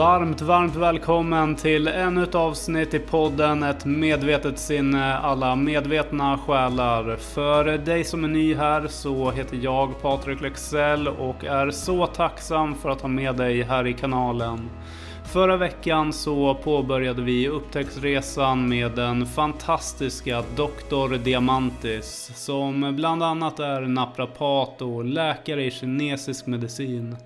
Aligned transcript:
Varmt, 0.00 0.40
varmt 0.40 0.76
välkommen 0.76 1.56
till 1.56 1.88
ännu 1.88 2.22
ett 2.22 2.34
avsnitt 2.34 2.94
i 2.94 2.98
podden 2.98 3.62
Ett 3.62 3.84
medvetet 3.84 4.58
sinne, 4.58 5.16
alla 5.16 5.56
medvetna 5.56 6.38
själar. 6.38 7.16
För 7.16 7.64
dig 7.64 8.04
som 8.04 8.24
är 8.24 8.28
ny 8.28 8.54
här 8.54 8.88
så 8.88 9.30
heter 9.30 9.58
jag 9.62 10.02
Patrik 10.02 10.40
Lexell 10.40 11.08
och 11.08 11.44
är 11.44 11.70
så 11.70 12.06
tacksam 12.06 12.74
för 12.74 12.90
att 12.90 13.00
ha 13.00 13.08
med 13.08 13.36
dig 13.36 13.62
här 13.62 13.86
i 13.86 13.92
kanalen. 13.92 14.70
Förra 15.32 15.56
veckan 15.56 16.12
så 16.12 16.54
påbörjade 16.54 17.22
vi 17.22 17.48
upptäcktsresan 17.48 18.68
med 18.68 18.92
den 18.92 19.26
fantastiska 19.26 20.44
Dr. 20.56 21.16
Diamantis 21.16 22.30
som 22.34 22.96
bland 22.96 23.22
annat 23.22 23.60
är 23.60 23.80
naprapat 23.80 24.82
och 24.82 25.04
läkare 25.04 25.64
i 25.64 25.70
kinesisk 25.70 26.46
medicin. 26.46 27.16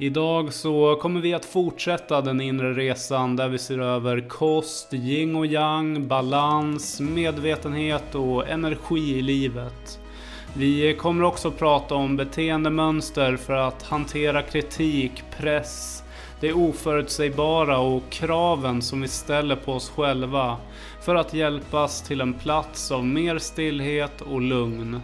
Idag 0.00 0.52
så 0.52 0.96
kommer 0.96 1.20
vi 1.20 1.34
att 1.34 1.44
fortsätta 1.44 2.20
den 2.20 2.40
inre 2.40 2.72
resan 2.72 3.36
där 3.36 3.48
vi 3.48 3.58
ser 3.58 3.78
över 3.78 4.28
kost, 4.28 4.94
yin 4.94 5.36
och 5.36 5.46
yang, 5.46 6.08
balans, 6.08 7.00
medvetenhet 7.00 8.14
och 8.14 8.48
energi 8.48 9.18
i 9.18 9.22
livet. 9.22 10.00
Vi 10.56 10.94
kommer 10.94 11.24
också 11.24 11.50
prata 11.50 11.94
om 11.94 12.16
beteendemönster 12.16 13.36
för 13.36 13.52
att 13.52 13.82
hantera 13.82 14.42
kritik, 14.42 15.22
press, 15.38 16.02
det 16.40 16.52
oförutsägbara 16.52 17.78
och 17.78 18.02
kraven 18.10 18.82
som 18.82 19.00
vi 19.00 19.08
ställer 19.08 19.56
på 19.56 19.72
oss 19.72 19.90
själva 19.90 20.56
för 21.02 21.14
att 21.14 21.34
hjälpas 21.34 22.02
till 22.02 22.20
en 22.20 22.34
plats 22.34 22.90
av 22.90 23.06
mer 23.06 23.38
stillhet 23.38 24.20
och 24.20 24.40
lugn. 24.40 25.00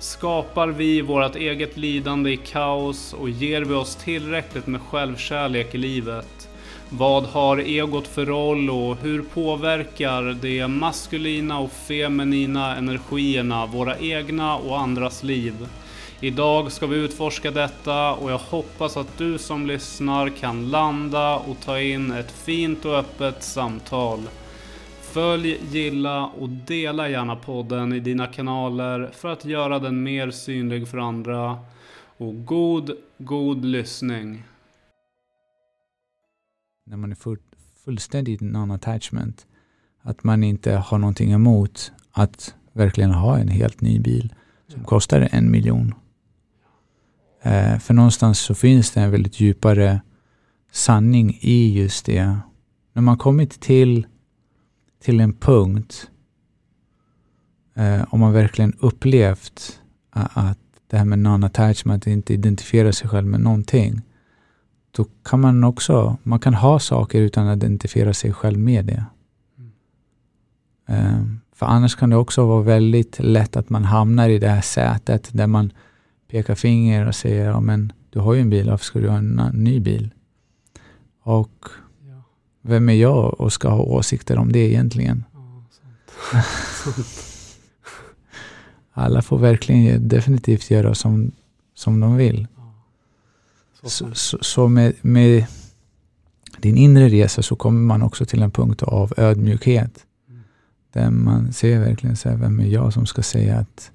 Skapar 0.00 0.68
vi 0.68 1.00
vårt 1.00 1.36
eget 1.36 1.76
lidande 1.76 2.30
i 2.30 2.36
kaos 2.36 3.12
och 3.12 3.30
ger 3.30 3.62
vi 3.62 3.74
oss 3.74 3.96
tillräckligt 3.96 4.66
med 4.66 4.80
självkärlek 4.80 5.74
i 5.74 5.78
livet? 5.78 6.48
Vad 6.88 7.24
har 7.24 7.56
egot 7.58 8.06
för 8.06 8.26
roll 8.26 8.70
och 8.70 8.96
hur 8.96 9.22
påverkar 9.22 10.36
de 10.42 10.68
maskulina 10.68 11.58
och 11.58 11.72
feminina 11.72 12.76
energierna 12.76 13.66
våra 13.66 13.98
egna 13.98 14.56
och 14.56 14.80
andras 14.80 15.22
liv? 15.22 15.68
Idag 16.20 16.72
ska 16.72 16.86
vi 16.86 16.96
utforska 16.96 17.50
detta 17.50 18.12
och 18.12 18.30
jag 18.30 18.38
hoppas 18.38 18.96
att 18.96 19.18
du 19.18 19.38
som 19.38 19.66
lyssnar 19.66 20.28
kan 20.28 20.70
landa 20.70 21.36
och 21.36 21.56
ta 21.64 21.80
in 21.80 22.10
ett 22.10 22.30
fint 22.30 22.84
och 22.84 22.96
öppet 22.96 23.42
samtal. 23.42 24.20
Följ, 25.12 25.60
gilla 25.70 26.26
och 26.26 26.48
dela 26.48 27.08
gärna 27.08 27.36
podden 27.36 27.92
i 27.92 28.00
dina 28.00 28.26
kanaler 28.26 29.10
för 29.12 29.28
att 29.28 29.44
göra 29.44 29.78
den 29.78 30.02
mer 30.02 30.30
synlig 30.30 30.88
för 30.88 30.98
andra. 30.98 31.58
Och 32.16 32.44
god, 32.44 32.90
god 33.18 33.64
lyssning. 33.64 34.42
När 36.86 36.96
man 36.96 37.10
är 37.10 37.16
full, 37.16 37.38
fullständigt 37.84 38.40
non-attachment, 38.40 39.46
att 40.02 40.24
man 40.24 40.44
inte 40.44 40.72
har 40.72 40.98
någonting 40.98 41.32
emot 41.32 41.92
att 42.12 42.54
verkligen 42.72 43.10
ha 43.10 43.38
en 43.38 43.48
helt 43.48 43.80
ny 43.80 44.00
bil 44.00 44.34
som 44.68 44.84
kostar 44.84 45.28
en 45.32 45.50
miljon. 45.50 45.94
Eh, 47.42 47.78
för 47.78 47.94
någonstans 47.94 48.38
så 48.38 48.54
finns 48.54 48.90
det 48.90 49.00
en 49.00 49.10
väldigt 49.10 49.40
djupare 49.40 50.00
sanning 50.72 51.38
i 51.40 51.78
just 51.78 52.06
det. 52.06 52.36
När 52.92 53.02
man 53.02 53.18
kommit 53.18 53.60
till 53.60 54.06
till 55.00 55.20
en 55.20 55.32
punkt, 55.32 56.10
eh, 57.74 58.02
om 58.08 58.20
man 58.20 58.32
verkligen 58.32 58.72
upplevt 58.78 59.80
att 60.10 60.58
det 60.86 60.98
här 60.98 61.04
med 61.04 61.18
non-attachment, 61.18 62.02
att 62.02 62.06
inte 62.06 62.34
identifiera 62.34 62.92
sig 62.92 63.08
själv 63.08 63.26
med 63.26 63.40
någonting, 63.40 64.02
då 64.90 65.06
kan 65.24 65.40
man 65.40 65.64
också, 65.64 66.16
man 66.22 66.38
kan 66.38 66.54
ha 66.54 66.78
saker 66.78 67.20
utan 67.20 67.48
att 67.48 67.56
identifiera 67.56 68.14
sig 68.14 68.32
själv 68.32 68.58
med 68.58 68.84
det. 68.84 69.04
Mm. 69.58 69.72
Eh, 70.88 71.24
för 71.52 71.66
annars 71.66 71.96
kan 71.96 72.10
det 72.10 72.16
också 72.16 72.46
vara 72.46 72.62
väldigt 72.62 73.18
lätt 73.18 73.56
att 73.56 73.70
man 73.70 73.84
hamnar 73.84 74.28
i 74.28 74.38
det 74.38 74.48
här 74.48 74.60
sätet 74.60 75.30
där 75.32 75.46
man 75.46 75.72
pekar 76.30 76.54
finger 76.54 77.06
och 77.06 77.14
säger, 77.14 77.46
ja 77.46 77.60
men 77.60 77.92
du 78.10 78.18
har 78.18 78.34
ju 78.34 78.40
en 78.40 78.50
bil, 78.50 78.70
varför 78.70 78.84
ska 78.84 78.98
du 78.98 79.08
ha 79.08 79.18
en 79.18 79.50
ny 79.52 79.80
bil? 79.80 80.14
Och 81.22 81.68
vem 82.62 82.88
är 82.88 82.94
jag 82.94 83.40
och 83.40 83.52
ska 83.52 83.68
ha 83.68 83.82
åsikter 83.82 84.38
om 84.38 84.52
det 84.52 84.58
egentligen? 84.58 85.24
Ja, 86.32 86.42
Alla 88.92 89.22
får 89.22 89.38
verkligen 89.38 90.08
definitivt 90.08 90.70
göra 90.70 90.94
som, 90.94 91.32
som 91.74 92.00
de 92.00 92.16
vill. 92.16 92.46
Ja, 92.56 93.88
så, 93.88 94.14
så, 94.14 94.38
så, 94.40 94.68
med, 94.68 94.94
med 95.00 95.46
din 96.58 96.76
inre 96.76 97.08
resa 97.08 97.42
så 97.42 97.56
kommer 97.56 97.80
man 97.80 98.02
också 98.02 98.24
till 98.24 98.42
en 98.42 98.50
punkt 98.50 98.82
av 98.82 99.12
ödmjukhet. 99.16 100.06
Mm. 100.28 100.42
Där 100.92 101.10
man 101.10 101.52
ser 101.52 101.78
verkligen 101.78 102.16
så 102.16 102.28
här, 102.28 102.36
vem 102.36 102.60
är 102.60 102.66
jag 102.66 102.92
som 102.92 103.06
ska 103.06 103.22
säga 103.22 103.56
att 103.56 103.90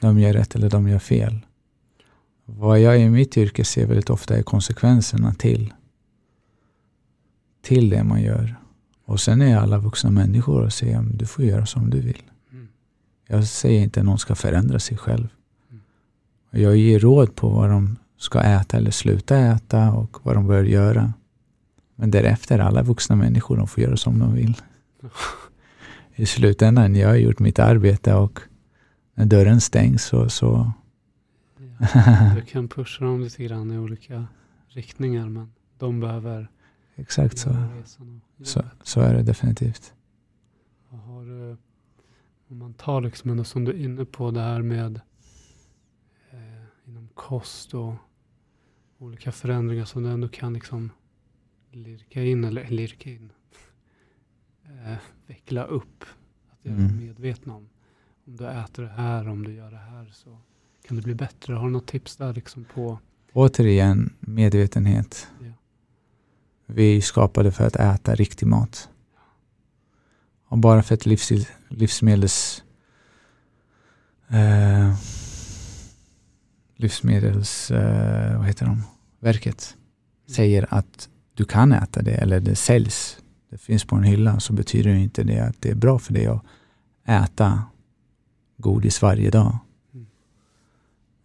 de 0.00 0.18
gör 0.18 0.32
rätt 0.32 0.54
eller 0.54 0.70
de 0.70 0.88
gör 0.88 0.98
fel. 0.98 1.40
Vad 2.44 2.80
jag 2.80 3.00
i 3.00 3.10
mitt 3.10 3.36
yrke 3.36 3.64
ser 3.64 3.86
väldigt 3.86 4.10
ofta 4.10 4.36
är 4.36 4.42
konsekvenserna 4.42 5.34
till 5.34 5.72
till 7.66 7.90
det 7.90 8.04
man 8.04 8.22
gör. 8.22 8.56
Och 9.04 9.20
sen 9.20 9.42
är 9.42 9.56
alla 9.56 9.78
vuxna 9.78 10.10
människor 10.10 10.62
och 10.62 10.72
säger 10.72 10.98
att 10.98 11.18
du 11.18 11.26
får 11.26 11.44
göra 11.44 11.66
som 11.66 11.90
du 11.90 12.00
vill. 12.00 12.22
Mm. 12.52 12.68
Jag 13.26 13.44
säger 13.44 13.80
inte 13.80 14.00
att 14.00 14.06
någon 14.06 14.18
ska 14.18 14.34
förändra 14.34 14.78
sig 14.78 14.96
själv. 14.96 15.28
Mm. 15.70 15.82
Jag 16.50 16.76
ger 16.76 16.98
råd 16.98 17.34
på 17.34 17.48
vad 17.48 17.70
de 17.70 17.96
ska 18.18 18.40
äta 18.40 18.76
eller 18.76 18.90
sluta 18.90 19.38
äta 19.38 19.92
och 19.92 20.18
vad 20.22 20.36
de 20.36 20.46
bör 20.46 20.64
göra. 20.64 21.12
Men 21.96 22.10
därefter, 22.10 22.58
alla 22.58 22.82
vuxna 22.82 23.16
människor, 23.16 23.56
de 23.56 23.66
får 23.66 23.82
göra 23.82 23.96
som 23.96 24.18
de 24.18 24.34
vill. 24.34 24.56
I 26.14 26.26
slutändan, 26.26 26.94
jag 26.94 27.08
har 27.08 27.16
gjort 27.16 27.38
mitt 27.38 27.58
arbete 27.58 28.14
och 28.14 28.40
när 29.14 29.26
dörren 29.26 29.60
stängs 29.60 30.04
så... 30.04 30.28
så 30.28 30.72
ja, 31.78 32.34
du 32.36 32.42
kan 32.42 32.68
pusha 32.68 33.04
dem 33.04 33.20
lite 33.20 33.44
grann 33.44 33.72
i 33.72 33.78
olika 33.78 34.26
riktningar 34.68 35.28
men 35.28 35.52
de 35.78 36.00
behöver 36.00 36.48
Exakt 36.96 37.38
så. 37.38 37.56
så. 38.42 38.64
Så 38.82 39.00
är 39.00 39.14
det 39.14 39.22
definitivt. 39.22 39.94
Har 40.88 41.24
du, 41.24 41.56
om 42.48 42.58
man 42.58 42.74
tar 42.74 43.00
liksom 43.00 43.30
ändå 43.30 43.44
som 43.44 43.64
du 43.64 43.72
är 43.72 43.84
inne 43.84 44.04
på 44.04 44.30
det 44.30 44.40
här 44.40 44.62
med 44.62 45.00
eh, 46.30 46.88
inom 46.88 47.08
kost 47.14 47.74
och 47.74 47.94
olika 48.98 49.32
förändringar 49.32 49.84
som 49.84 50.02
du 50.02 50.10
ändå 50.10 50.28
kan 50.28 50.52
liksom 50.52 50.90
lirka 51.70 52.22
in, 52.22 52.44
eller 52.44 52.68
lirka 52.68 53.10
in, 53.10 53.32
eh, 54.64 54.96
veckla 55.26 55.64
upp. 55.64 56.04
Att 56.50 56.64
göra 56.64 56.76
mm. 56.76 56.96
medvetna 56.96 57.54
om. 57.54 57.68
Om 58.24 58.36
du 58.36 58.48
äter 58.48 58.82
det 58.82 58.88
här, 58.88 59.28
om 59.28 59.44
du 59.44 59.52
gör 59.52 59.70
det 59.70 59.76
här 59.76 60.10
så 60.12 60.38
kan 60.86 60.96
det 60.96 61.02
bli 61.02 61.14
bättre. 61.14 61.54
Har 61.54 61.66
du 61.66 61.72
något 61.72 61.86
tips 61.86 62.16
där 62.16 62.34
liksom 62.34 62.64
på? 62.64 62.98
Återigen 63.32 64.14
medvetenhet. 64.20 65.28
Ja. 65.40 65.52
Vi 66.66 66.96
är 66.96 67.00
skapade 67.00 67.52
för 67.52 67.66
att 67.66 67.76
äta 67.76 68.14
riktig 68.14 68.46
mat. 68.46 68.88
Och 70.48 70.58
bara 70.58 70.82
för 70.82 70.94
att 70.94 71.06
livs, 71.06 71.32
livsmedels 71.68 72.62
eh, 74.28 74.94
livsmedels, 76.76 77.70
eh, 77.70 78.38
vad 78.38 78.46
heter 78.46 78.66
de, 78.66 78.82
verket 79.20 79.76
säger 80.26 80.74
att 80.74 81.08
du 81.34 81.44
kan 81.44 81.72
äta 81.72 82.02
det 82.02 82.14
eller 82.14 82.40
det 82.40 82.56
säljs, 82.56 83.18
det 83.50 83.58
finns 83.58 83.84
på 83.84 83.96
en 83.96 84.02
hylla, 84.02 84.40
så 84.40 84.52
betyder 84.52 84.90
det 84.90 84.98
inte 84.98 85.24
det 85.24 85.40
att 85.40 85.62
det 85.62 85.70
är 85.70 85.74
bra 85.74 85.98
för 85.98 86.12
dig 86.12 86.26
att 86.26 86.42
äta 87.04 87.62
godis 88.56 89.02
varje 89.02 89.30
dag. 89.30 89.58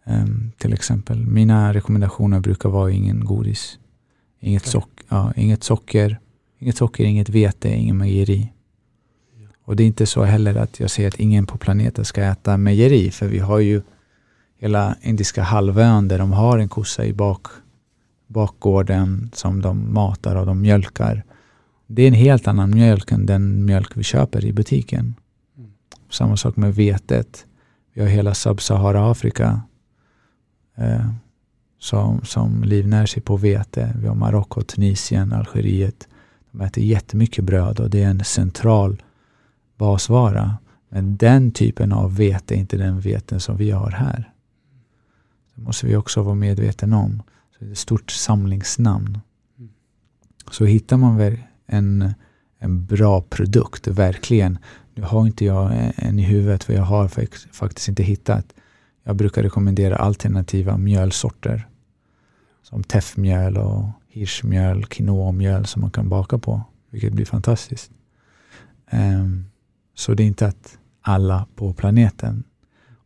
Um, 0.04 0.52
till 0.58 0.72
exempel, 0.72 1.26
mina 1.26 1.74
rekommendationer 1.74 2.40
brukar 2.40 2.68
vara 2.68 2.90
ingen 2.90 3.24
godis. 3.24 3.78
Inget, 4.44 4.66
sock, 4.66 4.90
ja, 5.08 5.32
inget 5.36 5.64
socker, 5.64 6.18
inget 6.58 6.76
socker, 6.76 7.04
inget 7.04 7.28
vete, 7.28 7.68
ingen 7.68 7.98
mejeri. 7.98 8.52
Och 9.64 9.76
det 9.76 9.82
är 9.82 9.86
inte 9.86 10.06
så 10.06 10.22
heller 10.22 10.54
att 10.54 10.80
jag 10.80 10.90
säger 10.90 11.08
att 11.08 11.20
ingen 11.20 11.46
på 11.46 11.58
planeten 11.58 12.04
ska 12.04 12.22
äta 12.22 12.56
mejeri, 12.56 13.10
för 13.10 13.26
vi 13.26 13.38
har 13.38 13.58
ju 13.58 13.82
hela 14.58 14.96
Indiska 15.02 15.42
halvön 15.42 16.08
där 16.08 16.18
de 16.18 16.32
har 16.32 16.58
en 16.58 16.68
kossa 16.68 17.04
i 17.04 17.12
bak, 17.12 17.46
bakgården 18.26 19.30
som 19.34 19.60
de 19.62 19.94
matar 19.94 20.36
och 20.36 20.46
de 20.46 20.60
mjölkar. 20.60 21.24
Det 21.86 22.02
är 22.02 22.08
en 22.08 22.14
helt 22.14 22.48
annan 22.48 22.70
mjölk 22.70 23.12
än 23.12 23.26
den 23.26 23.64
mjölk 23.64 23.96
vi 23.96 24.02
köper 24.02 24.44
i 24.44 24.52
butiken. 24.52 25.14
Mm. 25.58 25.70
Samma 26.10 26.36
sak 26.36 26.56
med 26.56 26.74
vetet. 26.74 27.46
Vi 27.94 28.00
har 28.00 28.08
hela 28.08 28.32
Sub-Sahara-Afrika. 28.32 29.60
Eh, 30.76 31.10
som, 31.82 32.24
som 32.24 32.64
livnär 32.64 33.06
sig 33.06 33.22
på 33.22 33.36
vete. 33.36 33.94
Vi 34.00 34.08
har 34.08 34.14
Marocko, 34.14 34.62
Tunisien, 34.62 35.32
Algeriet. 35.32 36.08
De 36.50 36.60
äter 36.60 36.84
jättemycket 36.84 37.44
bröd 37.44 37.80
och 37.80 37.90
det 37.90 38.02
är 38.02 38.08
en 38.08 38.24
central 38.24 39.02
basvara. 39.76 40.56
Men 40.88 41.16
den 41.16 41.52
typen 41.52 41.92
av 41.92 42.16
vete 42.16 42.54
är 42.54 42.58
inte 42.58 42.76
den 42.76 43.00
veten 43.00 43.40
som 43.40 43.56
vi 43.56 43.70
har 43.70 43.90
här. 43.90 44.32
Det 45.54 45.62
måste 45.62 45.86
vi 45.86 45.96
också 45.96 46.22
vara 46.22 46.34
medvetna 46.34 46.98
om. 46.98 47.22
Så 47.52 47.64
det 47.64 47.66
är 47.66 47.72
ett 47.72 47.78
stort 47.78 48.10
samlingsnamn. 48.10 49.18
Så 50.50 50.64
hittar 50.64 50.96
man 50.96 51.36
en, 51.66 52.14
en 52.58 52.86
bra 52.86 53.22
produkt, 53.22 53.86
verkligen. 53.86 54.58
Nu 54.94 55.02
har 55.02 55.26
inte 55.26 55.44
jag 55.44 55.92
en 55.96 56.18
i 56.18 56.22
huvudet 56.22 56.64
för 56.64 56.72
jag 56.74 56.82
har 56.82 57.08
faktiskt 57.52 57.88
inte 57.88 58.02
hittat. 58.02 58.46
Jag 59.04 59.16
brukar 59.16 59.42
rekommendera 59.42 59.96
alternativa 59.96 60.76
mjölsorter. 60.76 61.68
Som 62.72 62.82
teffmjöl 62.82 63.56
och 63.56 63.84
hirschmjöl, 64.08 64.84
quinoamjöl 64.84 65.66
som 65.66 65.82
man 65.82 65.90
kan 65.90 66.08
baka 66.08 66.38
på. 66.38 66.62
Vilket 66.90 67.12
blir 67.12 67.24
fantastiskt. 67.24 67.90
Um, 68.92 69.44
så 69.94 70.14
det 70.14 70.22
är 70.22 70.26
inte 70.26 70.46
att 70.46 70.78
alla 71.00 71.46
på 71.54 71.72
planeten. 71.72 72.44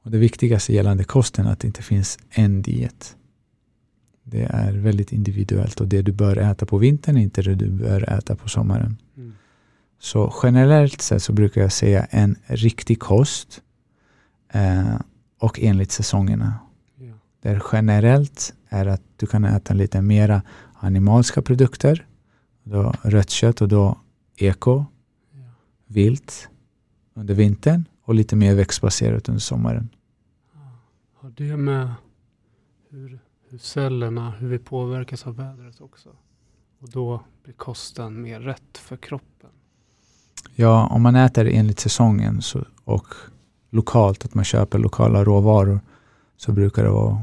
Och 0.02 0.10
Det 0.10 0.18
viktigaste 0.18 0.72
gällande 0.72 1.04
kosten 1.04 1.46
är 1.46 1.52
att 1.52 1.60
det 1.60 1.66
inte 1.66 1.82
finns 1.82 2.18
en 2.30 2.62
diet. 2.62 3.16
Det 4.22 4.42
är 4.42 4.72
väldigt 4.72 5.12
individuellt 5.12 5.80
och 5.80 5.88
det 5.88 6.02
du 6.02 6.12
bör 6.12 6.36
äta 6.36 6.66
på 6.66 6.78
vintern 6.78 7.16
är 7.16 7.20
inte 7.20 7.42
det 7.42 7.54
du 7.54 7.70
bör 7.70 8.12
äta 8.12 8.36
på 8.36 8.48
sommaren. 8.48 8.96
Mm. 9.16 9.34
Så 9.98 10.34
generellt 10.42 11.02
sett 11.02 11.22
så 11.22 11.32
brukar 11.32 11.60
jag 11.60 11.72
säga 11.72 12.04
en 12.04 12.36
riktig 12.46 13.00
kost 13.00 13.62
eh, 14.52 14.96
och 15.38 15.60
enligt 15.60 15.92
säsongerna. 15.92 16.65
Där 17.46 17.62
generellt 17.72 18.54
är 18.68 18.86
att 18.86 19.02
du 19.16 19.26
kan 19.26 19.44
äta 19.44 19.74
lite 19.74 20.02
mera 20.02 20.42
animaliska 20.74 21.42
produkter, 21.42 22.06
då 22.64 22.94
rött 23.02 23.30
kött 23.30 23.60
och 23.60 23.68
då 23.68 23.98
eko, 24.36 24.84
ja. 25.32 25.38
vilt 25.86 26.48
under 27.14 27.34
vintern 27.34 27.84
och 28.02 28.14
lite 28.14 28.36
mer 28.36 28.54
växtbaserat 28.54 29.28
under 29.28 29.40
sommaren. 29.40 29.88
Har 31.14 31.30
det 31.30 31.56
med 31.56 31.90
hur, 32.90 33.18
hur 33.48 33.58
cellerna, 33.58 34.30
hur 34.30 34.48
vi 34.48 34.58
påverkas 34.58 35.26
av 35.26 35.36
vädret 35.36 35.80
också? 35.80 36.08
Och 36.80 36.90
då 36.90 37.24
blir 37.44 37.54
kosten 37.54 38.22
mer 38.22 38.40
rätt 38.40 38.78
för 38.78 38.96
kroppen? 38.96 39.50
Ja, 40.54 40.86
om 40.86 41.02
man 41.02 41.16
äter 41.16 41.46
enligt 41.46 41.80
säsongen 41.80 42.42
så, 42.42 42.64
och 42.84 43.06
lokalt, 43.70 44.24
att 44.24 44.34
man 44.34 44.44
köper 44.44 44.78
lokala 44.78 45.24
råvaror, 45.24 45.80
så 46.36 46.52
brukar 46.52 46.84
det 46.84 46.90
vara 46.90 47.22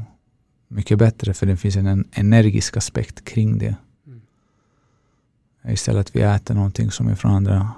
mycket 0.68 0.98
bättre 0.98 1.34
för 1.34 1.46
det 1.46 1.56
finns 1.56 1.76
en 1.76 2.04
energisk 2.12 2.76
aspekt 2.76 3.24
kring 3.24 3.58
det. 3.58 3.76
Mm. 4.06 4.20
Istället 5.68 6.00
att 6.00 6.16
vi 6.16 6.20
äter 6.20 6.54
någonting 6.54 6.90
som 6.90 7.08
är 7.08 7.14
från 7.14 7.30
andra, 7.30 7.70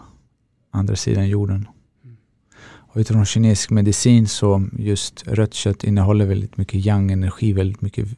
andra 0.71 0.97
sidan 0.97 1.29
jorden. 1.29 1.69
Mm. 2.05 2.17
Och 2.65 2.97
utifrån 2.97 3.25
kinesisk 3.25 3.71
medicin 3.71 4.29
så 4.29 4.69
just 4.79 5.27
rött 5.27 5.55
kött 5.55 5.85
innehåller 5.85 6.27
väldigt 6.27 6.57
mycket 6.57 6.87
yang-energi, 6.87 7.53
väldigt 7.53 7.81
mycket 7.81 8.09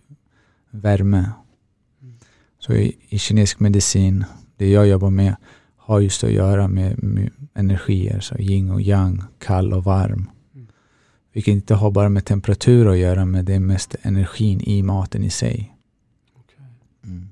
värme. 0.71 1.31
Mm. 2.03 2.15
Så 2.59 2.73
i, 2.73 2.97
i 3.09 3.19
kinesisk 3.19 3.61
medicin, 3.61 4.25
det 4.57 4.71
jag 4.71 4.89
jobbar 4.89 5.11
med, 5.11 5.37
har 5.77 6.01
just 6.01 6.25
att 6.25 6.33
göra 6.33 6.69
med, 6.69 7.03
med 7.03 7.31
energier, 7.55 8.21
så 8.21 8.37
yin 8.37 8.71
och 8.71 8.83
yang, 8.83 9.23
kall 9.39 9.73
och 9.73 9.85
varm. 9.85 10.31
Vilket 11.39 11.53
inte 11.53 11.75
har 11.75 11.91
bara 11.91 12.09
med 12.09 12.25
temperatur 12.25 12.89
att 12.89 12.99
göra, 12.99 13.25
men 13.25 13.45
det 13.45 13.55
är 13.55 13.61
mest 13.61 13.97
energin 14.03 14.61
i 14.61 14.83
maten 14.83 15.25
i 15.25 15.31
sig. 15.31 15.77
Mm. 17.05 17.29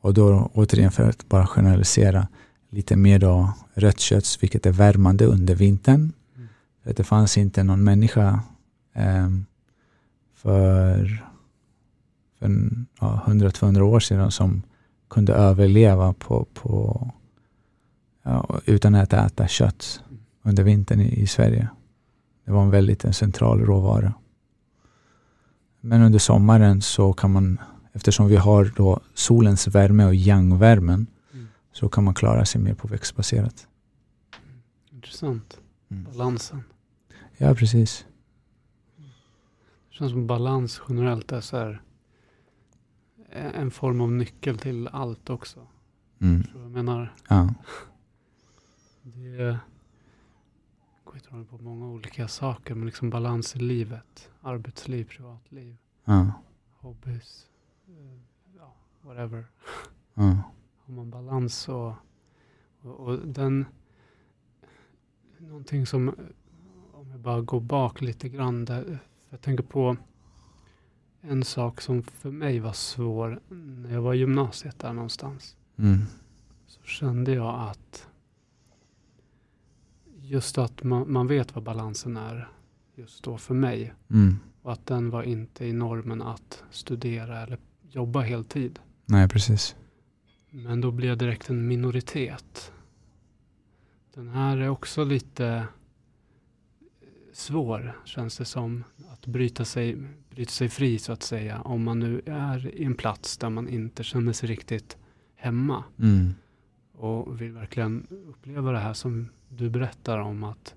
Och 0.00 0.14
då 0.14 0.50
återigen 0.54 0.90
för 0.92 1.08
att 1.08 1.28
bara 1.28 1.46
generalisera 1.46 2.28
lite 2.70 2.96
mer 2.96 3.18
då 3.18 3.52
rött 3.74 4.00
kött, 4.00 4.38
vilket 4.40 4.66
är 4.66 4.72
värmande 4.72 5.24
under 5.26 5.54
vintern. 5.54 6.12
Mm. 6.36 6.48
För 6.82 6.90
att 6.90 6.96
det 6.96 7.04
fanns 7.04 7.38
inte 7.38 7.62
någon 7.64 7.84
människa 7.84 8.40
um, 8.94 9.46
för, 10.34 11.24
för 12.38 12.70
ja, 13.00 13.22
100-200 13.26 13.80
år 13.80 14.00
sedan 14.00 14.30
som 14.30 14.62
kunde 15.10 15.32
överleva 15.32 16.12
på, 16.12 16.46
på 16.54 17.10
ja, 18.22 18.60
utan 18.64 18.94
att 18.94 19.12
äta 19.12 19.48
kött 19.48 20.00
mm. 20.08 20.20
under 20.42 20.62
vintern 20.62 21.00
i, 21.00 21.22
i 21.22 21.26
Sverige. 21.26 21.68
Det 22.46 22.52
var 22.52 22.62
en 22.62 22.70
väldigt 22.70 23.04
en 23.04 23.14
central 23.14 23.60
råvara. 23.60 24.14
Men 25.80 26.02
under 26.02 26.18
sommaren 26.18 26.82
så 26.82 27.12
kan 27.12 27.32
man, 27.32 27.58
eftersom 27.92 28.26
vi 28.26 28.36
har 28.36 28.72
då 28.76 29.00
solens 29.14 29.68
värme 29.68 30.06
och 30.06 30.14
yang-värmen, 30.14 31.06
mm. 31.32 31.48
så 31.72 31.88
kan 31.88 32.04
man 32.04 32.14
klara 32.14 32.44
sig 32.44 32.60
mer 32.60 32.74
på 32.74 32.88
växtbaserat. 32.88 33.68
Intressant. 34.90 35.60
Mm. 35.88 36.04
Balansen. 36.04 36.62
Ja, 37.36 37.54
precis. 37.54 38.06
Det 39.88 39.94
känns 39.94 40.12
som 40.12 40.26
balans 40.26 40.82
generellt 40.88 41.32
är 41.32 41.40
så 41.40 41.56
här, 41.56 41.82
en 43.32 43.70
form 43.70 44.00
av 44.00 44.12
nyckel 44.12 44.58
till 44.58 44.88
allt 44.88 45.30
också. 45.30 45.66
Mm. 46.20 46.42
Jag 46.54 46.70
menar. 46.70 47.14
Ja. 47.28 47.54
Det 49.02 49.58
går 51.24 51.44
på 51.44 51.58
många 51.58 51.86
olika 51.86 52.28
saker, 52.28 52.74
men 52.74 52.86
liksom 52.86 53.10
balans 53.10 53.56
i 53.56 53.58
livet. 53.58 54.30
Arbetsliv, 54.40 55.04
privatliv, 55.04 55.76
ja. 56.04 56.32
hobbys, 56.80 57.46
uh, 57.88 58.20
ja, 58.56 58.74
whatever. 59.02 59.46
Ja. 60.14 60.42
Har 60.84 60.94
man 60.94 61.10
balans 61.10 61.58
så, 61.58 61.96
och, 62.80 63.00
och 63.00 63.18
den, 63.18 63.64
någonting 65.38 65.86
som, 65.86 66.14
om 66.92 67.10
jag 67.10 67.20
bara 67.20 67.40
går 67.40 67.60
bak 67.60 68.00
lite 68.00 68.28
grann, 68.28 68.64
där, 68.64 68.98
jag 69.30 69.40
tänker 69.40 69.64
på 69.64 69.96
en 71.20 71.44
sak 71.44 71.80
som 71.80 72.02
för 72.02 72.30
mig 72.30 72.60
var 72.60 72.72
svår 72.72 73.40
när 73.48 73.92
jag 73.92 74.02
var 74.02 74.14
i 74.14 74.18
gymnasiet 74.18 74.78
där 74.78 74.92
någonstans. 74.92 75.56
Mm. 75.76 75.98
Så 76.66 76.82
kände 76.82 77.32
jag 77.32 77.68
att 77.70 78.08
just 80.26 80.58
att 80.58 80.82
man, 80.82 81.12
man, 81.12 81.26
vet 81.26 81.54
vad 81.54 81.64
balansen 81.64 82.16
är 82.16 82.48
just 82.94 83.24
då 83.24 83.38
för 83.38 83.54
mig. 83.54 83.94
Mm. 84.10 84.36
Och 84.62 84.72
att 84.72 84.86
den 84.86 85.10
var 85.10 85.22
inte 85.22 85.66
i 85.66 85.72
normen 85.72 86.22
att 86.22 86.64
studera 86.70 87.42
eller 87.42 87.58
jobba 87.90 88.20
heltid. 88.20 88.78
Nej, 89.04 89.28
precis. 89.28 89.76
Men 90.50 90.80
då 90.80 90.90
blir 90.90 91.08
jag 91.08 91.18
direkt 91.18 91.50
en 91.50 91.68
minoritet. 91.68 92.72
Den 94.14 94.28
här 94.28 94.56
är 94.56 94.68
också 94.68 95.04
lite 95.04 95.46
eh, 95.46 95.64
svår, 97.32 98.00
känns 98.04 98.38
det 98.38 98.44
som. 98.44 98.84
Att 99.12 99.26
bryta 99.26 99.64
sig, 99.64 99.96
bryta 100.30 100.50
sig 100.50 100.68
fri, 100.68 100.98
så 100.98 101.12
att 101.12 101.22
säga. 101.22 101.60
Om 101.60 101.84
man 101.84 101.98
nu 101.98 102.22
är 102.26 102.74
i 102.74 102.84
en 102.84 102.94
plats 102.94 103.38
där 103.38 103.50
man 103.50 103.68
inte 103.68 104.04
känner 104.04 104.32
sig 104.32 104.48
riktigt 104.48 104.96
hemma. 105.34 105.84
Mm. 105.98 106.34
Och 106.92 107.40
vill 107.40 107.52
verkligen 107.52 108.06
uppleva 108.28 108.72
det 108.72 108.78
här 108.78 108.94
som 108.94 109.28
du 109.48 109.70
berättar 109.70 110.18
om 110.18 110.44
att 110.44 110.74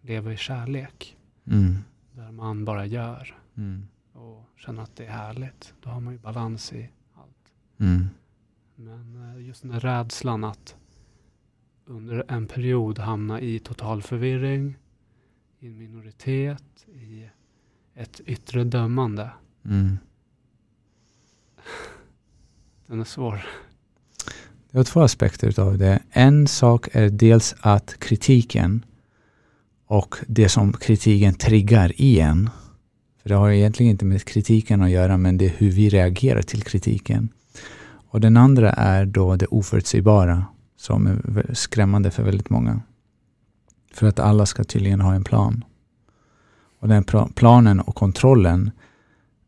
leva 0.00 0.32
i 0.32 0.36
kärlek. 0.36 1.16
Mm. 1.46 1.78
Där 2.12 2.32
man 2.32 2.64
bara 2.64 2.86
gör. 2.86 3.38
Mm. 3.56 3.88
Och 4.12 4.48
känner 4.56 4.82
att 4.82 4.96
det 4.96 5.06
är 5.06 5.10
härligt. 5.10 5.74
Då 5.80 5.90
har 5.90 6.00
man 6.00 6.12
ju 6.12 6.18
balans 6.18 6.72
i 6.72 6.90
allt. 7.14 7.52
Mm. 7.78 8.06
Men 8.74 9.34
eh, 9.36 9.46
just 9.46 9.62
den 9.62 9.70
där 9.70 9.80
rädslan 9.80 10.44
att 10.44 10.76
under 11.84 12.24
en 12.28 12.46
period 12.46 12.98
hamna 12.98 13.40
i 13.40 13.58
total 13.58 14.02
förvirring, 14.02 14.76
i 15.58 15.66
en 15.66 15.78
minoritet, 15.78 16.86
i 16.88 17.28
ett 17.94 18.20
yttre 18.26 18.64
dömande. 18.64 19.30
Mm. 19.64 19.98
Den 22.86 23.00
är 23.00 23.04
svår. 23.04 23.46
Det 24.72 24.78
var 24.78 24.84
två 24.84 25.00
aspekter 25.00 25.60
av 25.60 25.78
det. 25.78 25.98
En 26.10 26.46
sak 26.46 26.88
är 26.92 27.08
dels 27.08 27.54
att 27.60 27.98
kritiken 27.98 28.84
och 29.86 30.16
det 30.26 30.48
som 30.48 30.72
kritiken 30.72 31.34
triggar 31.34 31.92
i 31.96 32.20
en. 32.20 32.50
För 33.22 33.28
det 33.28 33.34
har 33.34 33.50
egentligen 33.50 33.90
inte 33.90 34.04
med 34.04 34.24
kritiken 34.24 34.82
att 34.82 34.90
göra, 34.90 35.16
men 35.16 35.38
det 35.38 35.44
är 35.44 35.52
hur 35.56 35.70
vi 35.70 35.88
reagerar 35.88 36.42
till 36.42 36.62
kritiken. 36.62 37.28
Och 38.08 38.20
den 38.20 38.36
andra 38.36 38.72
är 38.72 39.06
då 39.06 39.36
det 39.36 39.46
oförutsägbara, 39.46 40.44
som 40.76 41.06
är 41.06 41.54
skrämmande 41.54 42.10
för 42.10 42.22
väldigt 42.22 42.50
många. 42.50 42.80
För 43.94 44.06
att 44.06 44.18
alla 44.18 44.46
ska 44.46 44.64
tydligen 44.64 45.00
ha 45.00 45.14
en 45.14 45.24
plan. 45.24 45.64
Och 46.80 46.88
den 46.88 47.04
planen 47.34 47.80
och 47.80 47.94
kontrollen, 47.94 48.70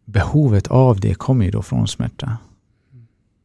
behovet 0.05 0.67
av 0.67 1.01
det 1.01 1.15
kommer 1.15 1.45
ju 1.45 1.51
då 1.51 1.63
från 1.63 1.89
smärta. 1.89 2.39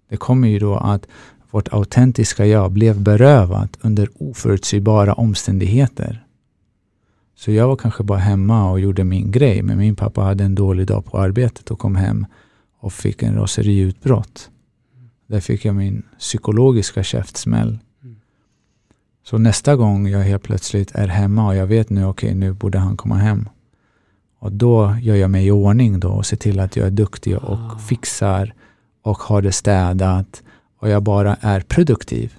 Det 0.10 0.18
kommer 0.18 0.48
ju 0.48 0.60
då 0.60 0.76
att 0.76 1.08
vårt 1.52 1.74
autentiska 1.74 2.46
jag 2.46 2.72
blev 2.72 3.02
berövat 3.02 3.78
under 3.82 4.10
oförutsägbara 4.16 5.14
omständigheter. 5.14 6.26
Så 7.36 7.52
jag 7.52 7.68
var 7.68 7.76
kanske 7.76 8.04
bara 8.04 8.20
hemma 8.20 8.72
och 8.72 8.80
gjorde 8.80 9.04
min 9.04 9.32
grej, 9.32 9.62
men 9.62 9.78
min 9.78 9.96
pappa 9.96 10.22
hade 10.22 10.44
en 10.44 10.56
dålig 10.56 10.88
dag 10.88 11.06
på 11.06 11.18
arbetet 11.18 11.72
och 11.72 11.80
kom 11.80 11.96
hem 11.96 12.26
och 12.80 12.94
fick 12.94 13.24
en 13.24 13.36
raseriutbrott. 13.36 14.50
Där 15.28 15.40
fick 15.40 15.66
jag 15.66 15.76
min 15.76 16.04
psykologiska 16.20 17.04
käftsmäll. 17.04 17.80
Så 19.24 19.38
nästa 19.38 19.76
gång 19.76 20.08
jag 20.08 20.20
helt 20.20 20.44
plötsligt 20.44 20.92
är 20.96 21.08
hemma 21.08 21.48
och 21.48 21.56
jag 21.56 21.68
vet 21.68 21.90
nu, 21.90 22.06
okej, 22.06 22.28
okay, 22.28 22.40
nu 22.40 22.54
borde 22.54 22.78
han 22.78 22.98
komma 22.98 23.16
hem. 23.16 23.50
Och 24.40 24.52
då 24.52 24.98
gör 25.02 25.16
jag 25.16 25.32
mig 25.32 25.48
i 25.48 25.52
ordning 25.52 26.00
då 26.00 26.10
och 26.10 26.26
ser 26.26 26.38
till 26.38 26.60
att 26.60 26.76
jag 26.76 26.88
är 26.88 26.92
duktig 26.92 27.38
och 27.38 27.60
ah. 27.60 27.78
fixar 27.78 28.54
och 29.02 29.18
har 29.18 29.42
det 29.42 29.52
städat 29.52 30.44
och 30.80 30.90
jag 30.90 31.04
bara 31.04 31.36
är 31.42 31.62
produktiv. 31.62 32.36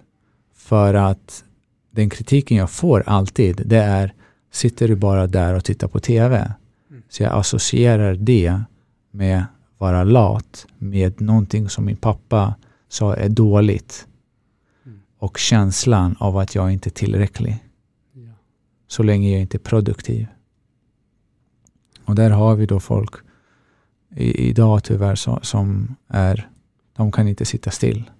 För 0.54 0.94
att 0.94 1.44
den 1.90 2.10
kritiken 2.10 2.56
jag 2.56 2.70
får 2.70 3.02
alltid, 3.06 3.62
det 3.66 3.82
är 3.82 4.14
sitter 4.50 4.88
du 4.88 4.96
bara 4.96 5.26
där 5.26 5.54
och 5.54 5.64
tittar 5.64 5.88
på 5.88 6.00
TV? 6.00 6.54
Mm. 6.90 7.02
Så 7.08 7.22
jag 7.22 7.32
associerar 7.32 8.14
det 8.14 8.60
med 9.10 9.44
vara 9.78 10.04
lat, 10.04 10.66
med 10.78 11.20
någonting 11.20 11.68
som 11.68 11.84
min 11.84 11.96
pappa 11.96 12.54
sa 12.88 13.14
är 13.14 13.28
dåligt. 13.28 14.06
Mm. 14.86 15.00
Och 15.18 15.38
känslan 15.38 16.16
av 16.18 16.36
att 16.36 16.54
jag 16.54 16.72
inte 16.72 16.88
är 16.88 16.92
tillräcklig. 16.92 17.64
Så 18.90 19.02
länge 19.02 19.30
jag 19.30 19.40
inte 19.40 19.56
är 19.56 19.58
produktiv. 19.58 20.26
Och 22.04 22.14
där 22.14 22.30
har 22.30 22.56
vi 22.56 22.66
då 22.66 22.80
folk 22.80 23.14
i, 24.16 24.48
idag 24.48 24.84
tyvärr 24.84 25.14
så, 25.14 25.38
som 25.42 25.96
är, 26.08 26.50
de 26.96 27.12
kan 27.12 27.28
inte 27.28 27.44
sitta 27.44 27.70
still. 27.70 28.10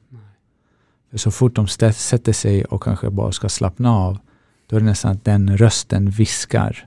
För 1.10 1.18
så 1.18 1.30
fort 1.30 1.54
de 1.54 1.68
sätter 1.92 2.32
sig 2.32 2.64
och 2.64 2.82
kanske 2.82 3.10
bara 3.10 3.32
ska 3.32 3.48
slappna 3.48 3.96
av, 3.96 4.18
då 4.66 4.76
är 4.76 4.80
det 4.80 4.86
nästan 4.86 5.12
att 5.12 5.24
den 5.24 5.56
rösten 5.56 6.10
viskar. 6.10 6.86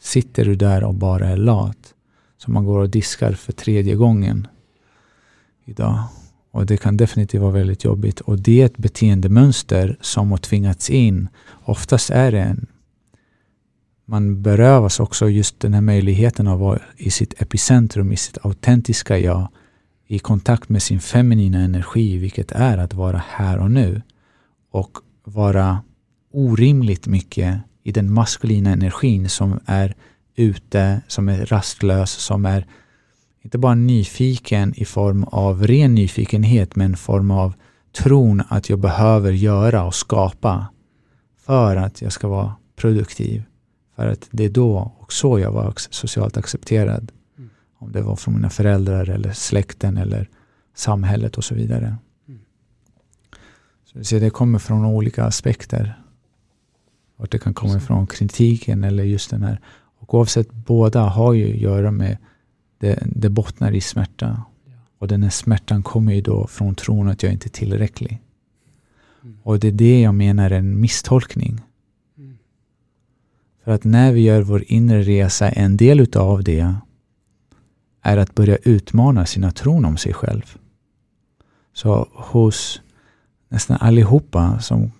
Sitter 0.00 0.44
du 0.44 0.54
där 0.54 0.84
och 0.84 0.94
bara 0.94 1.28
är 1.28 1.36
lat? 1.36 1.94
Så 2.38 2.50
man 2.50 2.64
går 2.64 2.78
och 2.78 2.90
diskar 2.90 3.32
för 3.32 3.52
tredje 3.52 3.94
gången 3.94 4.46
idag. 5.64 6.04
Och 6.50 6.66
det 6.66 6.76
kan 6.76 6.96
definitivt 6.96 7.40
vara 7.40 7.52
väldigt 7.52 7.84
jobbigt. 7.84 8.20
Och 8.20 8.38
det 8.38 8.62
är 8.62 8.66
ett 8.66 8.76
beteendemönster 8.76 9.98
som 10.00 10.30
har 10.30 10.38
tvingats 10.38 10.90
in. 10.90 11.28
Oftast 11.64 12.10
är 12.10 12.32
det 12.32 12.40
en 12.40 12.66
man 14.04 14.42
berövas 14.42 15.00
också 15.00 15.28
just 15.28 15.60
den 15.60 15.74
här 15.74 15.80
möjligheten 15.80 16.48
att 16.48 16.58
vara 16.58 16.78
i 16.96 17.10
sitt 17.10 17.42
epicentrum, 17.42 18.12
i 18.12 18.16
sitt 18.16 18.38
autentiska 18.42 19.18
jag, 19.18 19.48
i 20.06 20.18
kontakt 20.18 20.68
med 20.68 20.82
sin 20.82 21.00
feminina 21.00 21.58
energi, 21.58 22.18
vilket 22.18 22.52
är 22.52 22.78
att 22.78 22.94
vara 22.94 23.22
här 23.28 23.58
och 23.58 23.70
nu. 23.70 24.02
Och 24.70 24.98
vara 25.24 25.82
orimligt 26.32 27.06
mycket 27.06 27.60
i 27.82 27.92
den 27.92 28.12
maskulina 28.12 28.70
energin 28.70 29.28
som 29.28 29.60
är 29.66 29.94
ute, 30.36 31.00
som 31.08 31.28
är 31.28 31.46
rastlös, 31.46 32.10
som 32.10 32.46
är 32.46 32.66
inte 33.42 33.58
bara 33.58 33.74
nyfiken 33.74 34.74
i 34.76 34.84
form 34.84 35.24
av 35.24 35.66
ren 35.66 35.94
nyfikenhet, 35.94 36.76
men 36.76 36.96
form 36.96 37.30
av 37.30 37.54
tron 37.92 38.42
att 38.48 38.70
jag 38.70 38.78
behöver 38.78 39.32
göra 39.32 39.84
och 39.84 39.94
skapa 39.94 40.66
för 41.46 41.76
att 41.76 42.02
jag 42.02 42.12
ska 42.12 42.28
vara 42.28 42.54
produktiv. 42.76 43.42
För 43.96 44.06
att 44.06 44.28
det 44.30 44.44
är 44.44 44.50
då 44.50 44.92
och 44.98 45.12
så 45.12 45.38
jag 45.38 45.52
var 45.52 45.74
socialt 45.76 46.36
accepterad. 46.36 47.12
Mm. 47.84 47.86
Om 47.86 47.92
det 47.92 48.02
var 48.02 48.16
från 48.16 48.34
mina 48.34 48.50
föräldrar 48.50 49.10
eller 49.10 49.32
släkten 49.32 49.96
eller 49.96 50.28
samhället 50.74 51.38
och 51.38 51.44
så 51.44 51.54
vidare. 51.54 51.96
Mm. 52.28 52.40
Så 54.02 54.18
det 54.18 54.30
kommer 54.30 54.58
från 54.58 54.84
olika 54.84 55.24
aspekter. 55.24 56.00
Vart 57.16 57.32
det 57.32 57.38
kan 57.38 57.54
komma 57.54 57.76
ifrån, 57.76 58.06
kritiken 58.06 58.84
eller 58.84 59.04
just 59.04 59.30
den 59.30 59.42
här. 59.42 59.60
Och 59.98 60.14
oavsett, 60.14 60.52
båda 60.52 61.00
har 61.00 61.32
ju 61.32 61.52
att 61.52 61.60
göra 61.60 61.90
med, 61.90 62.16
det, 62.78 63.02
det 63.06 63.28
bottnar 63.28 63.72
i 63.72 63.80
smärta. 63.80 64.42
Och 64.98 65.08
den 65.08 65.22
här 65.22 65.30
smärtan 65.30 65.82
kommer 65.82 66.12
ju 66.12 66.20
då 66.20 66.46
från 66.46 66.74
tron 66.74 67.08
att 67.08 67.22
jag 67.22 67.32
inte 67.32 67.46
är 67.46 67.50
tillräcklig. 67.50 68.20
Mm. 69.22 69.38
Och 69.42 69.58
det 69.58 69.68
är 69.68 69.72
det 69.72 70.00
jag 70.00 70.14
menar 70.14 70.50
är 70.50 70.58
en 70.58 70.80
misstolkning. 70.80 71.60
För 73.64 73.72
att 73.72 73.84
när 73.84 74.12
vi 74.12 74.20
gör 74.20 74.42
vår 74.42 74.64
inre 74.66 75.02
resa, 75.02 75.50
en 75.50 75.76
del 75.76 76.00
utav 76.00 76.44
det 76.44 76.74
är 78.04 78.16
att 78.16 78.34
börja 78.34 78.56
utmana 78.56 79.26
sina 79.26 79.50
tron 79.50 79.84
om 79.84 79.96
sig 79.96 80.12
själv. 80.12 80.56
Så 81.72 82.08
hos 82.12 82.82
nästan 83.48 83.76
allihopa 83.80 84.58
som 84.58 84.92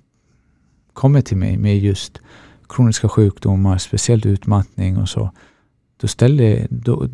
kommer 0.93 1.21
till 1.21 1.37
mig 1.37 1.57
med 1.57 1.79
just 1.79 2.21
kroniska 2.69 3.09
sjukdomar, 3.09 3.79
speciellt 3.79 4.27
utmattning 4.27 4.97
och 4.97 5.09
så, 5.09 5.31
då, 5.97 6.09
ställer, 6.09 6.67
då, 6.71 7.09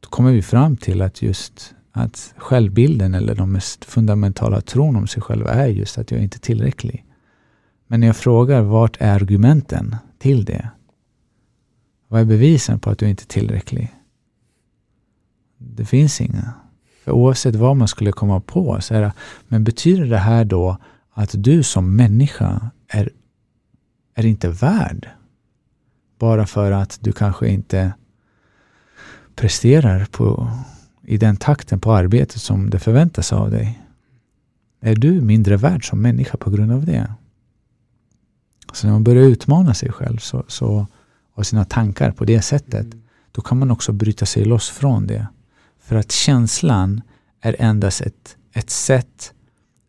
då 0.00 0.08
kommer 0.08 0.32
vi 0.32 0.42
fram 0.42 0.76
till 0.76 1.02
att 1.02 1.22
just 1.22 1.74
att 1.92 2.34
självbilden 2.36 3.14
eller 3.14 3.34
de 3.34 3.52
mest 3.52 3.84
fundamentala 3.84 4.60
tron 4.60 4.96
om 4.96 5.06
sig 5.06 5.22
själv 5.22 5.46
är 5.46 5.66
just 5.66 5.98
att 5.98 6.10
jag 6.10 6.22
inte 6.22 6.36
är 6.36 6.40
tillräcklig. 6.40 7.04
Men 7.86 8.00
när 8.00 8.06
jag 8.06 8.16
frågar 8.16 8.62
vart 8.62 8.96
är 9.00 9.14
argumenten? 9.14 9.96
till 10.24 10.44
det? 10.44 10.70
Vad 12.08 12.20
är 12.20 12.24
bevisen 12.24 12.80
på 12.80 12.90
att 12.90 12.98
du 12.98 13.08
inte 13.08 13.22
är 13.22 13.26
tillräcklig? 13.26 13.94
Det 15.66 15.84
finns 15.84 16.20
inga. 16.20 16.52
För 17.04 17.12
oavsett 17.12 17.54
vad 17.54 17.76
man 17.76 17.88
skulle 17.88 18.12
komma 18.12 18.40
på 18.40 18.80
så 18.80 18.94
är 18.94 19.00
det, 19.00 19.12
men 19.48 19.64
betyder 19.64 20.04
det 20.04 20.18
här 20.18 20.44
då 20.44 20.76
att 21.12 21.30
du 21.34 21.62
som 21.62 21.96
människa 21.96 22.70
är, 22.88 23.10
är 24.14 24.26
inte 24.26 24.48
värd? 24.48 25.08
Bara 26.18 26.46
för 26.46 26.72
att 26.72 26.98
du 27.00 27.12
kanske 27.12 27.48
inte 27.48 27.92
presterar 29.34 30.04
på, 30.04 30.50
i 31.02 31.16
den 31.16 31.36
takten 31.36 31.80
på 31.80 31.92
arbetet 31.92 32.40
som 32.40 32.70
det 32.70 32.78
förväntas 32.78 33.32
av 33.32 33.50
dig. 33.50 33.80
Är 34.80 34.94
du 34.94 35.20
mindre 35.20 35.56
värd 35.56 35.88
som 35.88 36.02
människa 36.02 36.36
på 36.36 36.50
grund 36.50 36.72
av 36.72 36.84
det? 36.84 37.12
Så 38.72 38.86
när 38.86 38.92
man 38.92 39.04
börjar 39.04 39.22
utmana 39.22 39.74
sig 39.74 39.92
själv 39.92 40.18
så, 40.18 40.44
så, 40.48 40.86
och 41.34 41.46
sina 41.46 41.64
tankar 41.64 42.10
på 42.10 42.24
det 42.24 42.42
sättet, 42.42 42.84
mm. 42.84 43.02
då 43.32 43.42
kan 43.42 43.58
man 43.58 43.70
också 43.70 43.92
bryta 43.92 44.26
sig 44.26 44.44
loss 44.44 44.70
från 44.70 45.06
det. 45.06 45.26
För 45.84 45.96
att 45.96 46.12
känslan 46.12 47.00
är 47.40 47.56
endast 47.58 48.00
ett, 48.00 48.36
ett 48.52 48.70
sätt 48.70 49.34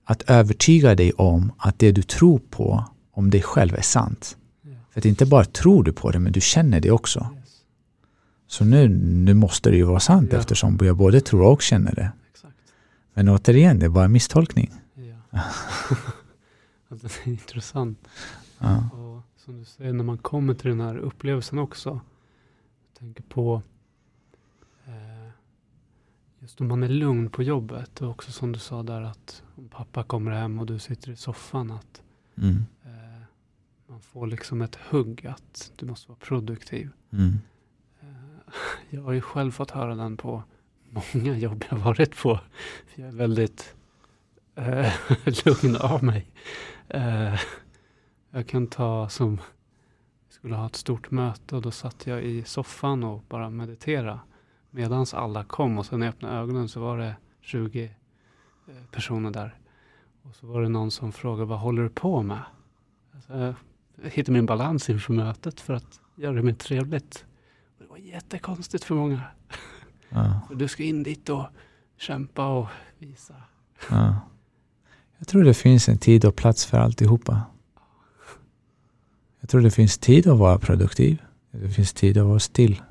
att 0.03 0.21
övertyga 0.21 0.95
dig 0.95 1.11
om 1.13 1.51
att 1.57 1.79
det 1.79 1.91
du 1.91 2.01
tror 2.01 2.39
på 2.39 2.85
om 3.11 3.29
dig 3.29 3.41
själv 3.41 3.75
är 3.75 3.81
sant. 3.81 4.37
Yeah. 4.65 4.79
För 4.89 4.99
att 4.99 5.05
inte 5.05 5.25
bara 5.25 5.45
tror 5.45 5.83
du 5.83 5.93
på 5.93 6.11
det, 6.11 6.19
men 6.19 6.31
du 6.31 6.41
känner 6.41 6.79
det 6.79 6.91
också. 6.91 7.29
Yes. 7.35 7.49
Så 8.47 8.65
nu, 8.65 8.89
nu 8.89 9.33
måste 9.33 9.69
det 9.69 9.77
ju 9.77 9.83
vara 9.83 9.99
sant 9.99 10.27
yeah. 10.27 10.39
eftersom 10.39 10.77
jag 10.81 10.97
både 10.97 11.21
tror 11.21 11.41
och 11.41 11.61
känner 11.61 11.95
det. 11.95 12.11
Exakt. 12.31 12.55
Men 13.13 13.29
återigen, 13.29 13.79
det 13.79 13.85
är 13.85 13.89
bara 13.89 14.07
misstolkning. 14.07 14.73
Ja. 14.95 15.39
det 16.89 17.05
är 17.23 17.27
intressant. 17.27 17.99
Ja. 18.59 18.89
Och 18.93 19.21
som 19.45 19.59
du 19.59 19.65
säger, 19.65 19.93
när 19.93 20.03
man 20.03 20.17
kommer 20.17 20.53
till 20.53 20.69
den 20.69 20.81
här 20.81 20.97
upplevelsen 20.97 21.59
också. 21.59 21.99
Tänker 22.99 23.23
på 23.23 23.61
just 26.45 26.61
om 26.61 26.67
man 26.67 26.83
är 26.83 26.89
lugn 26.89 27.29
på 27.29 27.43
jobbet. 27.43 28.01
Och 28.01 28.09
också 28.09 28.31
som 28.31 28.51
du 28.51 28.59
sa 28.59 28.83
där 28.83 29.01
att 29.01 29.43
om 29.55 29.69
pappa 29.69 30.03
kommer 30.03 30.31
hem 30.31 30.59
och 30.59 30.65
du 30.65 30.79
sitter 30.79 31.11
i 31.11 31.15
soffan. 31.15 31.71
att 31.71 32.01
mm. 32.37 32.65
eh, 32.83 33.21
Man 33.87 34.01
får 34.01 34.27
liksom 34.27 34.61
ett 34.61 34.75
hugg 34.75 35.27
att 35.27 35.71
du 35.75 35.85
måste 35.85 36.09
vara 36.09 36.19
produktiv. 36.19 36.89
Mm. 37.11 37.33
Eh, 38.01 38.53
jag 38.89 39.01
har 39.01 39.11
ju 39.11 39.21
själv 39.21 39.51
fått 39.51 39.71
höra 39.71 39.95
den 39.95 40.17
på 40.17 40.43
många 40.89 41.37
jobb 41.37 41.65
jag 41.69 41.77
varit 41.77 42.17
på. 42.17 42.39
För 42.87 43.01
jag 43.01 43.07
är 43.07 43.15
väldigt 43.15 43.75
eh, 44.55 44.93
lugn 45.45 45.75
av 45.75 46.03
mig. 46.03 46.31
Eh, 46.87 47.39
jag 48.31 48.47
kan 48.47 48.67
ta 48.67 49.09
som, 49.09 49.35
vi 50.27 50.33
skulle 50.33 50.55
ha 50.55 50.65
ett 50.65 50.75
stort 50.75 51.11
möte 51.11 51.55
och 51.55 51.61
då 51.61 51.71
satt 51.71 52.07
jag 52.07 52.23
i 52.23 52.43
soffan 52.43 53.03
och 53.03 53.23
bara 53.29 53.49
meditera 53.49 54.19
medans 54.75 55.13
alla 55.13 55.43
kom 55.43 55.77
och 55.77 55.85
sen 55.85 55.99
när 55.99 56.07
jag 56.07 56.13
öppnade 56.13 56.35
ögonen 56.35 56.67
så 56.67 56.79
var 56.79 56.97
det 56.97 57.15
20 57.41 57.83
eh, 57.83 58.73
personer 58.91 59.31
där. 59.31 59.55
Och 60.21 60.35
så 60.35 60.47
var 60.47 60.61
det 60.61 60.69
någon 60.69 60.91
som 60.91 61.11
frågade, 61.11 61.45
vad 61.45 61.59
håller 61.59 61.83
du 61.83 61.89
på 61.89 62.23
med? 62.23 62.41
Alltså, 63.13 63.55
jag 64.03 64.09
hittade 64.09 64.31
min 64.31 64.45
balans 64.45 64.89
inför 64.89 65.13
mötet 65.13 65.61
för 65.61 65.73
att 65.73 65.99
göra 66.15 66.33
det 66.33 66.41
mer 66.41 66.53
trevligt. 66.53 67.25
Och 67.77 67.83
det 67.83 67.89
var 67.89 67.97
jättekonstigt 67.97 68.83
för 68.83 68.95
många. 68.95 69.21
Ja. 70.09 70.41
du 70.55 70.67
ska 70.67 70.83
in 70.83 71.03
dit 71.03 71.29
och 71.29 71.45
kämpa 71.97 72.47
och 72.47 72.67
visa. 72.97 73.35
Ja. 73.89 74.19
Jag 75.17 75.27
tror 75.27 75.43
det 75.43 75.53
finns 75.53 75.89
en 75.89 75.97
tid 75.97 76.25
och 76.25 76.35
plats 76.35 76.65
för 76.65 76.77
alltihopa. 76.77 77.41
Jag 79.39 79.49
tror 79.49 79.61
det 79.61 79.71
finns 79.71 79.97
tid 79.97 80.27
att 80.27 80.37
vara 80.37 80.57
produktiv. 80.57 81.21
Det 81.51 81.69
finns 81.69 81.93
tid 81.93 82.17
att 82.17 82.27
vara 82.27 82.39
still. 82.39 82.81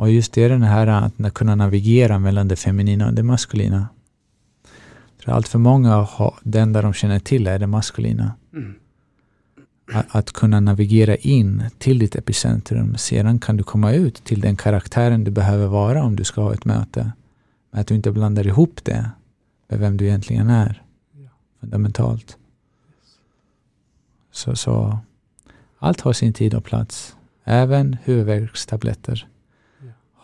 Och 0.00 0.10
just 0.10 0.32
det 0.32 0.42
är 0.42 0.48
den 0.48 0.62
här 0.62 0.86
att 0.86 1.34
kunna 1.34 1.54
navigera 1.54 2.18
mellan 2.18 2.48
det 2.48 2.56
feminina 2.56 3.06
och 3.06 3.14
det 3.14 3.22
maskulina. 3.22 3.88
För 5.18 5.32
allt 5.32 5.48
för 5.48 5.58
många 5.58 5.94
har, 5.94 6.34
det 6.42 6.60
enda 6.60 6.82
de 6.82 6.92
känner 6.92 7.18
till 7.18 7.46
är 7.46 7.58
det 7.58 7.66
maskulina. 7.66 8.34
Mm. 8.52 8.74
Att, 9.92 10.06
att, 10.16 10.32
kunna 10.32 10.60
navigera 10.60 11.16
in 11.16 11.64
till 11.78 11.98
ditt 11.98 12.16
epicentrum. 12.16 12.96
Sedan 12.96 13.38
kan 13.38 13.56
du 13.56 13.62
komma 13.62 13.92
ut 13.92 14.24
till 14.24 14.40
den 14.40 14.56
karaktären 14.56 15.24
du 15.24 15.30
behöver 15.30 15.66
vara 15.66 16.02
om 16.02 16.16
du 16.16 16.24
ska 16.24 16.42
ha 16.42 16.54
ett 16.54 16.64
möte. 16.64 17.12
Men 17.70 17.80
att 17.80 17.86
du 17.86 17.94
inte 17.94 18.12
blandar 18.12 18.46
ihop 18.46 18.84
det 18.84 19.10
med 19.68 19.78
vem 19.78 19.96
du 19.96 20.04
egentligen 20.04 20.50
är. 20.50 20.82
Fundamentalt. 21.60 22.36
Så, 24.32 24.56
så 24.56 24.98
allt 25.78 26.00
har 26.00 26.12
sin 26.12 26.32
tid 26.32 26.54
och 26.54 26.64
plats. 26.64 27.16
Även 27.44 27.96
huvudvärkstabletter 28.04 29.26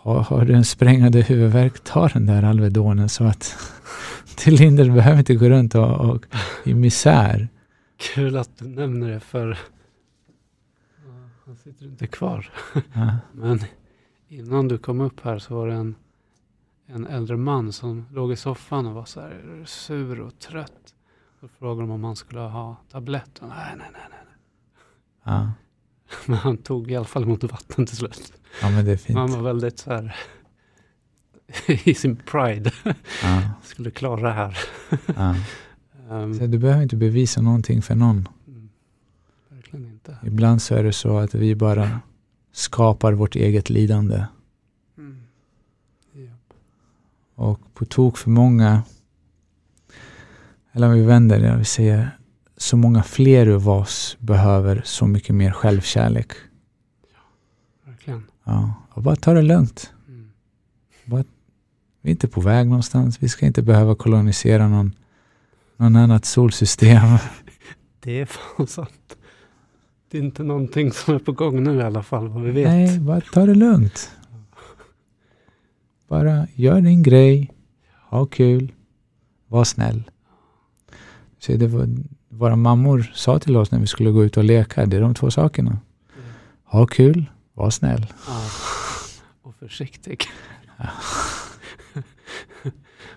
har, 0.07 0.23
har 0.23 0.45
du 0.45 0.55
en 0.55 0.65
sprängande 0.65 1.21
huvudvärk, 1.21 1.85
ta 1.85 2.09
den 2.09 2.27
där 2.27 2.43
Alvedonen 2.43 3.09
så 3.09 3.25
att 3.25 3.57
du 4.45 4.93
behöver 4.93 5.19
inte 5.19 5.35
gå 5.35 5.49
runt 5.49 5.75
och, 5.75 6.01
och 6.01 6.25
i 6.65 6.75
misär. 6.75 7.49
Kul 7.97 8.37
att 8.37 8.59
du 8.59 8.69
nämner 8.69 9.11
det 9.11 9.21
för 9.21 9.59
han 11.47 11.57
sitter 11.57 11.87
inte 11.87 12.07
kvar. 12.07 12.51
Ja. 12.93 13.19
Men 13.33 13.61
innan 14.29 14.69
du 14.69 14.79
kom 14.79 15.01
upp 15.01 15.21
här 15.21 15.39
så 15.39 15.55
var 15.55 15.69
det 15.69 15.75
en, 15.75 15.95
en 16.87 17.07
äldre 17.07 17.37
man 17.37 17.73
som 17.73 18.07
låg 18.11 18.33
i 18.33 18.37
soffan 18.37 18.87
och 18.87 18.95
var 18.95 19.05
så 19.05 19.21
här 19.21 19.63
sur 19.67 20.21
och 20.21 20.39
trött. 20.39 20.95
Och 21.41 21.51
frågade 21.51 21.93
om 21.93 22.05
han 22.05 22.17
skulle 22.17 22.41
ha 22.41 22.77
tabletter. 22.91 23.47
Nej, 23.47 23.75
nej, 23.77 23.89
nej, 23.93 24.03
nej. 24.11 24.19
Ja. 25.25 25.53
Men 26.27 26.39
han 26.39 26.57
tog 26.57 26.91
i 26.91 26.97
alla 26.97 27.05
fall 27.05 27.23
emot 27.23 27.45
vatten 27.45 27.87
till 27.87 27.97
slut. 27.97 28.33
Ja, 28.63 28.71
men 28.71 28.85
det 28.85 28.93
är 28.93 28.97
fint. 28.97 29.19
Han 29.19 29.31
var 29.33 29.43
väldigt 29.43 29.79
så 29.79 29.91
här 29.91 30.17
i 31.85 31.95
sin 31.95 32.17
pride. 32.17 32.71
Ja, 33.23 33.43
Skulle 33.65 33.91
klara 33.91 34.21
det 34.21 34.33
här. 34.33 34.59
ja. 35.17 35.35
Ehm, 36.11 36.35
Så 36.39 36.47
du 36.47 36.59
behöver 36.59 36.83
inte 36.83 36.97
bevisa 36.97 37.41
någonting 37.43 37.83
för 37.83 37.95
någon. 37.95 38.29
mm, 38.47 38.69
verkligen 39.49 39.87
inte. 39.87 40.17
Ibland 40.25 40.63
så 40.63 40.75
är 40.75 40.83
det 40.85 40.93
så 40.93 41.19
att 41.19 41.35
vi 41.35 41.55
bara 41.55 42.01
skapar 42.53 43.13
vårt 43.13 43.37
eget 43.37 43.71
lidande. 43.71 44.25
Mm. 44.99 45.21
Japp. 46.13 46.55
Och 47.35 47.61
på 47.75 47.85
tok 47.85 48.19
för 48.19 48.31
många, 48.31 48.83
eller 50.73 50.87
om 50.87 50.93
vi 50.95 51.03
vänder 51.03 51.41
det, 51.41 51.57
vi 51.57 51.65
säger 51.65 52.19
så 52.57 52.77
många 52.77 53.03
fler 53.03 53.47
av 53.47 53.69
oss 53.69 54.17
behöver 54.21 54.83
så 54.85 55.07
mycket 55.07 55.35
mer 55.35 55.51
självkärlek. 55.51 56.33
Ja, 58.47 58.75
och 58.91 59.03
bara 59.03 59.17
ta 59.17 59.33
det 59.33 59.43
lugnt. 59.43 59.93
Mm. 60.09 60.31
Vi 62.01 62.11
är 62.11 62.13
inte 62.13 62.29
på 62.29 62.41
väg 62.41 62.67
någonstans. 62.67 63.23
Vi 63.23 63.29
ska 63.29 63.47
inte 63.47 63.63
behöva 63.63 63.95
kolonisera 63.95 64.69
någon, 64.69 64.93
någon 65.77 65.97
annat 65.97 66.25
solsystem. 66.25 67.03
Det 68.01 68.21
är 68.21 68.27
fan 68.27 68.67
sant. 68.67 69.17
Det 70.11 70.19
är 70.19 70.23
inte 70.23 70.43
någonting 70.43 70.93
som 70.93 71.15
är 71.15 71.19
på 71.19 71.33
gång 71.33 71.63
nu 71.63 71.75
i 71.75 71.83
alla 71.83 72.03
fall, 72.03 72.29
vad 72.29 72.43
vi 72.43 72.51
vet. 72.51 72.69
Nej, 72.69 73.01
bara 73.01 73.21
ta 73.21 73.47
det 73.47 73.55
lugnt. 73.55 74.11
Bara 76.09 76.47
gör 76.55 76.81
din 76.81 77.03
grej, 77.03 77.53
ha 78.09 78.27
kul, 78.27 78.73
var 79.49 79.65
snäll. 79.65 80.11
Så 81.39 81.53
det 81.53 81.67
var, 81.67 81.89
våra 82.29 82.57
mammor 82.57 83.13
sa 83.15 83.39
till 83.39 83.57
oss 83.57 83.71
när 83.71 83.79
vi 83.79 83.87
skulle 83.87 84.11
gå 84.11 84.25
ut 84.25 84.37
och 84.37 84.45
leka, 84.45 84.87
det 84.87 84.97
är 84.97 85.01
de 85.01 85.15
två 85.15 85.31
sakerna. 85.31 85.79
Ha 86.65 86.87
kul, 86.87 87.27
var 87.57 87.71
snäll. 87.71 88.07
Ja. 88.27 88.49
Och 89.43 89.55
försiktig. 89.55 90.25
Ja. 90.77 90.89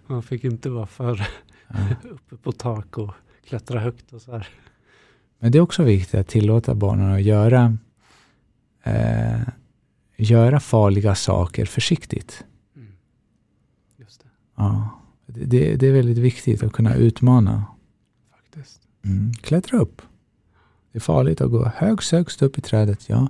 Man 0.07 0.23
fick 0.23 0.43
inte 0.43 0.69
vara 0.69 0.85
för 0.87 1.27
Ja. 1.67 1.75
uppe 2.09 2.37
på 2.37 2.51
tak 2.51 2.97
och 2.97 3.13
klättra 3.45 3.79
högt 3.79 4.13
och 4.13 4.21
så 4.21 4.31
här. 4.31 4.47
Men 5.39 5.51
det 5.51 5.57
är 5.57 5.61
också 5.61 5.83
viktigt 5.83 6.19
att 6.19 6.27
tillåta 6.27 6.75
barnen 6.75 7.11
att 7.11 7.21
göra, 7.21 7.77
eh, 8.83 9.41
göra 10.17 10.59
farliga 10.59 11.15
saker 11.15 11.65
försiktigt. 11.65 12.43
Mm. 12.75 12.91
Just 13.97 14.21
det, 14.21 14.29
Ja. 14.55 14.89
Det, 15.25 15.75
det, 15.75 15.87
är 15.87 15.93
väldigt 15.93 16.17
viktigt 16.17 16.63
att 16.63 16.73
kunna 16.73 16.95
utmana. 16.95 17.65
faktiskt. 18.31 18.81
Mm. 19.05 19.33
Klättra 19.33 19.79
upp. 19.79 20.01
Det 20.91 20.97
är 20.97 21.01
farligt 21.01 21.41
att 21.41 21.51
gå 21.51 21.65
högst, 21.75 22.11
högst 22.11 22.41
upp 22.41 22.57
i 22.57 22.61
trädet. 22.61 23.09
Ja, 23.09 23.27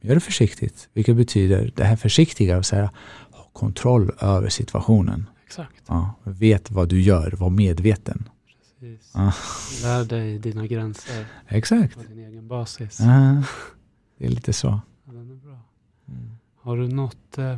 gör 0.00 0.14
det 0.14 0.20
försiktigt. 0.20 0.88
Vilket 0.92 1.16
betyder 1.16 1.72
det 1.76 1.84
här 1.84 1.96
försiktiga, 1.96 2.58
att 2.58 2.66
säga, 2.66 2.90
ha 3.30 3.44
kontroll 3.52 4.10
över 4.20 4.48
situationen. 4.48 5.26
Exakt. 5.46 5.82
Ja, 5.86 6.14
vet 6.24 6.70
vad 6.70 6.88
du 6.88 7.00
gör, 7.00 7.30
var 7.30 7.50
medveten. 7.50 8.28
Precis. 8.80 9.12
Ja. 9.14 9.32
Lär 9.82 10.04
dig 10.04 10.38
dina 10.38 10.66
gränser 10.66 11.26
Exakt. 11.48 11.94
på 11.94 12.02
din 12.02 12.18
egen 12.18 12.48
basis. 12.48 13.00
Ja, 13.00 13.42
det 14.18 14.24
är 14.26 14.28
lite 14.28 14.52
så. 14.52 14.80
Ja, 15.04 15.12
den 15.12 15.30
är 15.30 15.34
bra. 15.34 15.60
Mm. 16.08 16.30
Har 16.56 16.76
du 16.76 16.88
något, 16.88 17.38
eh, 17.38 17.56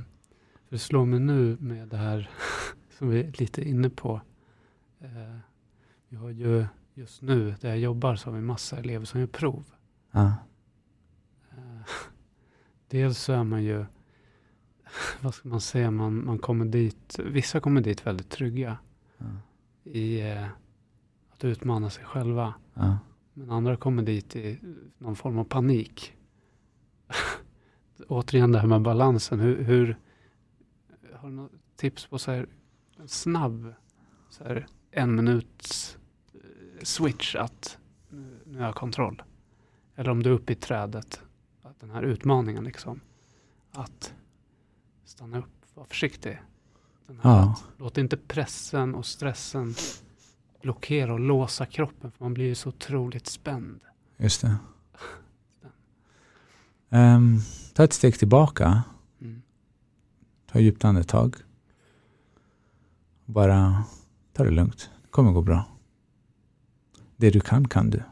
för 0.69 0.71
det 0.71 0.79
slår 0.79 1.05
mig 1.05 1.21
nu 1.21 1.57
med 1.61 1.89
det 1.89 1.97
här 1.97 2.31
som 2.99 3.09
vi 3.09 3.21
är 3.21 3.33
lite 3.33 3.69
inne 3.69 3.91
på. 3.91 4.21
Eh, 5.01 5.37
vi 6.09 6.17
har 6.17 6.31
ju 6.31 6.67
just 6.95 7.23
nu 7.23 7.55
där 7.61 7.69
jag 7.69 7.79
jobbar 7.79 8.17
så 8.17 8.31
har 8.31 8.37
vi 8.37 8.43
massa 8.43 8.79
elever 8.79 9.07
som 9.07 9.21
gör 9.21 9.27
prov. 9.27 9.65
Ja. 10.13 10.35
Dels 12.91 13.19
så 13.19 13.33
är 13.33 13.45
man 13.45 13.65
ju, 13.65 13.85
vad 15.21 15.35
ska 15.35 15.49
man 15.49 15.61
säga, 15.61 15.91
man, 15.91 16.25
man 16.25 16.39
kommer 16.39 16.65
dit, 16.65 17.19
vissa 17.25 17.61
kommer 17.61 17.81
dit 17.81 18.07
väldigt 18.07 18.31
trygga 18.31 18.79
Ja. 19.19 19.27
i 19.85 20.21
eh, 20.21 20.47
att 21.31 21.45
utmana 21.45 21.91
sig 21.91 22.05
själva. 22.05 22.55
Ja. 22.75 22.99
Men 23.35 23.51
andra 23.51 23.77
kommer 23.77 24.03
dit 24.03 24.37
i 24.37 24.59
någon 24.99 25.17
form 25.17 25.39
av 25.39 25.45
panik. 25.45 26.17
Återigen 28.09 28.53
det 28.53 28.59
här 28.59 28.67
med 28.67 28.83
balansen. 28.83 29.41
Hur, 29.41 29.63
hur, 29.63 29.97
har 31.15 31.29
du 31.29 31.35
något 31.35 31.53
tips 31.77 32.07
på 32.07 32.19
så 32.19 32.31
här, 32.31 32.47
en 32.99 33.09
snabb 33.09 33.75
så 34.31 34.45
här, 34.45 34.67
en 34.91 35.15
minuts 35.15 35.99
eh, 36.35 36.41
switch 36.83 37.35
att 37.35 37.79
nu, 38.09 38.41
nu 38.45 38.59
har 38.59 38.67
jag 38.67 38.75
kontroll? 38.75 39.23
Eller 39.95 40.11
om 40.11 40.23
du 40.23 40.31
är 40.31 40.35
uppe 40.35 40.53
i 40.53 40.57
trädet, 40.57 41.23
den 41.81 41.91
här 41.91 42.03
utmaningen 42.03 42.65
liksom. 42.65 43.01
Att 43.73 44.15
stanna 45.05 45.39
upp, 45.39 45.75
vara 45.75 45.87
försiktig. 45.87 46.41
Ja. 47.23 47.57
låt 47.79 47.99
inte 47.99 48.17
pressen 48.17 48.95
och 48.95 49.07
stressen 49.07 49.75
blockera 50.63 51.13
och 51.13 51.21
låsa 51.21 51.67
kroppen 51.67 52.13
för 52.13 52.25
man 52.25 52.35
blir 52.35 52.45
ju 52.45 52.55
så 52.55 52.69
otroligt 52.69 53.27
spänd. 53.27 53.81
Just 54.17 54.41
det. 54.41 54.57
Ehm, 56.91 57.39
ta 57.75 57.85
ett 57.85 57.93
steg 57.93 58.19
tillbaka. 58.19 58.83
Mm. 59.21 59.43
Ta 60.47 60.59
ett 60.59 60.65
djupt 60.65 60.85
andetag. 60.85 61.37
Bara 63.25 63.85
ta 64.33 64.45
det 64.45 64.51
lugnt. 64.51 64.91
Det 65.03 65.09
kommer 65.11 65.33
gå 65.33 65.43
bra. 65.43 65.65
Det 67.17 67.31
du 67.31 67.41
kan, 67.41 67.69
kan 67.69 67.91
du. 67.91 68.03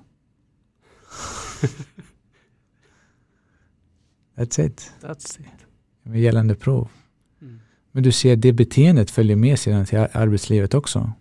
That's 4.39 4.67
it. 4.67 4.93
That's 5.01 5.41
it. 5.41 5.47
Med 6.03 6.21
gällande 6.21 6.55
prov. 6.55 6.89
Mm. 7.43 7.61
Men 7.93 8.03
du 8.03 8.13
ser, 8.13 8.37
det 8.37 8.53
beteendet 8.53 9.11
följer 9.11 9.37
med 9.37 9.59
sedan 9.59 9.87
till 9.87 9.99
ar- 9.99 10.11
arbetslivet 10.13 10.75
också. 10.75 11.13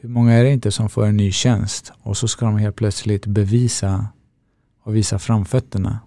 Hur 0.00 0.08
många 0.08 0.32
är 0.32 0.44
det 0.44 0.50
inte 0.50 0.72
som 0.72 0.88
får 0.88 1.06
en 1.06 1.16
ny 1.16 1.32
tjänst 1.32 1.92
och 1.98 2.16
så 2.16 2.28
ska 2.28 2.46
de 2.46 2.56
helt 2.56 2.76
plötsligt 2.76 3.26
bevisa 3.26 4.06
och 4.82 4.96
visa 4.96 5.18
framfötterna. 5.18 6.00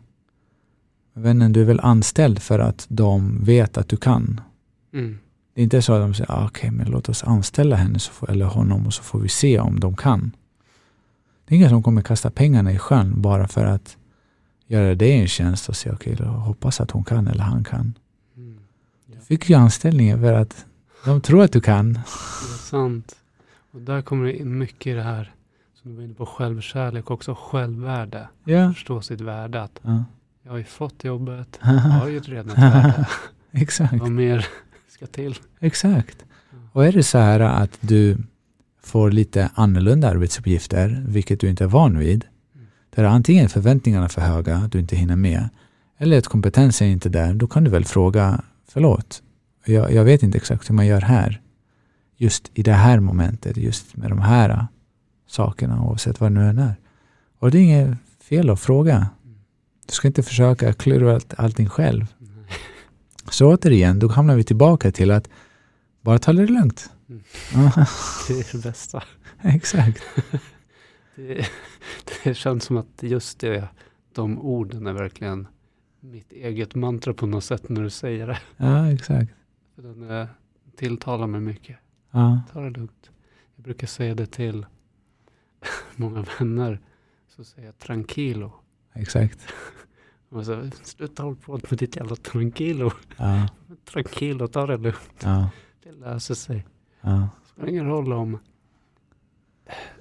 Vännen, 1.14 1.54
du 1.54 1.62
är 1.62 1.66
väl 1.66 1.80
anställd 1.80 2.40
för 2.42 2.60
att 2.60 2.86
de 2.90 3.44
vet 3.44 3.78
att 3.78 3.90
du 3.90 3.98
kan. 3.98 4.42
Mm. 4.94 5.18
Det 5.54 5.62
är 5.62 5.64
inte 5.64 5.82
så 5.82 5.94
att 5.94 6.02
de 6.02 6.14
säger, 6.14 6.32
ah, 6.32 6.46
okej, 6.46 6.72
men 6.72 6.88
låt 6.88 7.10
oss 7.10 7.24
anställa 7.24 7.76
henne 7.76 8.00
så 8.00 8.12
får, 8.12 8.32
eller 8.32 8.46
honom 8.46 8.86
och 8.86 8.94
så 8.94 9.04
får 9.04 9.20
vi 9.20 9.30
se 9.30 9.60
om 9.60 9.80
de 9.80 9.96
kan. 9.96 10.32
Det 11.46 11.54
är 11.54 11.58
ingen 11.58 11.70
som 11.70 11.84
kommer 11.84 12.02
kasta 12.02 12.32
pengarna 12.32 12.72
i 12.72 12.78
sjön 12.78 13.22
bara 13.22 13.48
för 13.48 13.66
att 13.66 13.98
göra 14.68 14.96
dig 14.96 15.12
en 15.12 15.28
tjänst 15.28 15.70
och 15.70 15.76
säga, 15.76 15.96
okej, 15.96 16.16
då 16.16 16.24
hoppas 16.24 16.82
att 16.82 16.92
hon 16.92 17.04
kan 17.04 17.28
eller 17.28 17.44
han 17.44 17.64
kan. 17.64 17.94
Mm. 18.38 18.58
Ja, 19.06 19.16
Du 19.20 19.26
fick 19.26 19.50
ju 19.50 19.56
anställningen 19.56 20.20
för 20.20 20.34
att 20.34 20.66
de 21.06 21.22
tror 21.22 21.44
att 21.44 21.52
du 21.52 21.62
kan. 21.62 21.94
det 21.94 22.00
är 22.00 22.58
sant. 22.58 23.16
Och 23.72 23.82
där 23.82 24.02
kommer 24.02 24.26
det 24.26 24.38
in 24.38 24.58
mycket 24.58 24.88
i 24.88 24.94
det 24.94 25.04
här 25.04 25.32
som 25.82 25.92
du 25.92 25.98
var 25.98 26.04
inne 26.04 26.14
på, 26.14 26.26
självkärlek 26.26 27.06
och 27.06 27.12
också 27.12 27.36
självvärde. 27.40 28.28
Ja. 28.44 28.74
Förstå 28.74 29.02
sitt 29.02 29.22
värde. 29.22 29.64
Att 29.64 29.80
ja. 29.82 30.04
jag 30.44 30.52
har 30.52 30.58
ju 30.58 30.64
fått 30.64 31.04
jobbet, 31.04 31.60
jag 31.64 31.70
har 31.72 32.08
ju 32.08 32.20
redan 32.20 32.50
ett 32.50 32.58
värde. 32.58 33.08
Exakt. 33.52 33.94
Vad 33.94 34.12
mer 34.12 34.48
ska 34.90 35.06
till? 35.06 35.36
Exakt. 35.60 36.26
Och 36.72 36.86
är 36.86 36.92
det 36.92 37.04
så 37.04 37.18
här 37.18 37.40
att 37.40 37.78
du 37.82 38.18
får 38.84 39.12
lite 39.12 39.50
annorlunda 39.54 40.10
arbetsuppgifter, 40.10 41.04
vilket 41.08 41.40
du 41.40 41.50
inte 41.50 41.64
är 41.64 41.68
van 41.68 41.98
vid, 42.00 42.26
Där 42.96 43.04
antingen 43.04 43.50
förväntningarna 43.50 44.06
är 44.06 44.10
för 44.10 44.22
höga, 44.22 44.58
att 44.58 44.72
du 44.72 44.80
inte 44.80 44.96
hinner 44.96 45.16
med, 45.16 45.50
eller 45.98 46.18
att 46.18 46.28
kompetensen 46.28 46.88
är 46.88 46.92
inte 46.92 47.10
där, 47.10 47.34
då 47.34 47.48
kan 47.48 47.64
du 47.64 47.70
väl 47.70 47.86
fråga, 47.86 48.42
förlåt, 48.68 49.22
jag, 49.66 49.94
jag 49.94 50.04
vet 50.04 50.24
inte 50.24 50.38
exakt 50.38 50.70
hur 50.70 50.76
man 50.76 50.88
gör 50.88 51.02
här. 51.02 51.42
Just 52.18 52.52
i 52.54 52.64
det 52.64 52.74
här 52.74 53.00
momentet, 53.00 53.58
just 53.58 53.98
med 53.98 54.12
de 54.12 54.22
här 54.22 54.68
sakerna, 55.28 55.82
oavsett 55.82 56.20
vad 56.20 56.32
det 56.32 56.40
nu 56.40 56.50
än 56.50 56.60
är. 56.60 56.76
Och 57.40 57.52
det 57.52 57.58
är 57.58 57.62
inget 57.62 57.98
fel 58.22 58.50
att 58.50 58.60
fråga. 58.60 59.10
Du 59.88 59.94
ska 59.94 60.08
inte 60.08 60.24
försöka 60.24 60.74
klura 60.74 61.14
allt, 61.14 61.34
allting 61.38 61.70
själv. 61.70 62.08
Så 63.30 63.54
återigen, 63.54 64.00
då 64.00 64.08
hamnar 64.08 64.36
vi 64.36 64.44
tillbaka 64.44 64.92
till 64.92 65.12
att 65.12 65.30
bara 66.02 66.20
ta 66.20 66.34
det 66.34 66.46
lugnt. 66.46 66.90
Mm. 67.08 67.22
Det 68.28 68.34
är 68.34 68.52
det 68.52 68.64
bästa. 68.64 69.04
exakt. 69.42 70.02
Det, 71.16 71.46
det 72.24 72.34
känns 72.34 72.64
som 72.64 72.78
att 72.78 73.04
just 73.04 73.40
det, 73.40 73.68
de 74.14 74.40
orden 74.40 74.88
är 74.88 74.94
verkligen 74.94 75.48
mitt 76.00 76.32
eget 76.32 76.76
mantra 76.76 77.14
på 77.14 77.26
något 77.28 77.44
sätt 77.44 77.70
när 77.70 77.82
du 77.84 77.90
säger 77.90 78.28
det. 78.28 78.40
Ja, 78.58 78.92
exakt. 78.92 79.32
För 79.76 79.82
den 79.82 80.10
eh, 80.12 80.28
tilltalar 80.76 81.28
mig 81.28 81.42
mycket. 81.42 81.78
Ja, 82.12 82.42
Ta 82.54 82.62
det 82.62 82.70
lugnt. 82.70 83.12
Jag 83.56 83.64
brukar 83.64 83.88
säga 83.88 84.16
det 84.16 84.26
till 84.26 84.66
många 85.96 86.26
vänner. 86.40 86.80
Så 87.28 87.44
säger 87.44 87.68
jag 87.68 87.78
tranquilo. 87.78 88.52
exakt. 88.94 89.40
Och 90.30 90.46
så, 90.46 90.70
Sluta 90.84 91.24
hålla 91.24 91.36
på 91.36 91.52
med 91.70 91.80
ditt 91.80 91.96
jävla 91.96 92.16
tranquilo. 92.16 92.92
Ja, 93.18 93.48
Tranquilo, 93.86 94.48
ta 94.48 94.66
det 94.66 94.78
lugnt. 94.78 95.22
ja, 95.24 95.50
Det 95.84 95.92
löser 95.92 96.36
sig. 96.36 96.66
ja, 97.02 97.30
Det 97.44 97.50
spelar 97.50 97.70
ingen 97.70 97.86
roll 97.88 98.14
om... 98.14 98.40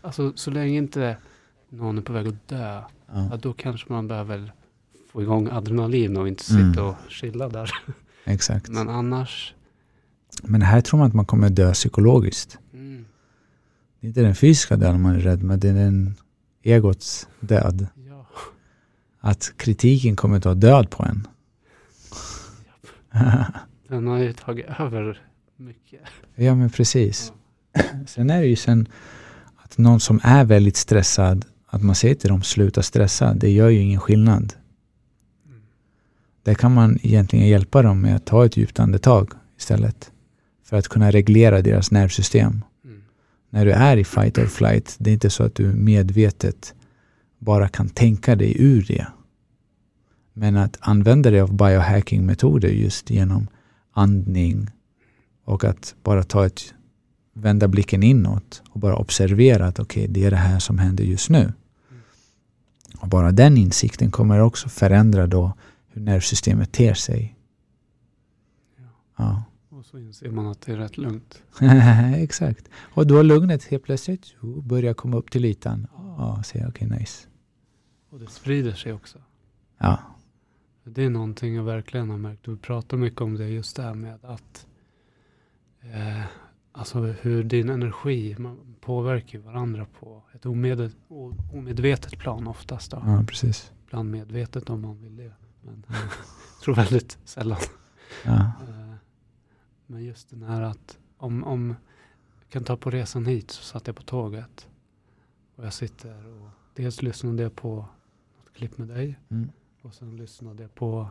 Alltså 0.03 0.33
så 0.37 0.50
länge 0.50 0.79
inte 0.79 1.16
någon 1.68 1.98
är 1.98 2.03
på 2.03 2.12
väg 2.12 2.29
att 2.29 2.48
dö. 2.48 2.59
Ja, 2.59 2.88
ja. 3.31 3.37
då 3.42 3.53
kanske 3.53 3.92
man 3.92 4.09
behöver 4.09 4.53
få 5.12 5.22
igång 5.22 5.48
adrenalin 5.53 6.16
och 6.16 6.29
inte 6.29 6.44
Mm. 6.55 6.72
sitta 6.72 6.85
och 6.85 6.94
chilla 7.09 7.48
där. 7.48 7.70
exakt. 8.24 8.68
Men 8.68 8.88
annars... 8.88 9.55
Men 10.42 10.62
här 10.62 10.81
tror 10.81 10.98
man 10.98 11.09
att 11.09 11.14
man 11.14 11.24
kommer 11.27 11.50
dö 11.50 11.72
psykologiskt. 11.72 12.59
Mm, 12.72 13.05
Det 14.00 14.07
är 14.07 14.09
inte 14.09 14.20
den 14.22 14.35
fysiska 14.35 14.77
döden 14.77 15.03
man 15.03 15.14
är 15.14 15.18
rädd, 15.20 15.42
men 15.42 15.61
det 15.61 15.68
är 15.68 15.74
den 15.74 16.14
egots 16.62 17.29
död. 17.40 17.87
ja. 18.09 18.27
Att 19.20 19.53
kritiken 19.57 20.16
kommer 20.16 20.40
ta 20.40 20.55
död 20.55 20.90
på 20.90 21.03
en. 21.03 21.27
Den 23.88 24.07
har 24.07 24.18
ju 24.18 24.33
tagit 24.33 24.66
över 24.79 25.22
mycket. 25.57 26.00
ja, 26.35 26.55
men 26.55 26.70
precis. 26.70 27.33
Sen 28.07 28.31
är 28.31 28.40
det 28.40 28.46
ju 28.46 28.57
sen 28.57 28.88
att 29.74 29.78
någon 29.78 30.00
som 30.00 30.20
är 30.22 30.44
väldigt 30.44 30.76
stressad, 30.76 31.44
att 31.66 31.82
man 31.82 31.94
säger 31.94 32.14
till 32.14 32.28
dem 32.28 32.42
sluta 32.42 32.82
stressa, 32.82 33.34
det 33.34 33.50
gör 33.50 33.68
ju 33.68 33.80
ingen 33.80 34.00
skillnad. 34.00 34.54
Där 36.42 36.54
kan 36.54 36.74
man 36.74 36.98
egentligen 37.02 37.48
hjälpa 37.48 37.82
dem 37.82 38.00
med 38.00 38.16
att 38.16 38.26
ta 38.26 38.46
ett 38.46 38.56
djupt 38.56 38.80
andetag 38.80 39.30
istället. 39.58 40.10
För 40.64 40.76
att 40.76 40.88
kunna 40.88 41.10
reglera 41.10 41.62
deras 41.62 41.90
nervsystem. 41.90 42.64
Mm. 42.84 43.02
När 43.50 43.64
du 43.64 43.72
är 43.72 43.96
i 43.96 44.04
fight 44.04 44.38
or 44.38 44.46
flight, 44.46 44.96
det 44.98 45.10
är 45.10 45.14
inte 45.14 45.30
så 45.30 45.42
att 45.42 45.54
du 45.54 45.66
medvetet 45.66 46.74
bara 47.38 47.68
kan 47.68 47.88
tänka 47.88 48.37
dig 48.37 48.56
ur 48.58 48.84
det. 48.88 49.06
Men 50.32 50.56
att 50.56 50.76
använda 50.80 51.30
dig 51.30 51.40
av 51.40 51.54
biohacking-metoder 51.54 52.68
just 52.68 53.10
genom 53.10 53.48
andning 53.92 54.70
och 55.44 55.64
att 55.64 55.94
bara 56.02 56.22
ta 56.22 56.46
ett 56.46 56.73
vända 57.35 57.68
blicken 57.68 58.03
inåt 58.03 58.62
och 58.70 58.81
bara 58.81 58.97
observera 58.97 59.66
att 59.66 59.79
okej, 59.79 60.07
det 60.09 60.25
är 60.25 60.31
det 60.31 60.37
här 60.37 60.59
som 60.59 60.79
händer 60.79 61.05
just 61.05 61.31
nu. 61.31 61.53
Och 62.99 63.09
bara 63.09 63.33
den 63.33 63.57
insikten 63.57 64.11
kommer 64.11 64.38
också 64.40 64.68
förändra 64.68 65.27
då 65.27 65.53
hur 65.88 66.03
nervsystemet 66.03 66.73
ter 66.73 66.94
sig. 66.94 67.37
Ja. 69.16 69.44
Och 69.68 69.85
så 69.85 69.99
inser 69.99 70.31
man 70.31 70.47
att 70.47 70.61
det 70.61 70.73
är 70.73 70.77
rätt 70.77 70.99
lugnt. 70.99 71.42
Exakt. 72.16 72.68
Och 72.94 73.07
då 73.07 73.23
lugnet 73.23 73.64
helt 73.64 73.83
plötsligt 73.83 74.35
börjar 74.62 74.94
komma 74.94 75.16
upp 75.16 75.31
till 75.31 75.44
ytan. 75.44 75.87
Ja, 75.97 76.42
säger 76.47 76.64
jag 76.64 76.70
okej, 76.70 76.88
nice. 76.88 77.27
Och 78.11 78.20
det 78.20 78.31
sprider 78.31 78.73
sig 78.73 78.92
också. 78.92 79.18
Ja, 79.79 79.99
Det 80.85 81.03
är 81.05 81.11
någonting 81.11 81.55
jag 81.55 81.64
verkligen 81.64 82.11
har 82.11 82.18
märkt. 82.18 82.44
Du 82.44 82.57
pratar 82.57 82.97
mycket 82.97 83.20
om 83.20 83.35
det 83.35 83.49
just 83.49 83.77
det 83.77 83.83
här 83.83 83.94
med 83.94 84.25
att 84.25 84.66
eh, 85.81 86.25
alltså 86.76 87.00
hur 87.00 87.44
din 87.44 87.68
energi 87.68 88.37
man 88.38 88.76
påverkar 88.80 89.38
varandra 89.38 89.87
på 90.00 90.22
ett 90.34 90.46
omed, 90.46 90.92
omedvetet 91.52 92.18
plan 92.18 92.46
oftast. 92.46 92.90
Då. 92.90 93.02
ja 93.06 93.24
precis. 93.28 93.72
Ibland 93.87 94.10
medvetet 94.10 94.70
om 94.70 94.80
man 94.80 95.00
vill 95.02 95.16
det. 95.16 95.32
Men 95.62 95.84
jag 95.88 95.96
tror 96.62 96.74
väldigt 96.74 97.18
sällan. 97.24 97.58
Ja, 98.24 98.52
Eh, 98.68 98.94
Men 99.87 100.04
just 100.04 100.30
den 100.30 100.42
här 100.42 100.62
att 100.62 100.98
om, 101.16 101.44
om 101.44 101.74
jag 102.40 102.48
kan 102.48 102.64
ta 102.64 102.76
på 102.76 102.90
resan 102.90 103.26
hit 103.26 103.50
så 103.50 103.62
satt 103.62 103.87
jag 103.87 103.96
på 103.96 104.02
tåget. 104.02 104.68
Och 105.56 105.66
jag 105.66 105.72
sitter 105.72 106.26
och 106.26 106.48
dels 106.74 107.02
lyssnade 107.02 107.42
jag 107.42 107.56
på 107.56 107.74
något 107.76 108.52
klipp 108.54 108.78
med 108.78 108.88
dig. 108.88 109.18
mm. 109.28 109.50
Och 109.82 109.94
sen 109.94 110.16
lyssnade 110.16 110.62
jag 110.62 110.74
på 110.74 111.08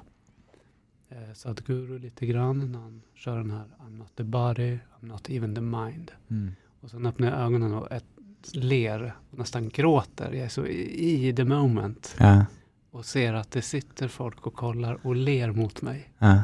eh, 1.16 1.34
Sadhguru 1.34 2.00
lite 2.00 2.26
grann 2.26 2.72
när 2.72 2.80
han 2.80 3.02
kör 3.16 3.38
den 3.38 3.52
här 3.52 3.66
I'm 3.80 3.98
not 3.98 4.16
the 4.16 4.24
body, 4.24 4.74
I'm 4.76 5.06
not 5.08 5.30
even 5.30 5.56
the 5.56 5.62
mind. 5.62 6.12
Mm. 6.30 6.52
Och 6.82 6.90
sen 6.90 7.06
öppnar 7.06 7.28
jag 7.32 7.40
ögonen 7.40 7.74
och 7.74 7.92
ett, 7.92 8.06
ler 8.54 9.16
och 9.32 9.38
nästan 9.38 9.70
gråter. 9.70 10.32
Jag 10.32 10.46
är 10.46 10.50
så 10.50 10.66
i, 10.66 11.28
i 11.30 11.34
the 11.36 11.44
moment. 11.46 12.16
ja, 12.20 12.46
Och 12.92 13.06
ser 13.06 13.34
att 13.34 13.52
det 13.52 13.62
sitter 13.62 14.08
folk 14.08 14.48
och 14.48 14.54
kollar 14.54 15.00
och 15.08 15.16
ler 15.16 15.52
mot 15.52 15.82
mig. 15.82 16.10
ja, 16.20 16.42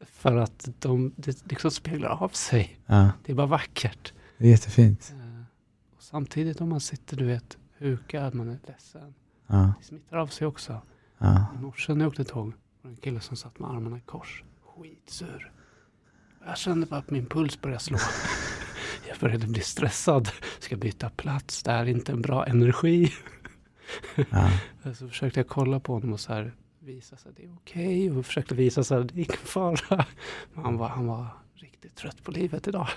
För 0.00 0.36
att 0.36 0.68
de 0.78 1.12
det 1.16 1.50
liksom 1.50 1.70
speglar 1.70 2.08
av 2.22 2.28
sig. 2.28 2.80
ja. 2.86 3.10
Det 3.24 3.32
är 3.32 3.36
bara 3.36 3.46
vackert. 3.46 4.12
Det 4.38 4.46
är 4.46 4.50
jättefint. 4.50 5.14
Eh, 5.20 5.42
och 5.96 6.02
samtidigt 6.02 6.60
om 6.60 6.68
man 6.68 6.80
sitter, 6.80 7.16
du 7.16 7.24
vet, 7.24 7.58
hukad, 7.78 8.34
man 8.34 8.48
är 8.48 8.58
ledsen. 8.66 9.14
Det 9.46 9.72
smittar 9.82 10.16
av 10.16 10.26
sig 10.26 10.46
också. 10.46 10.82
I 11.56 11.60
morse 11.60 11.94
när 11.94 12.04
jag 12.04 12.08
åkte 12.08 12.24
tåg 12.24 12.52
en 12.88 12.96
kille 12.96 13.20
som 13.20 13.36
satt 13.36 13.58
med 13.58 13.70
armarna 13.70 13.96
i 13.96 14.00
kors. 14.00 14.44
Skitsur. 14.62 15.52
Jag 16.46 16.58
kände 16.58 16.86
bara 16.86 17.00
att 17.00 17.10
min 17.10 17.26
puls 17.26 17.60
började 17.60 17.82
slå. 17.82 17.98
Jag 19.08 19.18
började 19.18 19.46
bli 19.46 19.60
stressad. 19.60 20.28
Ska 20.58 20.76
byta 20.76 21.10
plats. 21.10 21.62
Det 21.62 21.70
här 21.70 21.82
är 21.82 21.88
inte 21.88 22.12
en 22.12 22.22
bra 22.22 22.46
energi. 22.46 23.12
ja, 24.30 24.50
Så 24.94 25.08
försökte 25.08 25.40
jag 25.40 25.48
kolla 25.48 25.80
på 25.80 25.92
honom 25.92 26.12
och 26.12 26.20
så 26.20 26.32
här 26.32 26.54
visa 26.78 27.16
sig 27.16 27.32
det 27.36 27.44
är 27.44 27.54
okej. 27.54 28.10
Och 28.10 28.26
försökte 28.26 28.54
visa 28.54 28.84
sig 28.84 28.98
att 28.98 29.08
det 29.08 29.14
är 29.14 29.24
ingen 29.24 29.36
fara. 29.36 30.06
Men 30.54 30.64
han 30.64 30.76
var, 30.76 30.88
han 30.88 31.06
var 31.06 31.26
riktigt 31.54 31.96
trött 31.96 32.22
på 32.22 32.30
livet 32.30 32.68
idag. 32.68 32.88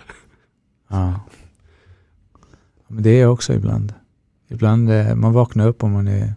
ja. 0.88 1.20
Men 2.88 3.04
det 3.04 3.10
är 3.10 3.22
jag 3.22 3.34
också 3.34 3.54
ibland. 3.54 3.94
Ibland 4.48 4.92
eh, 4.92 5.16
man 5.16 5.34
vaknar 5.34 5.68
upp 5.68 5.84
och 5.84 5.90
man 5.90 6.08
är 6.08 6.34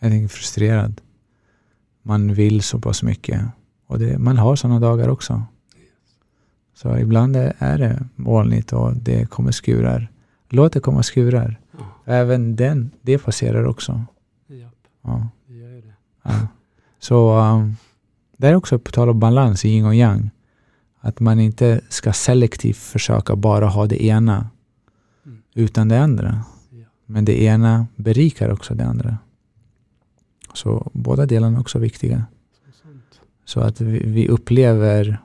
tänker, 0.00 0.28
frustrerad. 0.28 1.00
Man 2.06 2.34
vill 2.34 2.62
så 2.62 2.78
pass 2.80 3.02
mycket. 3.02 3.40
Och 3.86 3.98
det, 3.98 4.18
man 4.18 4.36
har 4.38 4.56
sådana 4.56 4.80
dagar 4.80 5.08
också. 5.08 5.42
Så 6.74 6.98
ibland 6.98 7.36
är 7.58 7.78
det 7.78 8.04
molnigt 8.16 8.72
och 8.72 8.96
det 8.96 9.30
kommer 9.30 9.52
skurar. 9.52 10.10
Låt 10.48 10.72
det 10.72 10.80
komma 10.80 11.02
skurar. 11.02 11.60
Ja, 11.78 11.84
Även 12.04 12.56
den, 12.56 12.90
det 13.02 13.18
passerar 13.18 13.64
också. 13.64 14.04
japp, 14.46 14.74
Ja, 15.02 15.28
det 15.46 15.54
gör 15.54 15.68
ju 15.70 15.80
det. 15.80 15.94
ja. 16.22 16.30
Så 16.98 17.38
um, 17.40 17.76
det 18.36 18.48
är 18.48 18.54
också 18.54 18.78
på 18.78 18.90
tal 18.92 19.08
om 19.08 19.20
balans 19.20 19.64
i 19.64 19.68
yin 19.68 19.84
och 19.86 19.94
yang. 19.94 20.30
Att 21.00 21.20
man 21.20 21.40
inte 21.40 21.80
ska 21.88 22.12
selektivt 22.12 22.76
försöka 22.76 23.36
bara 23.36 23.66
ha 23.66 23.86
det 23.86 24.04
ena 24.04 24.48
Mm. 25.26 25.42
utan 25.54 25.88
det 25.88 26.00
andra. 26.02 26.44
Ja. 26.70 26.84
Men 27.06 27.24
det 27.24 27.42
ena 27.42 27.86
berikar 27.96 28.48
också 28.50 28.74
det 28.74 28.84
andra. 28.86 29.18
Så 30.54 30.90
båda 30.92 31.26
delarna 31.26 31.56
är 31.56 31.60
också 31.60 31.78
viktiga. 31.78 32.26
Så 33.44 33.60
att 33.60 33.80
vi, 33.80 33.98
vi 33.98 34.28
upplever 34.28 35.18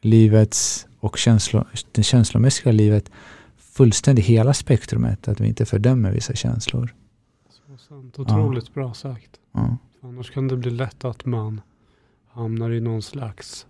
livets 0.00 0.86
och 1.00 1.18
känslo, 1.18 1.64
det 1.92 2.02
känslomässiga 2.02 2.72
livet 2.72 3.10
fullständigt 3.56 4.24
hela 4.24 4.54
spektrumet. 4.54 5.28
Att 5.28 5.40
vi 5.40 5.48
inte 5.48 5.66
fördömer 5.66 6.12
vissa 6.12 6.34
känslor. 6.34 6.94
Så 7.50 7.76
sant. 7.76 8.18
Otroligt 8.18 8.74
bra 8.74 8.94
sagt. 8.94 9.30
Ja, 9.52 9.76
Annars 10.04 10.30
kan 10.30 10.48
det 10.48 10.56
bli 10.56 10.70
lätt 10.70 11.04
att 11.04 11.24
man 11.24 11.60
hamnar 12.28 12.70
i 12.70 12.80
någon 12.80 13.02
slags 13.02 13.66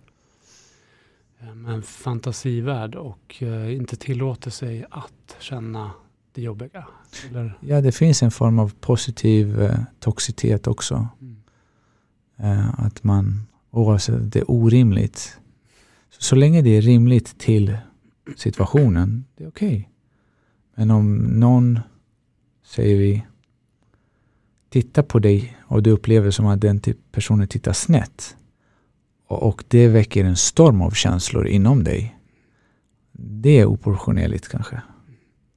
eh, 1.39 1.73
en 1.73 1.83
fantasivärld 1.83 2.95
och 2.95 3.43
eh, 3.43 3.75
inte 3.75 3.95
tillåter 3.95 4.51
sig 4.51 4.85
att 4.89 5.35
känna 5.39 5.91
det 6.33 6.41
jobbiga. 6.41 6.87
Eller, 7.29 7.57
ja 7.61 7.81
det 7.81 7.91
finns 7.91 8.23
en 8.23 8.31
form 8.31 8.59
av 8.59 8.73
positiv 8.79 9.61
eh, 9.61 9.79
toxitet 9.99 10.67
också. 10.67 11.07
mm. 11.21 11.37
Eh, 12.37 12.79
att 12.79 13.03
man, 13.03 13.47
oavsett 13.71 14.31
det 14.31 14.39
är 14.39 14.51
orimligt. 14.51 15.37
Så, 16.09 16.21
så 16.21 16.35
länge 16.35 16.61
det 16.61 16.69
är 16.69 16.81
rimligt 16.81 17.39
till 17.39 17.77
situationen, 18.37 19.25
det 19.37 19.43
är 19.43 19.47
okej. 19.47 19.89
Men 20.75 20.91
om 20.91 21.15
någon, 21.15 21.79
säger 22.65 22.97
vi, 22.97 23.25
tittar 24.69 25.03
på 25.03 25.19
dig 25.19 25.57
och 25.61 25.83
du 25.83 25.91
upplever 25.91 26.31
som 26.31 26.45
att 26.45 26.61
den 26.61 26.79
typ- 26.79 27.11
personen 27.11 27.47
tittar 27.47 27.73
snett 27.73 28.35
och, 29.27 29.43
och 29.43 29.63
det 29.67 29.87
väcker 29.87 30.25
en 30.25 30.35
storm 30.35 30.81
av 30.81 30.91
känslor 30.91 31.47
inom 31.47 31.83
dig. 31.83 32.17
Det 33.11 33.59
är 33.59 33.65
oproportionerligt 33.65 34.47
kanske. 34.47 34.81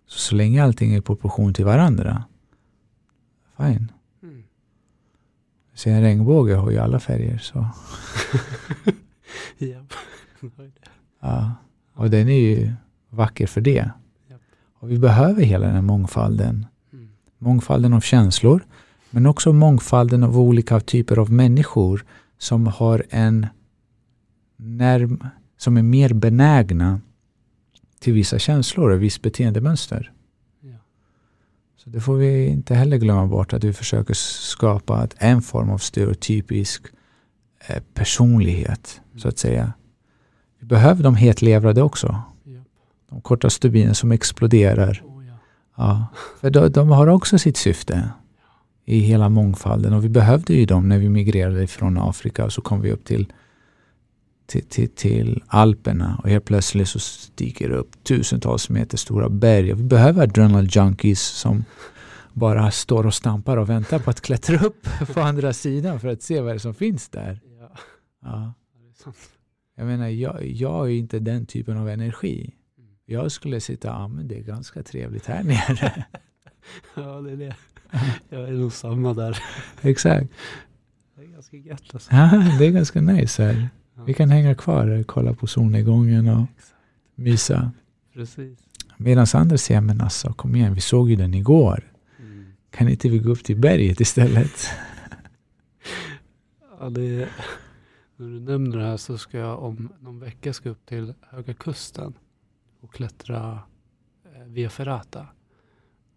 Så, 0.06 0.18
så 0.18 0.34
länge 0.34 0.64
allting 0.64 0.92
är 0.92 0.98
i 0.98 1.00
proportion 1.00 1.54
till 1.54 1.64
varandra, 1.64 2.24
fine. 3.56 3.92
Mm. 4.22 4.42
Så 5.74 5.88
en 5.88 6.02
regnbåge 6.02 6.54
har 6.54 6.70
ju 6.70 6.78
alla 6.78 7.00
färger. 7.00 7.38
Så, 7.38 7.66
Japp. 9.58 9.92
ja. 11.20 11.52
Och 11.94 12.10
den 12.10 12.28
är 12.28 12.40
ju 12.40 12.72
vacker 13.10 13.46
för 13.46 13.60
det. 13.60 13.90
Japp. 14.30 14.40
Och 14.78 14.90
vi 14.90 14.98
behöver 14.98 15.42
hela 15.42 15.66
den 15.66 15.74
här 15.74 15.82
mångfalden. 15.82 16.66
Mm. 16.92 17.08
Mångfalden 17.38 17.92
av 17.92 18.00
känslor, 18.00 18.66
men 19.10 19.26
också 19.26 19.52
mångfalden 19.52 20.22
av 20.24 20.38
olika 20.38 20.80
typer 20.80 21.18
av 21.18 21.32
människor 21.32 22.04
som 22.38 22.66
har 22.66 23.04
en 23.10 23.46
närm, 24.56 25.24
som 25.56 25.76
är 25.76 25.82
mer 25.82 26.12
benägna 26.12 27.00
till 28.00 28.12
vissa 28.12 28.38
känslor 28.38 28.90
och 28.90 29.02
visst 29.02 29.22
beteendemönster. 29.22 30.12
Ja. 30.60 30.76
Så 31.76 31.90
det 31.90 32.00
får 32.00 32.16
vi 32.16 32.46
inte 32.46 32.74
heller 32.74 32.96
glömma 32.96 33.26
bort 33.26 33.52
att 33.52 33.64
vi 33.64 33.72
försöker 33.72 34.14
skapa 34.14 35.08
en 35.16 35.42
form 35.42 35.70
av 35.70 35.78
stereotypisk 35.78 36.82
eh, 37.66 37.82
personlighet 37.94 39.00
så 39.16 39.28
att 39.28 39.38
säga. 39.38 39.72
Vi 40.60 40.66
behöver 40.66 41.02
de 41.02 41.14
hetlevrade 41.14 41.82
också. 41.82 42.22
Ja. 42.44 42.60
De 43.10 43.20
korta 43.20 43.50
stubinen 43.50 43.94
som 43.94 44.12
exploderar. 44.12 45.02
Oh, 45.04 45.26
ja. 45.26 45.34
Ja, 45.76 46.06
för 46.40 46.50
de, 46.50 46.68
de 46.68 46.88
har 46.88 47.06
också 47.06 47.38
sitt 47.38 47.56
syfte 47.56 48.10
i 48.84 48.98
hela 48.98 49.28
mångfalden 49.28 49.92
och 49.92 50.04
vi 50.04 50.08
behövde 50.08 50.54
ju 50.54 50.66
dem 50.66 50.88
när 50.88 50.98
vi 50.98 51.08
migrerade 51.08 51.66
från 51.66 51.98
Afrika 51.98 52.44
och 52.44 52.52
så 52.52 52.60
kom 52.60 52.80
vi 52.80 52.92
upp 52.92 53.04
till, 53.04 53.32
till, 54.46 54.64
till, 54.64 54.88
till 54.88 55.42
Alperna 55.46 56.20
och 56.22 56.28
helt 56.28 56.44
plötsligt 56.44 56.88
så 56.88 56.98
stiger 56.98 57.68
det 57.68 57.74
upp 57.74 58.04
tusentals 58.04 58.68
meter 58.68 58.98
stora 58.98 59.28
berg 59.28 59.72
vi 59.72 59.82
behöver 59.82 60.22
adrenal 60.22 60.68
junkies 60.70 61.20
som 61.20 61.64
bara 62.32 62.70
står 62.70 63.06
och 63.06 63.14
stampar 63.14 63.56
och 63.56 63.70
väntar 63.70 63.98
på 63.98 64.10
att 64.10 64.20
klättra 64.20 64.66
upp 64.66 64.88
på 65.14 65.20
andra 65.20 65.52
sidan 65.52 66.00
för 66.00 66.08
att 66.08 66.22
se 66.22 66.40
vad 66.40 66.52
det 66.52 66.56
är 66.56 66.58
som 66.58 66.74
finns 66.74 67.08
där. 67.08 67.40
Ja. 68.22 68.52
Jag 69.76 69.86
menar, 69.86 70.08
jag, 70.08 70.46
jag 70.46 70.86
är 70.86 70.90
inte 70.90 71.18
den 71.18 71.46
typen 71.46 71.76
av 71.76 71.88
energi. 71.88 72.54
Mm. 72.78 72.90
Jag 73.04 73.32
skulle 73.32 73.60
sitta, 73.60 73.88
ja 73.88 74.08
men 74.08 74.28
det 74.28 74.38
är 74.38 74.42
ganska 74.42 74.82
trevligt 74.82 75.26
här 75.26 75.44
nere. 75.44 76.04
Ja, 76.94 77.20
det 77.20 77.30
är 77.30 77.36
det. 77.36 77.56
Jag 78.28 78.48
är 78.48 78.52
nog 78.52 78.72
samma 78.72 79.14
där. 79.14 79.38
Exakt. 79.82 80.30
Det 81.16 81.22
är 81.22 81.26
ganska 81.26 81.56
gött 81.56 81.82
alltså. 81.92 82.14
Ja, 82.14 82.56
det 82.58 82.66
är 82.66 82.70
ganska 82.70 83.00
nice 83.00 83.42
här. 83.42 83.68
Vi 84.04 84.14
kan 84.14 84.30
hänga 84.30 84.54
kvar 84.54 84.86
och 84.86 85.06
kolla 85.06 85.34
på 85.34 85.46
solnedgången 85.46 86.28
och 86.28 86.42
Exakt. 86.56 86.74
mysa. 87.14 87.72
Precis. 88.14 88.58
Medan 88.96 89.26
andra 89.34 89.58
säger, 89.58 89.80
men 89.80 90.00
alltså 90.00 90.32
kom 90.32 90.56
igen, 90.56 90.74
vi 90.74 90.80
såg 90.80 91.10
ju 91.10 91.16
den 91.16 91.34
igår. 91.34 91.92
Mm. 92.18 92.52
Kan 92.70 92.88
inte 92.88 93.08
vi 93.08 93.18
gå 93.18 93.30
upp 93.30 93.44
till 93.44 93.56
berget 93.56 94.00
istället? 94.00 94.68
Ja, 96.80 96.90
det 96.90 97.22
är, 97.22 97.28
när 98.16 98.26
du 98.26 98.40
nämner 98.40 98.76
det 98.78 98.84
här 98.84 98.96
så 98.96 99.18
ska 99.18 99.38
jag 99.38 99.62
om 99.62 99.92
någon 100.00 100.20
vecka 100.20 100.52
ska 100.52 100.68
upp 100.68 100.86
till 100.86 101.14
Höga 101.20 101.54
Kusten 101.54 102.14
och 102.80 102.92
klättra 102.92 103.58
eh, 104.24 104.44
Via 104.44 104.70
Ferrata. 104.70 105.26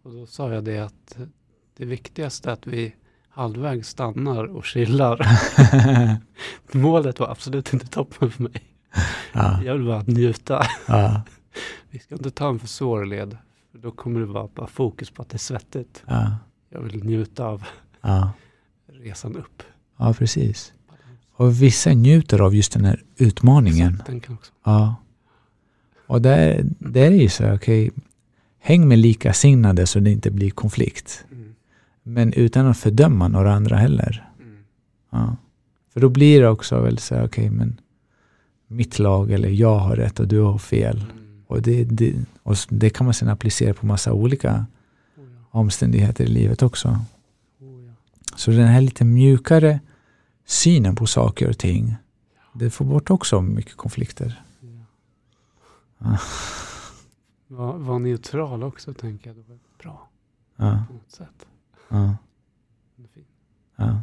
Och 0.02 0.12
då 0.12 0.26
sa 0.26 0.52
jag 0.52 0.64
det 0.64 0.78
att 0.78 1.18
det 1.76 1.84
viktigaste 1.84 2.48
är 2.48 2.52
att 2.52 2.66
vi 2.66 2.94
halvvägs 3.30 3.88
stannar 3.88 4.44
och 4.44 4.64
chillar. 4.64 5.28
Målet 6.72 7.20
var 7.20 7.28
absolut 7.28 7.72
inte 7.72 7.86
toppen 7.86 8.30
för 8.30 8.42
mig. 8.42 8.62
ja, 9.32 9.62
Jag 9.62 9.74
vill 9.74 9.86
bara 9.86 10.02
njuta. 10.06 10.66
ja, 10.86 11.22
Vi 11.90 11.98
ska 11.98 12.14
inte 12.14 12.30
ta 12.30 12.48
en 12.48 12.58
för 12.58 12.68
svår 12.68 13.04
led. 13.04 13.36
För 13.72 13.78
då 13.78 13.90
kommer 13.90 14.20
det 14.20 14.26
vara 14.26 14.48
bara 14.54 14.66
fokus 14.66 15.10
på 15.10 15.22
att 15.22 15.28
det 15.28 15.36
är 15.36 15.38
svettigt. 15.38 16.02
ja, 16.06 16.36
Jag 16.70 16.80
vill 16.80 17.04
njuta 17.04 17.44
av 17.46 17.64
resan 18.92 19.36
upp. 19.36 19.62
ja, 19.98 20.14
precis. 20.14 20.72
Och 21.36 21.62
vissa 21.62 21.90
njuter 21.92 22.38
av 22.40 22.54
just 22.54 22.72
den 22.72 22.84
här 22.84 23.02
utmaningen. 23.16 24.02
Exakt. 24.08 24.52
Ja. 24.64 24.94
Och 26.06 26.22
där, 26.22 26.60
där 26.78 27.06
är 27.10 27.10
ju 27.20 27.28
så, 27.28 27.54
okej, 27.54 27.90
häng 28.58 28.88
med 28.88 28.98
likasinnade 28.98 29.86
så 29.86 30.00
det 30.00 30.10
inte 30.10 30.30
blir 30.30 30.50
konflikt. 30.50 31.24
Men 32.02 32.32
utan 32.32 32.66
att 32.66 32.78
fördöma 32.78 33.28
några 33.28 33.54
andra 33.54 33.76
heller. 33.76 34.30
Mm. 34.40 34.64
Ja. 35.10 35.36
För 35.92 36.00
då 36.00 36.08
blir 36.08 36.40
det 36.40 36.48
också 36.48 36.80
väl 36.80 36.98
så, 36.98 37.24
okej, 37.24 37.50
men 37.50 37.80
mitt 38.66 38.98
lag 38.98 39.30
eller 39.30 39.48
jag 39.48 39.78
har 39.78 39.96
rätt 39.96 40.20
och 40.20 40.28
du 40.28 40.40
har 40.40 40.58
fel. 40.58 41.04
Mm. 41.12 41.42
Och 41.46 41.62
det, 41.62 41.84
det, 41.84 42.14
och 42.42 42.56
det 42.68 42.90
kan 42.90 43.04
man 43.04 43.14
sedan 43.14 43.28
applicera 43.28 43.74
på 43.74 43.86
massa 43.86 44.12
olika 44.12 44.66
Oh 45.16 45.24
ja. 45.24 45.44
omständigheter 45.50 46.24
i 46.24 46.28
livet 46.28 46.62
också. 46.62 46.88
Oh 47.60 47.84
ja. 47.86 47.92
Så 48.36 48.50
den 48.50 48.66
här 48.68 48.80
lite 48.80 49.04
mjukare 49.04 49.80
synen 50.46 50.96
på 50.96 51.06
saker 51.06 51.48
och 51.48 51.58
ting, 51.58 51.96
det 52.52 52.70
får 52.70 52.84
bort 52.84 53.10
också 53.10 53.40
mycket 53.40 53.76
konflikter. 53.76 54.42
Ja. 55.98 56.18
Var, 57.46 57.78
var 57.78 57.98
neutral 57.98 58.62
också 58.62 58.94
tänker 58.94 59.30
jag. 59.30 59.36
Det 59.36 59.48
var 59.48 59.58
bra 59.82 60.08
Ja, 60.56 60.84
på 60.88 60.94
något 60.94 61.10
sätt. 61.10 61.46
Ja, 61.90 62.16
Det 62.96 63.24
ja. 63.76 64.02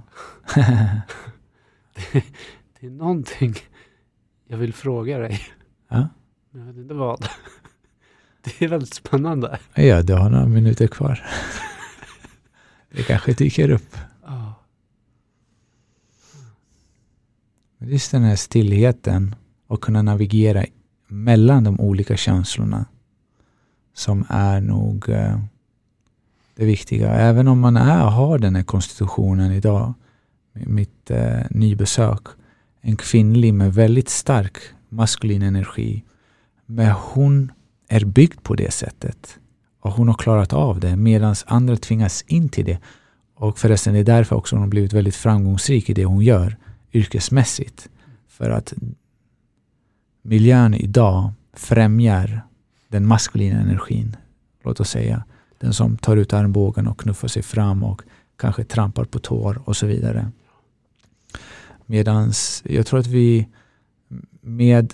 Det 2.79 2.87
är 2.87 2.91
någonting 2.91 3.55
jag 4.47 4.57
vill 4.57 4.73
fråga 4.73 5.17
dig. 5.17 5.39
ja. 5.87 6.07
Men 6.51 6.61
jag 6.61 6.73
vet 6.73 6.77
inte 6.77 6.93
vad. 6.93 7.27
Det 8.43 8.65
är 8.65 8.69
väldigt 8.69 8.93
spännande. 8.93 9.59
ja, 9.75 10.01
du 10.01 10.13
har 10.13 10.29
några 10.29 10.45
minuter 10.47 10.87
kvar. 10.87 11.23
Det 12.89 13.03
kanske 13.03 13.33
dyker 13.33 13.69
upp. 13.69 13.97
Ja. 14.25 14.53
Just 17.79 18.11
den 18.11 18.23
här 18.23 18.35
stillheten 18.35 19.35
och 19.67 19.81
kunna 19.83 20.01
navigera 20.01 20.65
mellan 21.07 21.63
de 21.63 21.79
olika 21.79 22.17
känslorna 22.17 22.85
som 23.93 24.25
är 24.29 24.61
nog 24.61 25.09
eh, 25.09 25.39
det 26.57 26.65
viktiga. 26.65 27.13
Även 27.13 27.47
om 27.47 27.59
man 27.59 27.77
är, 27.77 28.05
har 28.05 28.39
den 28.39 28.55
här 28.55 28.63
konstitutionen 28.63 29.51
idag, 29.51 29.93
mitt 30.53 31.11
eh, 31.11 31.39
nybesök, 31.49 32.21
en 32.81 32.95
kvinnlig 32.95 33.53
med 33.53 33.73
väldigt 33.73 34.09
stark 34.09 34.57
maskulin 34.89 35.41
energi. 35.41 36.03
Men 36.65 36.91
hon 36.91 37.51
är 37.87 38.05
byggd 38.05 38.43
på 38.43 38.55
det 38.55 38.71
sättet. 38.71 39.39
Och 39.79 39.91
hon 39.91 40.07
har 40.07 40.15
klarat 40.15 40.53
av 40.53 40.79
det 40.79 40.95
medan 40.95 41.35
andra 41.45 41.77
tvingas 41.77 42.21
in 42.27 42.49
till 42.49 42.65
det. 42.65 42.79
Och 43.35 43.59
förresten, 43.59 43.93
det 43.93 43.99
är 43.99 44.03
därför 44.03 44.35
också 44.35 44.55
hon 44.55 44.61
har 44.61 44.69
blivit 44.69 44.93
väldigt 44.93 45.15
framgångsrik 45.15 45.89
i 45.89 45.93
det 45.93 46.05
hon 46.05 46.21
gör 46.21 46.57
yrkesmässigt. 46.93 47.89
För 48.27 48.49
att 48.49 48.73
miljön 50.21 50.73
idag 50.73 51.31
främjar 51.53 52.41
den 52.87 53.05
maskulina 53.05 53.59
energin. 53.59 54.15
Låt 54.63 54.79
oss 54.79 54.89
säga. 54.89 55.23
Den 55.59 55.73
som 55.73 55.97
tar 55.97 56.17
ut 56.17 56.33
armbågen 56.33 56.87
och 56.87 56.99
knuffar 56.99 57.27
sig 57.27 57.43
fram 57.43 57.83
och 57.83 58.01
kanske 58.37 58.63
trampar 58.63 59.05
på 59.05 59.19
tår 59.19 59.61
och 59.65 59.77
så 59.77 59.85
vidare. 59.85 60.31
Medans 61.85 62.63
jag 62.65 62.85
tror 62.85 62.99
att 62.99 63.07
vi 63.07 63.47
med 64.41 64.93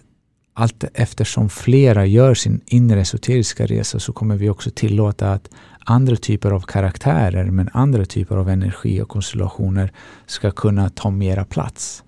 allt 0.54 0.84
eftersom 0.94 1.50
flera 1.50 2.06
gör 2.06 2.34
sin 2.34 2.62
inre 2.66 3.02
esoteriska 3.02 3.66
resa 3.66 4.00
så 4.00 4.14
kommer 4.14 4.36
vi 4.36 4.50
också 4.50 4.72
tillåta 4.76 5.32
att 5.32 5.50
andra 5.80 6.16
typer 6.16 6.52
av 6.52 6.62
karaktärer 6.62 7.52
men 7.52 7.70
andra 7.74 8.06
typer 8.06 8.38
av 8.38 8.50
energi 8.50 9.02
och 9.02 9.10
konstellationer 9.10 9.94
ska 10.26 10.52
kunna 10.52 10.90
ta 10.90 11.10
mera 11.10 11.46
plats. 11.46 12.04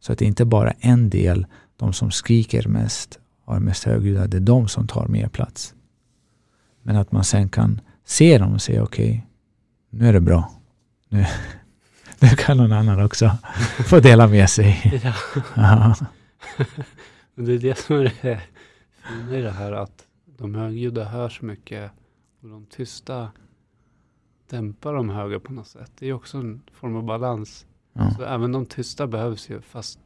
Så 0.00 0.12
att 0.12 0.18
det 0.18 0.24
inte 0.24 0.44
bara 0.44 0.70
är 0.70 0.76
en 0.80 1.10
del, 1.10 1.46
de 1.76 1.92
som 1.92 2.10
skriker 2.10 2.68
mest 2.68 3.18
och 3.44 3.56
är 3.56 3.60
mest 3.60 3.84
högljudda, 3.84 4.26
det 4.26 4.36
är 4.36 4.40
de 4.40 4.68
som 4.68 4.86
tar 4.86 5.06
mer 5.06 5.28
plats. 5.28 5.74
Men 6.88 6.96
att 6.96 7.12
man 7.12 7.24
sen 7.24 7.48
kan 7.48 7.80
se 8.04 8.38
dem 8.38 8.52
och 8.52 8.62
säga 8.62 8.82
okej, 8.82 9.26
nu 9.90 10.08
är 10.08 10.12
det 10.12 10.20
bra. 10.20 10.50
Nu, 11.08 11.26
nu 12.20 12.28
kan 12.28 12.56
någon 12.56 12.72
annan 12.72 13.04
också 13.04 13.30
få 13.88 14.00
dela 14.00 14.26
med 14.26 14.50
sig. 14.50 15.00
Ja. 15.04 15.14
Ja, 15.56 15.96
det 17.34 17.52
är 17.52 17.58
det 17.58 17.78
som 17.78 17.96
är 17.96 18.14
det 18.22 18.40
fina 19.02 19.38
i 19.38 19.42
det 19.42 19.50
här 19.50 19.72
att 19.72 20.06
de 20.38 20.54
högljudda 20.54 21.04
hörs 21.04 21.42
mycket 21.42 21.90
och 22.42 22.48
de 22.48 22.66
tysta 22.66 23.30
dämpar 24.50 24.94
de 24.94 25.08
höga 25.08 25.40
på 25.40 25.52
något 25.52 25.68
sätt. 25.68 25.92
Det 25.98 26.06
är 26.06 26.12
också 26.12 26.38
en 26.38 26.62
form 26.72 26.96
av 26.96 27.04
balans. 27.04 27.66
ja, 27.92 28.10
Så 28.10 28.24
även 28.24 28.52
de 28.52 28.66
tysta 28.66 29.06
behövs 29.06 29.50
ju 29.50 29.60
fast 29.60 29.98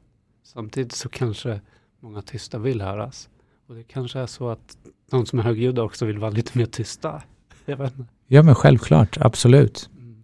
samtidigt 0.43 0.93
så 0.93 1.09
kanske 1.09 1.61
många 2.01 2.23
tysta 2.23 2.59
vill 2.59 2.81
höras. 2.81 3.29
Och 3.73 3.79
det 3.79 3.85
kanske 3.85 4.19
är 4.19 4.27
så 4.27 4.49
att 4.49 4.77
de 5.11 5.27
som 5.27 5.39
är 5.39 5.43
högljudda 5.43 5.83
också 5.83 6.07
vill 6.07 6.19
vara 6.19 6.31
lite 6.31 6.59
mer 6.59 6.67
tysta. 6.67 7.23
Jag 7.65 7.77
vet 7.77 7.99
inte. 7.99 8.13
ja 8.27 8.43
men 8.43 8.55
självklart, 8.55 9.19
absolut. 9.21 9.91
Mm. 9.99 10.23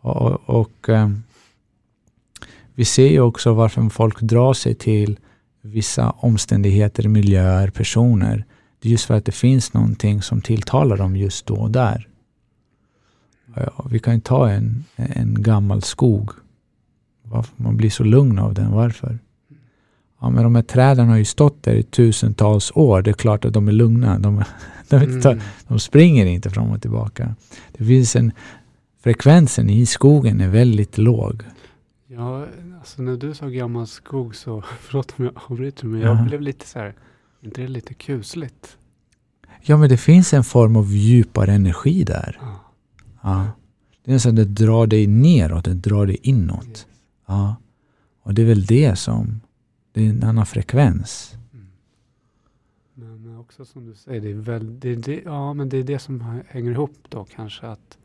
Och, 0.00 0.48
och 0.50 0.88
ehm, 0.88 1.22
vi 2.74 2.84
ser 2.84 3.08
ju 3.08 3.20
också 3.20 3.54
varför 3.54 3.88
folk 3.88 4.20
drar 4.20 4.52
sig 4.52 4.74
till 4.74 5.18
vissa 5.60 6.10
omständigheter, 6.10 7.08
miljöer, 7.08 7.70
personer. 7.70 8.44
Det 8.78 8.88
är 8.88 8.92
just 8.92 9.04
för 9.04 9.14
att 9.14 9.24
det 9.24 9.32
finns 9.32 9.74
någonting 9.74 10.22
som 10.22 10.40
tilltalar 10.40 10.96
dem 10.96 11.16
just 11.16 11.46
då 11.46 11.54
och 11.54 11.70
där. 11.70 12.08
Ja, 13.54 13.86
vi 13.90 13.98
kan 13.98 14.14
ju 14.14 14.20
ta 14.20 14.50
en, 14.50 14.84
en 14.96 15.42
gammal 15.42 15.82
skog. 15.82 16.30
Man 17.56 17.76
blir 17.76 17.90
så 17.90 18.04
lugn 18.04 18.38
av 18.38 18.54
den. 18.54 18.72
Varför? 18.72 19.18
Ja, 20.22 20.30
men 20.30 20.42
de 20.44 20.54
här 20.54 20.62
träden 20.62 21.08
har 21.08 21.16
ju 21.16 21.24
stått 21.24 21.62
där 21.62 21.74
i 21.74 21.82
tusentals 21.82 22.72
år. 22.74 23.02
Det 23.02 23.10
är 23.10 23.14
klart 23.14 23.44
att 23.44 23.52
de 23.52 23.68
är 23.68 23.72
lugna. 23.72 24.18
De, 24.18 24.44
de, 24.88 24.96
är 24.96 25.26
Mm. 25.26 25.40
de 25.68 25.78
springer 25.78 26.26
inte 26.26 26.50
fram 26.50 26.70
och 26.70 26.82
tillbaka. 26.82 27.34
Det 27.72 27.84
finns 27.84 28.16
en 28.16 28.32
frekvensen 29.02 29.70
i 29.70 29.86
skogen 29.86 30.40
är 30.40 30.48
väldigt 30.48 30.98
låg. 30.98 31.42
Ja, 32.08 32.46
alltså 32.78 33.02
när 33.02 33.16
du 33.16 33.34
sa 33.34 33.46
gammal 33.48 33.86
skog 33.86 34.36
så, 34.36 34.62
förlåt 34.80 35.14
om 35.18 35.24
jag 35.24 35.34
avbryter, 35.50 35.86
men 35.86 36.00
jag 36.00 36.16
Ja. 36.18 36.22
blev 36.24 36.40
lite 36.40 36.66
så 36.66 36.78
här, 36.78 36.94
inte 37.42 37.60
det 37.60 37.68
lite 37.68 37.94
kusligt? 37.94 38.76
Ja, 39.62 39.76
men 39.76 39.88
det 39.88 39.96
finns 39.96 40.34
en 40.34 40.44
form 40.44 40.76
av 40.76 40.92
djupare 40.92 41.52
energi 41.52 42.04
där. 42.04 42.38
Ja. 42.40 42.60
Ja. 43.22 43.46
Det 44.04 44.14
är 44.14 44.18
som 44.18 44.30
att 44.30 44.36
det 44.36 44.44
drar 44.44 44.86
dig 44.86 45.06
neråt, 45.06 45.64
det 45.64 45.74
drar 45.74 46.06
dig 46.06 46.18
inåt. 46.22 46.66
Yes. 46.68 46.86
Ja. 47.28 47.56
Och 48.22 48.34
det 48.34 48.42
är 48.42 48.46
väl 48.46 48.64
det 48.64 48.96
som, 48.98 49.40
det 49.92 50.06
är 50.06 50.10
en 50.10 50.22
annan 50.24 50.46
frekvens. 50.46 51.34
Mm. 51.52 53.22
Men 53.22 53.38
också 53.38 53.64
som 53.64 53.86
du 53.86 53.94
säger, 53.94 54.20
det 54.20 54.30
är, 54.30 54.34
väl, 54.34 54.80
det, 54.80 54.94
det, 54.94 55.22
ja, 55.24 55.54
men 55.54 55.68
det 55.68 55.76
är 55.76 55.82
det 55.82 55.98
som 55.98 56.40
hänger 56.48 56.70
ihop 56.70 56.96
då 57.08 57.24
kanske 57.24 57.66
att 57.66 57.98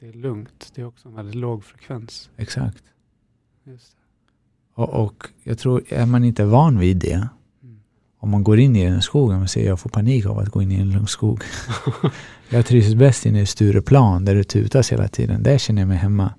det 0.00 0.08
är 0.08 0.12
lugnt. 0.12 0.72
Det 0.74 0.80
är 0.80 0.86
också 0.86 1.08
en 1.08 1.14
väldigt 1.14 1.34
låg 1.34 1.64
frekvens. 1.64 2.30
Exakt. 2.36 2.84
Just. 3.64 3.96
Och, 4.74 4.88
och 5.04 5.26
jag 5.42 5.58
tror, 5.58 5.82
är 5.88 6.06
man 6.06 6.24
inte 6.24 6.44
van 6.44 6.78
vid 6.78 6.96
det, 6.96 7.28
Mm. 7.62 7.80
om 8.18 8.30
man 8.30 8.44
går 8.44 8.58
in 8.58 8.76
i 8.76 8.84
den 8.90 9.02
skogen 9.02 9.42
och 9.42 9.50
säger 9.50 9.68
jag 9.68 9.80
får 9.80 9.90
panik 9.90 10.26
av 10.26 10.38
att 10.38 10.48
gå 10.48 10.62
in 10.62 10.72
i 10.72 10.74
en 10.74 10.90
lugn 10.90 11.06
skog. 11.06 11.42
jag 12.48 12.66
trivs 12.66 12.94
bäst 12.94 13.26
inne 13.26 13.40
i 13.40 13.46
Stureplan 13.46 14.24
där 14.24 14.34
det 14.34 14.44
tutas 14.44 14.92
hela 14.92 15.08
tiden. 15.08 15.42
Där 15.42 15.58
känner 15.58 15.82
jag 15.82 15.88
mig 15.88 15.96
hemma. 15.96 16.34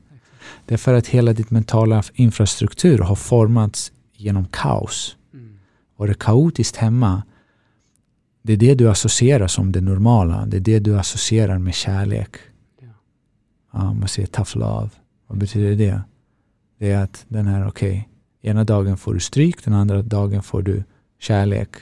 Det 0.65 0.73
är 0.73 0.77
för 0.77 0.93
att 0.93 1.07
hela 1.07 1.33
ditt 1.33 1.51
mentala 1.51 2.03
infrastruktur 2.13 2.97
har 2.97 3.15
formats 3.15 3.91
genom 4.21 4.45
kaos. 4.45 5.17
Mm. 5.34 5.60
Och 5.95 6.07
det 6.07 6.19
kaotiskt 6.19 6.75
hemma, 6.75 7.23
det 8.41 8.53
är 8.53 8.57
det 8.57 8.75
du 8.75 8.89
associerar 8.89 9.47
som 9.47 9.71
det 9.71 9.81
normala. 9.81 10.45
Det 10.45 10.57
är 10.57 10.62
det 10.62 10.79
du 10.79 10.99
associerar 10.99 11.57
med 11.57 11.73
kärlek. 11.73 12.36
Ja. 12.79 12.88
Ja, 13.71 13.93
man 13.93 14.07
säger 14.07 14.27
tough 14.27 14.57
love. 14.57 14.89
Vad 15.27 15.38
betyder 15.38 15.75
det? 15.75 16.01
Det 16.77 16.91
är 16.91 17.03
att 17.03 17.25
den 17.27 17.47
här, 17.47 17.67
okej, 17.67 18.10
ena 18.41 18.63
dagen 18.63 18.97
får 18.97 19.13
du 19.13 19.19
stryk, 19.19 19.63
den 19.65 19.73
andra 19.73 20.01
dagen 20.01 20.43
får 20.43 20.62
du 20.62 20.84
kärlek. 21.19 21.75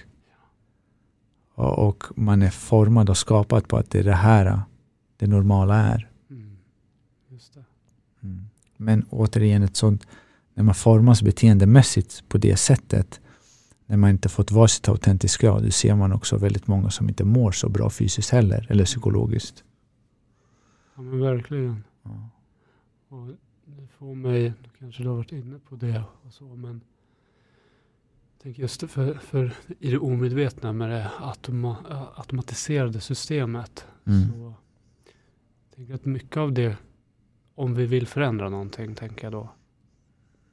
Och, 1.55 1.87
och 1.87 2.03
man 2.15 2.41
är 2.41 2.49
formad 2.49 3.09
och 3.09 3.17
skapad 3.17 3.67
på 3.67 3.77
att 3.77 3.89
det 3.89 3.99
är 3.99 4.03
det 4.03 4.13
här 4.13 4.61
det 5.17 5.27
normala 5.27 5.75
är. 5.75 6.09
Mm. 6.29 6.57
Just 7.29 7.53
det. 7.53 7.63
Mm. 8.23 8.49
Men 8.77 9.05
återigen, 9.09 9.63
ett 9.63 9.75
sånt, 9.75 10.07
när 10.59 10.63
man 10.63 10.75
formas 10.75 11.21
beteendemässigt 11.21 12.23
på 12.29 12.37
det 12.37 12.55
sättet, 12.55 13.21
när 13.85 13.97
man 13.97 14.09
inte 14.09 14.29
fått 14.29 14.51
vara 14.51 14.67
sitt 14.67 14.89
autentiska 14.89 15.47
jag, 15.47 15.63
då 15.63 15.71
ser 15.71 15.95
man 15.95 16.13
också 16.13 16.37
väldigt 16.37 16.67
många 16.67 16.89
som 16.89 17.09
inte 17.09 17.23
mår 17.23 17.51
så 17.51 17.69
bra 17.69 17.89
fysiskt 17.89 18.29
heller, 18.29 18.67
eller 18.69 18.85
psykologiskt. 18.85 19.63
Ja 20.95 21.01
men 21.01 21.19
verkligen. 21.19 21.83
Ja. 22.03 22.29
Och 23.09 23.27
det 23.65 23.87
får 23.97 24.15
mig, 24.15 24.43
nu 24.43 24.69
kanske 24.79 25.03
du 25.03 25.09
har 25.09 25.15
varit 25.15 25.31
inne 25.31 25.59
på 25.69 25.75
det 25.75 26.03
och 26.25 26.33
så, 26.33 26.43
men 26.43 26.81
tänker 28.41 28.61
just 28.61 28.91
för, 28.91 29.13
för 29.13 29.53
i 29.79 29.91
det 29.91 29.97
omedvetna 29.97 30.73
med 30.73 30.89
det 30.89 31.11
automa, 31.19 31.75
automatiserade 32.15 33.01
systemet 33.01 33.85
Mm. 34.05 34.31
så 34.31 34.53
jag 35.03 35.75
tänker 35.75 35.93
att 35.93 36.05
mycket 36.05 36.37
av 36.37 36.53
det, 36.53 36.77
om 37.55 37.75
vi 37.75 37.85
vill 37.85 38.07
förändra 38.07 38.49
någonting, 38.49 38.95
tänker 38.95 39.23
jag 39.25 39.31
då, 39.31 39.49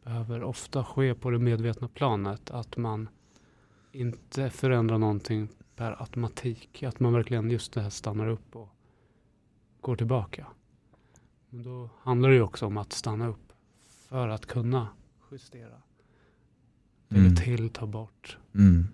behöver 0.07 0.42
ofta 0.42 0.85
ske 0.85 1.14
på 1.14 1.31
det 1.31 1.38
medvetna 1.38 1.88
planet. 1.88 2.51
Att 2.51 2.77
man 2.77 3.09
inte 3.92 4.51
förändrar 4.51 4.99
någonting 4.99 5.49
per 5.77 6.03
automatik. 6.03 6.83
Att 6.83 7.01
man 7.01 7.12
verkligen 7.12 7.51
just 7.51 7.73
det 7.73 7.81
här 7.81 7.90
stannar 7.90 8.29
upp 8.29 8.57
och 8.57 8.69
går 9.81 9.97
tillbaka. 9.97 10.47
Men 11.51 11.62
då 11.62 11.90
handlar 12.03 12.29
det 12.29 12.35
ju 12.35 12.42
också 12.42 12.66
om 12.66 12.77
att 12.77 12.92
stanna 12.92 13.27
upp 13.29 13.53
för 14.09 14.29
att 14.29 14.47
kunna 14.47 14.88
justera. 15.31 15.83
Lägga 17.09 17.25
Mm. 17.25 17.37
till, 17.37 17.71
ta 17.71 17.87
bort. 17.87 18.38
Mm. 18.55 18.88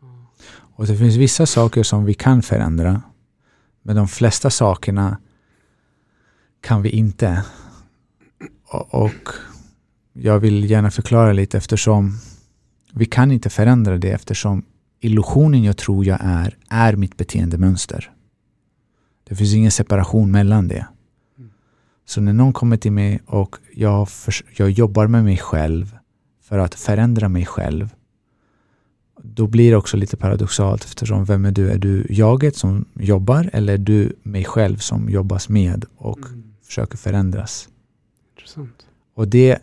Ja. 0.00 0.26
Och 0.60 0.86
det 0.86 0.96
finns 0.96 1.16
vissa 1.16 1.46
saker 1.46 1.82
som 1.82 2.04
vi 2.04 2.14
kan 2.14 2.42
förändra. 2.42 3.02
Men 3.82 3.96
de 3.96 4.08
flesta 4.08 4.50
sakerna 4.50 5.18
kan 6.60 6.82
vi 6.82 6.88
inte. 6.90 7.44
Och, 8.64 8.94
och 9.04 9.28
jag 10.12 10.38
vill 10.40 10.70
gärna 10.70 10.90
förklara 10.90 11.32
lite 11.32 11.58
eftersom 11.58 12.18
vi 12.94 13.04
kan 13.04 13.30
inte 13.32 13.50
förändra 13.50 13.98
det 13.98 14.10
eftersom 14.10 14.62
illusionen 15.00 15.62
jag 15.64 15.76
tror 15.76 16.04
jag 16.04 16.18
är, 16.22 16.56
är 16.68 16.96
mitt 16.96 17.16
beteendemönster. 17.16 18.10
Det 19.24 19.34
finns 19.34 19.54
ingen 19.54 19.70
separation 19.70 20.30
mellan 20.30 20.68
det. 20.68 20.86
Så 22.04 22.20
när 22.20 22.32
någon 22.32 22.52
kommer 22.52 22.76
till 22.76 22.92
mig 22.92 23.20
och 23.26 23.56
jag, 23.74 24.08
förs- 24.08 24.44
jag 24.56 24.70
jobbar 24.70 25.06
med 25.06 25.24
mig 25.24 25.36
själv 25.36 25.96
för 26.42 26.58
att 26.58 26.74
förändra 26.74 27.28
mig 27.28 27.46
själv 27.46 27.88
då 29.24 29.46
blir 29.46 29.70
det 29.70 29.76
också 29.76 29.96
lite 29.96 30.16
paradoxalt 30.16 30.84
eftersom 30.84 31.24
vem 31.24 31.44
är 31.44 31.52
du? 31.52 31.70
Är 31.70 31.78
du 31.78 32.06
jaget 32.10 32.56
som 32.56 32.84
jobbar 32.94 33.50
eller 33.52 33.72
är 33.74 33.78
du 33.78 34.16
mig 34.22 34.44
själv 34.44 34.76
som 34.76 35.08
jobbas 35.10 35.48
med 35.48 35.84
och 35.96 36.18
Mm. 36.18 36.42
försöker 36.62 36.96
förändras? 36.98 37.68
Intressant. 38.36 38.86
Och 39.14 39.28
det, 39.28 39.58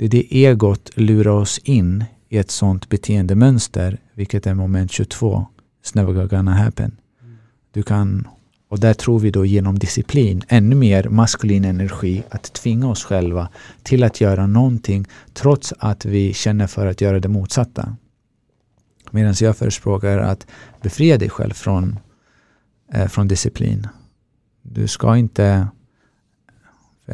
det 0.00 0.06
är 0.06 0.10
det 0.10 0.36
egot 0.36 0.90
lurar 0.94 1.30
oss 1.30 1.58
in 1.58 2.04
i 2.28 2.38
ett 2.38 2.50
sånt 2.50 2.88
beteendemönster, 2.88 3.98
vilket 4.14 4.46
är 4.46 4.54
moment 4.54 4.92
22. 4.92 5.46
It's 5.84 5.96
never 5.96 6.26
gonna 6.26 6.54
happen. 6.54 6.96
Du 7.72 7.82
kan, 7.82 8.28
och 8.68 8.80
där 8.80 8.94
tror 8.94 9.18
vi 9.18 9.30
då 9.30 9.46
genom 9.46 9.78
disciplin, 9.78 10.42
ännu 10.48 10.76
mer 10.76 11.08
maskulin 11.08 11.64
energi, 11.64 12.22
att 12.30 12.52
tvinga 12.52 12.88
oss 12.88 13.04
själva 13.04 13.48
till 13.82 14.02
att 14.02 14.20
göra 14.20 14.46
någonting 14.46 15.06
trots 15.32 15.74
att 15.78 16.04
vi 16.04 16.34
känner 16.34 16.66
för 16.66 16.86
att 16.86 17.00
göra 17.00 17.20
det 17.20 17.28
motsatta. 17.28 17.96
Medan 19.10 19.34
jag 19.40 19.56
förespråkar 19.56 20.18
att 20.18 20.46
befria 20.82 21.18
dig 21.18 21.30
själv 21.30 21.52
från, 21.52 21.98
eh, 22.92 23.08
från 23.08 23.28
disciplin. 23.28 23.88
Du 24.62 24.88
ska 24.88 25.16
inte 25.16 25.68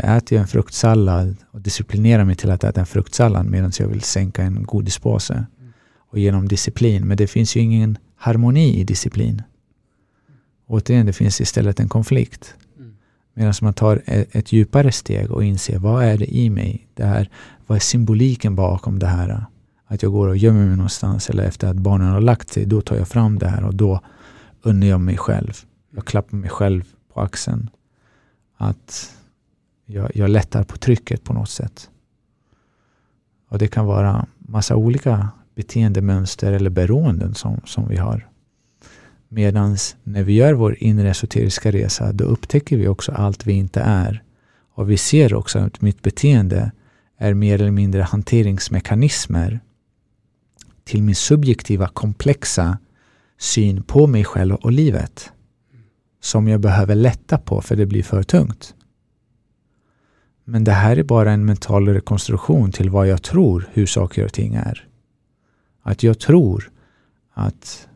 jag 0.02 0.16
äter 0.16 0.38
ju 0.38 0.40
en 0.40 0.48
fruktsallad 0.48 1.36
och 1.50 1.60
disciplinerar 1.60 2.24
mig 2.24 2.34
till 2.34 2.50
att 2.50 2.64
äta 2.64 2.80
en 2.80 2.86
fruktsallad 2.86 3.46
medan 3.46 3.72
jag 3.78 3.88
vill 3.88 4.00
sänka 4.00 4.42
en 4.42 4.62
godispåse. 4.62 5.34
Mm. 5.34 5.72
Och 6.10 6.18
genom 6.18 6.48
disciplin. 6.48 7.06
Men 7.06 7.16
det 7.16 7.26
finns 7.26 7.56
ju 7.56 7.60
ingen 7.60 7.98
harmoni 8.16 8.80
i 8.80 8.84
disciplin. 8.84 9.42
Återigen, 10.66 11.06
det 11.06 11.12
finns 11.12 11.40
istället 11.40 11.80
en 11.80 11.88
konflikt. 11.88 12.54
Mm. 12.78 12.96
Medan 13.34 13.54
man 13.62 13.74
tar 13.74 14.02
ett, 14.06 14.36
ett 14.36 14.52
djupare 14.52 14.92
steg 14.92 15.30
och 15.30 15.44
inser 15.44 15.78
vad 15.78 16.04
är 16.04 16.18
det 16.18 16.36
i 16.36 16.50
mig? 16.50 16.88
Det 16.94 17.04
här, 17.04 17.30
vad 17.66 17.76
är 17.76 17.80
symboliken 17.80 18.54
bakom 18.54 18.98
det 18.98 19.06
här? 19.06 19.44
Att 19.86 20.02
jag 20.02 20.12
går 20.12 20.28
och 20.28 20.36
gömmer 20.36 20.66
mig 20.66 20.76
någonstans 20.76 21.30
eller 21.30 21.44
efter 21.44 21.68
att 21.68 21.76
barnen 21.76 22.08
har 22.08 22.20
lagt 22.20 22.52
sig, 22.52 22.66
då 22.66 22.80
tar 22.80 22.96
jag 22.96 23.08
fram 23.08 23.38
det 23.38 23.48
här 23.48 23.64
och 23.64 23.74
då 23.74 24.00
unnar 24.62 24.86
jag 24.86 25.00
mig 25.00 25.16
själv. 25.16 25.52
Jag 25.94 26.04
klappar 26.04 26.36
mig 26.36 26.50
själv 26.50 26.84
på 27.14 27.20
axeln. 27.20 27.70
Att 28.56 29.12
jag, 29.86 30.10
jag 30.14 30.30
lättar 30.30 30.64
på 30.64 30.76
trycket 30.76 31.24
på 31.24 31.32
något 31.32 31.50
sätt. 31.50 31.90
Och 33.48 33.58
det 33.58 33.68
kan 33.68 33.86
vara 33.86 34.26
massa 34.38 34.76
olika 34.76 35.28
beteendemönster 35.54 36.52
eller 36.52 36.70
beroenden 36.70 37.34
som, 37.34 37.60
som 37.64 37.88
vi 37.88 37.96
har. 37.96 38.28
Medan 39.28 39.76
när 40.02 40.22
vi 40.22 40.32
gör 40.32 40.52
vår 40.52 40.76
inre 40.78 41.10
esoteriska 41.10 41.72
resa, 41.72 42.12
då 42.12 42.24
upptäcker 42.24 42.76
vi 42.76 42.88
också 42.88 43.12
allt 43.12 43.46
vi 43.46 43.52
inte 43.52 43.80
är. 43.80 44.22
Och 44.74 44.90
vi 44.90 44.96
ser 44.96 45.34
också 45.34 45.58
att 45.58 45.80
mitt 45.80 46.02
beteende 46.02 46.72
är 47.18 47.34
mer 47.34 47.54
eller 47.54 47.70
mindre 47.70 48.02
hanteringsmekanismer 48.02 49.60
till 50.84 51.02
min 51.02 51.14
subjektiva, 51.14 51.88
komplexa 51.88 52.78
syn 53.38 53.82
på 53.82 54.06
mig 54.06 54.24
själv 54.24 54.54
och 54.54 54.72
livet. 54.72 55.32
Som 56.20 56.48
jag 56.48 56.60
behöver 56.60 56.94
lätta 56.94 57.38
på 57.38 57.60
för 57.60 57.76
det 57.76 57.86
blir 57.86 58.02
för 58.02 58.22
tungt. 58.22 58.74
Men 60.48 60.64
det 60.64 60.72
här 60.72 60.96
är 60.96 61.02
bara 61.02 61.32
en 61.32 61.44
mental 61.44 61.88
rekonstruktion 61.88 62.72
till 62.72 62.90
vad 62.90 63.08
jag 63.08 63.22
tror 63.22 63.68
hur 63.72 63.86
saker 63.86 64.24
och 64.24 64.32
ting 64.32 64.54
är. 64.54 64.88
Att 65.82 66.02
jag 66.02 66.18
tror 66.18 66.70
att 67.32 67.88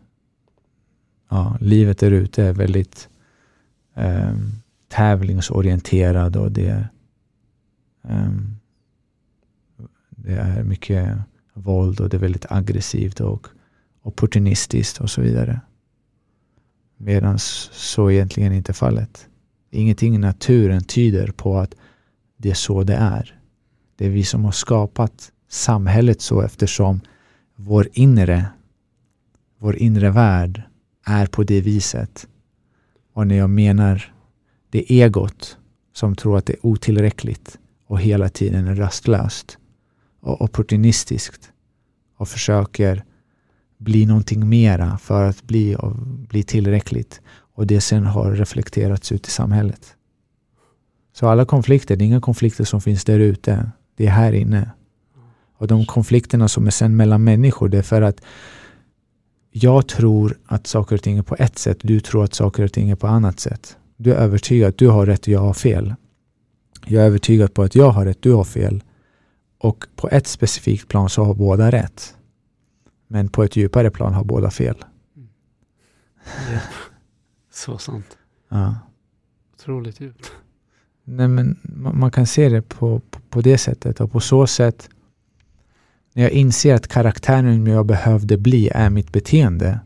ja, 1.28 1.56
livet 1.60 1.98
där 1.98 2.10
ute 2.10 2.44
är 2.44 2.52
väldigt 2.52 3.08
eh, 3.94 4.34
tävlingsorienterad 4.88 6.36
och 6.36 6.52
det, 6.52 6.84
eh, 8.04 8.32
det 10.10 10.34
är 10.34 10.64
mycket 10.64 11.18
våld 11.54 12.00
och 12.00 12.08
det 12.08 12.16
är 12.16 12.20
väldigt 12.20 12.52
aggressivt 12.52 13.20
och 13.20 13.46
opportunistiskt 14.02 15.00
och 15.00 15.10
så 15.10 15.20
vidare. 15.20 15.60
Medan 16.96 17.38
så 17.38 18.10
egentligen 18.10 18.52
inte 18.52 18.72
fallet. 18.72 19.28
Ingenting 19.70 20.14
i 20.14 20.18
naturen 20.18 20.84
tyder 20.84 21.30
på 21.30 21.58
att 21.58 21.74
det 22.42 22.50
är 22.50 22.54
så 22.54 22.82
det 22.82 22.94
är. 22.94 23.40
Det 23.96 24.06
är 24.06 24.10
vi 24.10 24.24
som 24.24 24.44
har 24.44 24.52
skapat 24.52 25.32
samhället 25.48 26.20
så 26.20 26.40
eftersom 26.42 27.00
vår 27.56 27.88
inre, 27.92 28.46
vår 29.58 29.76
inre 29.76 30.10
värld 30.10 30.62
är 31.06 31.26
på 31.26 31.42
det 31.42 31.60
viset. 31.60 32.26
Och 33.12 33.26
när 33.26 33.34
jag 33.34 33.50
menar 33.50 34.14
det 34.70 34.92
egot 34.92 35.58
som 35.92 36.16
tror 36.16 36.38
att 36.38 36.46
det 36.46 36.52
är 36.52 36.66
otillräckligt 36.66 37.58
och 37.86 38.00
hela 38.00 38.28
tiden 38.28 38.66
är 38.66 38.74
rastlöst 38.74 39.58
och 40.20 40.42
opportunistiskt 40.42 41.52
och 42.16 42.28
försöker 42.28 43.04
bli 43.78 44.06
någonting 44.06 44.48
mera 44.48 44.98
för 44.98 45.24
att 45.24 45.42
bli, 45.42 45.76
bli 46.28 46.42
tillräckligt. 46.42 47.20
Och 47.54 47.66
det 47.66 47.80
sen 47.80 48.06
har 48.06 48.32
reflekterats 48.32 49.12
ut 49.12 49.26
i 49.26 49.30
samhället. 49.30 49.96
Så 51.12 51.28
alla 51.28 51.44
konflikter, 51.44 51.96
det 51.96 52.04
är 52.04 52.06
inga 52.06 52.20
konflikter 52.20 52.64
som 52.64 52.80
finns 52.80 53.04
där 53.04 53.18
ute. 53.18 53.70
Det 53.96 54.06
är 54.06 54.10
här 54.10 54.32
inne. 54.32 54.70
Och 55.56 55.66
de 55.66 55.86
konflikterna 55.86 56.48
som 56.48 56.66
är 56.66 56.70
sen 56.70 56.96
mellan 56.96 57.24
människor, 57.24 57.68
det 57.68 57.78
är 57.78 57.82
för 57.82 58.02
att 58.02 58.20
jag 59.50 59.88
tror 59.88 60.38
att 60.46 60.66
saker 60.66 60.96
och 60.96 61.02
ting 61.02 61.18
är 61.18 61.22
på 61.22 61.36
ett 61.38 61.58
sätt, 61.58 61.78
du 61.82 62.00
tror 62.00 62.24
att 62.24 62.34
saker 62.34 62.64
och 62.64 62.72
ting 62.72 62.90
är 62.90 62.96
på 62.96 63.06
annat 63.06 63.40
sätt. 63.40 63.76
Du 63.96 64.12
är 64.12 64.16
övertygad 64.16 64.68
att 64.68 64.78
du 64.78 64.88
har 64.88 65.06
rätt 65.06 65.20
och 65.20 65.28
jag 65.28 65.40
har 65.40 65.54
fel. 65.54 65.94
Jag 66.86 67.02
är 67.02 67.06
övertygad 67.06 67.54
på 67.54 67.62
att 67.62 67.74
jag 67.74 67.90
har 67.90 68.04
rätt, 68.04 68.22
du 68.22 68.32
har 68.32 68.44
fel. 68.44 68.82
Och 69.58 69.86
på 69.96 70.08
ett 70.08 70.26
specifikt 70.26 70.88
plan 70.88 71.10
så 71.10 71.24
har 71.24 71.34
båda 71.34 71.70
rätt. 71.70 72.16
Men 73.08 73.28
på 73.28 73.44
ett 73.44 73.56
djupare 73.56 73.90
plan 73.90 74.14
har 74.14 74.24
båda 74.24 74.50
fel. 74.50 74.84
Mm. 75.16 75.28
Ja. 76.52 76.60
Så 77.52 77.78
sant. 77.78 78.18
Ja. 78.48 78.74
Otroligt 79.54 80.00
djupt. 80.00 80.32
Nej, 81.12 81.28
men 81.28 81.56
man 81.94 82.10
kan 82.10 82.26
se 82.26 82.48
det 82.48 82.62
på, 82.62 83.00
på, 83.10 83.20
på, 83.30 83.40
det 83.40 83.58
sättet 83.58 84.00
och 84.00 84.12
på 84.12 84.20
så 84.20 84.46
sätt 84.46 84.88
när 86.12 86.22
jag 86.22 86.32
inser 86.32 86.74
att 86.74 86.88
karaktären 86.88 87.66
jag 87.66 87.86
behövde 87.86 88.36
bli 88.36 88.68
är 88.68 88.90
mitt 88.90 89.12
beteende 89.12 89.80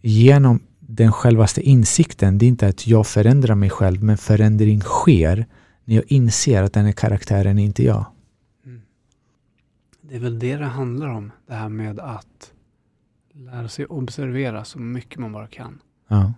genom 0.00 0.60
den 0.80 1.12
självaste 1.12 1.62
insikten, 1.62 2.38
det 2.38 2.46
är 2.46 2.48
inte 2.48 2.66
att 2.66 2.86
jag 2.86 3.06
förändrar 3.06 3.54
mig 3.54 3.70
själv, 3.70 4.02
men 4.02 4.16
förändring 4.16 4.80
sker 4.80 5.46
när 5.84 5.94
jag 5.94 6.04
inser 6.06 6.62
att 6.62 6.72
den 6.72 6.84
här 6.84 6.92
karaktären 6.92 7.58
är 7.58 7.64
inte 7.64 7.84
jag. 7.84 8.06
Mm. 8.64 8.82
Det 10.00 10.14
är 10.14 10.20
väl 10.20 10.38
det 10.38 10.56
det 10.56 10.64
handlar 10.64 11.08
om, 11.08 11.32
det 11.46 11.54
här 11.54 11.68
med 11.68 12.00
att 12.00 12.52
lära 13.32 13.68
sig 13.68 13.86
observera 13.86 14.64
så 14.64 14.78
mycket 14.78 15.18
man 15.18 15.32
bara 15.32 15.46
kan. 15.46 15.78
Ja. 16.08 16.32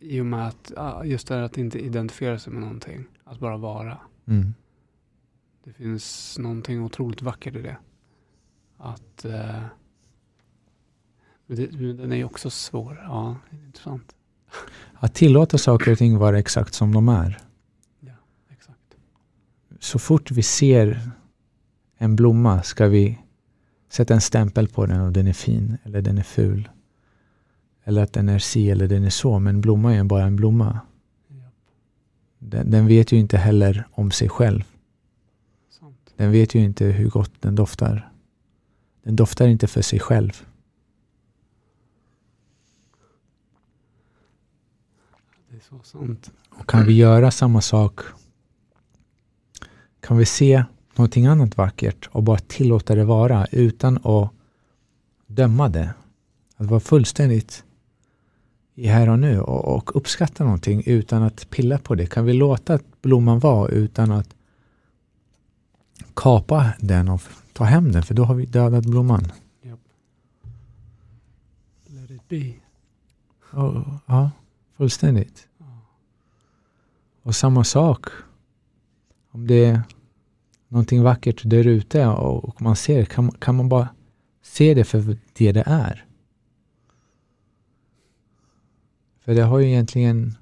I 0.00 0.20
och 0.20 0.26
med 0.26 0.48
att, 0.48 0.72
just 1.04 1.28
det 1.28 1.34
här 1.34 1.42
att 1.42 1.58
inte 1.58 1.78
identifiera 1.78 2.38
sig 2.38 2.52
med 2.52 2.62
någonting, 2.62 3.04
att 3.24 3.38
bara 3.38 3.56
vara. 3.56 3.98
Mm. 4.26 4.54
Det 5.64 5.72
finns 5.72 6.38
någonting 6.38 6.82
otroligt 6.82 7.22
vackert 7.22 7.56
i 7.56 7.62
det. 7.62 7.76
Att 8.76 9.24
eh, 9.24 9.62
den 11.46 12.12
är 12.12 12.16
ju 12.16 12.24
också 12.24 12.50
svår. 12.50 13.00
Ja, 13.02 13.36
intressant. 13.66 14.14
Att 14.94 15.14
tillåta 15.14 15.58
saker 15.58 15.92
och 15.92 15.98
ting 15.98 16.18
vara 16.18 16.38
exakt 16.38 16.74
som 16.74 16.92
de 16.92 17.08
är. 17.08 17.38
Ja, 18.00 18.12
exakt. 18.50 18.96
Så 19.80 19.98
fort 19.98 20.30
vi 20.30 20.42
ser 20.42 21.10
en 21.98 22.16
blomma 22.16 22.62
ska 22.62 22.86
vi 22.86 23.18
sätta 23.88 24.14
en 24.14 24.20
stämpel 24.20 24.68
på 24.68 24.86
den 24.86 25.00
och 25.00 25.12
den 25.12 25.26
är 25.26 25.32
fin 25.32 25.78
eller 25.84 26.02
den 26.02 26.18
är 26.18 26.22
ful. 26.22 26.68
Eller 27.88 28.02
att 28.02 28.12
den 28.12 28.28
är 28.28 28.38
si 28.38 28.70
eller 28.70 28.88
den 28.88 29.04
är 29.04 29.10
så. 29.10 29.38
Men 29.38 29.60
blomma 29.60 29.94
är 29.94 30.04
bara 30.04 30.24
en 30.24 30.36
blomma. 30.36 30.80
Den, 32.38 32.70
den, 32.70 32.86
vet 32.86 33.12
ju 33.12 33.16
inte 33.16 33.38
heller 33.38 33.88
om 33.92 34.10
sig 34.10 34.28
själv. 34.28 34.64
Sant. 35.70 36.12
Den 36.16 36.32
vet 36.32 36.54
ju 36.54 36.64
inte 36.64 36.84
hur 36.84 37.10
gott 37.10 37.32
den 37.40 37.54
doftar. 37.54 38.12
Den 39.02 39.16
doftar 39.16 39.46
inte 39.46 39.66
för 39.66 39.82
sig 39.82 40.00
själv. 40.00 40.46
Det 45.50 45.56
är 45.56 45.60
så 45.60 45.80
sant. 45.82 46.30
Och 46.50 46.68
kan 46.68 46.86
vi 46.86 46.92
göra 46.92 47.30
samma 47.30 47.60
sak? 47.60 48.00
Kan 50.00 50.16
vi 50.16 50.26
se 50.26 50.64
någonting 50.94 51.26
annat 51.26 51.56
vackert 51.56 52.08
och 52.12 52.22
bara 52.22 52.38
tillåta 52.38 52.94
det 52.94 53.04
vara 53.04 53.46
utan 53.52 53.96
att 53.96 54.30
döma 55.26 55.68
det? 55.68 55.94
Att 56.56 56.66
vara 56.66 56.80
fullständigt 56.80 57.65
i 58.78 58.86
här 58.86 59.08
och 59.08 59.18
nu 59.18 59.40
och, 59.40 59.76
och 59.76 59.96
uppskatta 59.96 60.44
någonting 60.44 60.82
utan 60.86 61.22
att 61.22 61.50
pilla 61.50 61.78
på 61.78 61.94
det. 61.94 62.06
Kan 62.06 62.24
vi 62.24 62.32
låta 62.32 62.78
blomman 63.02 63.38
vara 63.38 63.68
utan 63.68 64.12
att 64.12 64.36
kapa 66.14 66.72
den 66.80 67.08
och 67.08 67.22
ta 67.52 67.64
hem 67.64 67.92
den? 67.92 68.02
För 68.02 68.14
då 68.14 68.24
har 68.24 68.34
vi 68.34 68.46
dödat 68.46 68.84
blomman. 68.84 69.32
Yep. 69.62 69.78
Let 71.86 72.10
it 72.10 72.28
be. 72.28 72.52
Oh, 73.52 73.98
ja. 74.06 74.30
Fullständigt. 74.76 75.48
Och 77.22 77.36
samma 77.36 77.64
sak. 77.64 78.06
Om 79.30 79.46
det 79.46 79.64
är 79.64 79.82
någonting 80.68 81.02
vackert 81.02 81.40
där 81.44 81.66
ute 81.66 82.06
och 82.06 82.62
man 82.62 82.76
ser 82.76 83.04
kan, 83.04 83.30
kan 83.30 83.54
man 83.54 83.68
bara 83.68 83.88
se 84.42 84.74
det 84.74 84.84
för 84.84 85.18
det 85.32 85.52
det 85.52 85.64
är. 85.66 86.05
För 89.26 89.34
det 89.34 89.42
har 89.42 89.58
ju 89.58 89.66
egentligen 89.66 90.34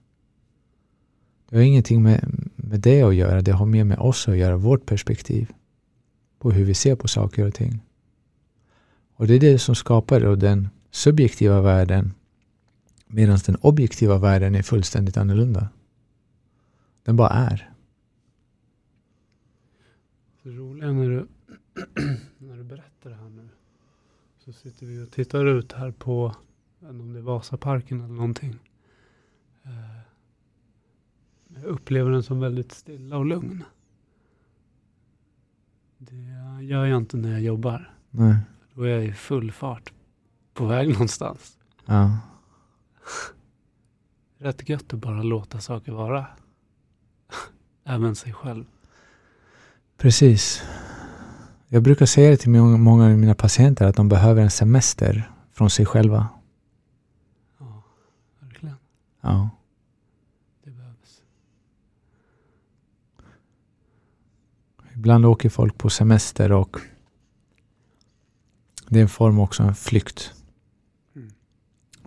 det 1.49 1.57
har 1.57 1.63
ingenting 1.63 2.03
med, 2.03 2.51
med 2.57 2.81
det 2.81 3.03
att 3.03 3.15
göra. 3.15 3.43
Det 3.43 3.53
har 3.53 3.67
mer 3.67 3.85
med 3.85 3.99
oss 3.99 4.29
att 4.29 4.37
göra, 4.37 4.57
vårt 4.57 4.87
perspektiv 4.87 5.53
på 6.39 6.51
hur 6.51 6.65
vi 6.65 6.75
ser 6.75 6.97
på 6.97 7.09
saker 7.09 7.47
och 7.47 7.55
ting. 7.55 7.83
Och 9.17 9.27
det 9.27 9.35
är 9.35 9.41
det 9.41 9.59
som 9.59 9.75
skapar 9.75 10.21
den 10.37 10.69
subjektiva 10.91 11.61
världen 11.61 12.15
Medan 13.15 13.39
den 13.47 13.57
objektiva 13.61 14.19
världen 14.19 14.55
är 14.55 14.63
fullständigt 14.63 15.17
annorlunda. 15.17 15.69
Den 17.03 17.17
bara 17.17 17.29
är. 17.29 17.71
Det 20.43 20.51
roliga 20.51 20.93
när 20.93 21.09
du, 21.09 21.27
när 22.39 22.57
du 22.57 22.65
berättar 22.65 23.11
det 23.11 23.17
här 23.17 23.29
nu. 23.29 23.49
Så 24.39 24.53
sitter 24.53 24.87
vi 24.87 25.05
och 25.05 25.11
tittar 25.11 25.47
ut 25.47 25.73
här 25.73 25.91
på, 25.91 26.35
om 26.81 27.13
det 27.13 27.19
är 27.19 27.23
Vasaparken 27.23 28.01
eller 28.01 28.15
någonting. 28.15 28.59
Eh, 29.63 30.01
jag 31.49 31.54
upplever 31.65 32.11
den 32.11 32.23
som 32.23 32.41
väldigt 32.41 32.73
stilla 32.73 33.17
och 33.17 33.27
lugn. 33.27 33.65
Det 35.99 36.17
gör 36.65 36.87
jag 36.87 36.97
inte 36.99 37.17
när 37.17 37.31
jag 37.31 37.41
jobbar. 37.41 37.95
Nej. 38.11 38.37
Då 38.75 38.83
är 38.83 38.89
jag 38.89 39.05
i 39.05 39.13
full 39.13 39.53
fart 39.53 39.93
på 40.55 40.67
väg 40.67 40.89
någonstans. 40.89 41.59
Ja. 41.87 42.19
Rätt 44.39 44.69
gött 44.69 44.93
att 44.93 44.99
bara 44.99 45.23
låta 45.23 45.61
saker 45.61 45.93
vara. 45.93 46.27
Även 47.85 48.15
sig 48.15 48.33
själv. 48.33 48.65
Precis. 49.97 50.63
Jag 51.69 51.83
brukar 51.83 52.07
säga 52.07 52.31
det 52.31 52.37
till 52.37 52.51
många 52.51 53.05
av 53.05 53.11
mina 53.11 53.35
patienter 53.35 53.87
att 53.87 53.97
de 53.97 54.09
behöver 54.09 54.43
en 54.43 54.51
semester 54.51 55.31
från 55.53 55.71
sig 55.71 55.87
själva. 55.87 56.29
Ja, 57.59 57.83
verkligen. 58.41 58.77
Ja. 59.21 59.51
Det 60.65 60.71
behövs. 60.71 61.23
Ibland 65.05 65.27
åker 65.27 65.49
folk 65.49 65.79
på 65.79 65.91
semester 65.91 66.53
och 66.53 66.77
det 68.89 68.99
är 68.99 69.03
en 69.03 69.09
form 69.09 69.39
också 69.39 69.63
av 69.63 69.73
flykt. 69.73 70.33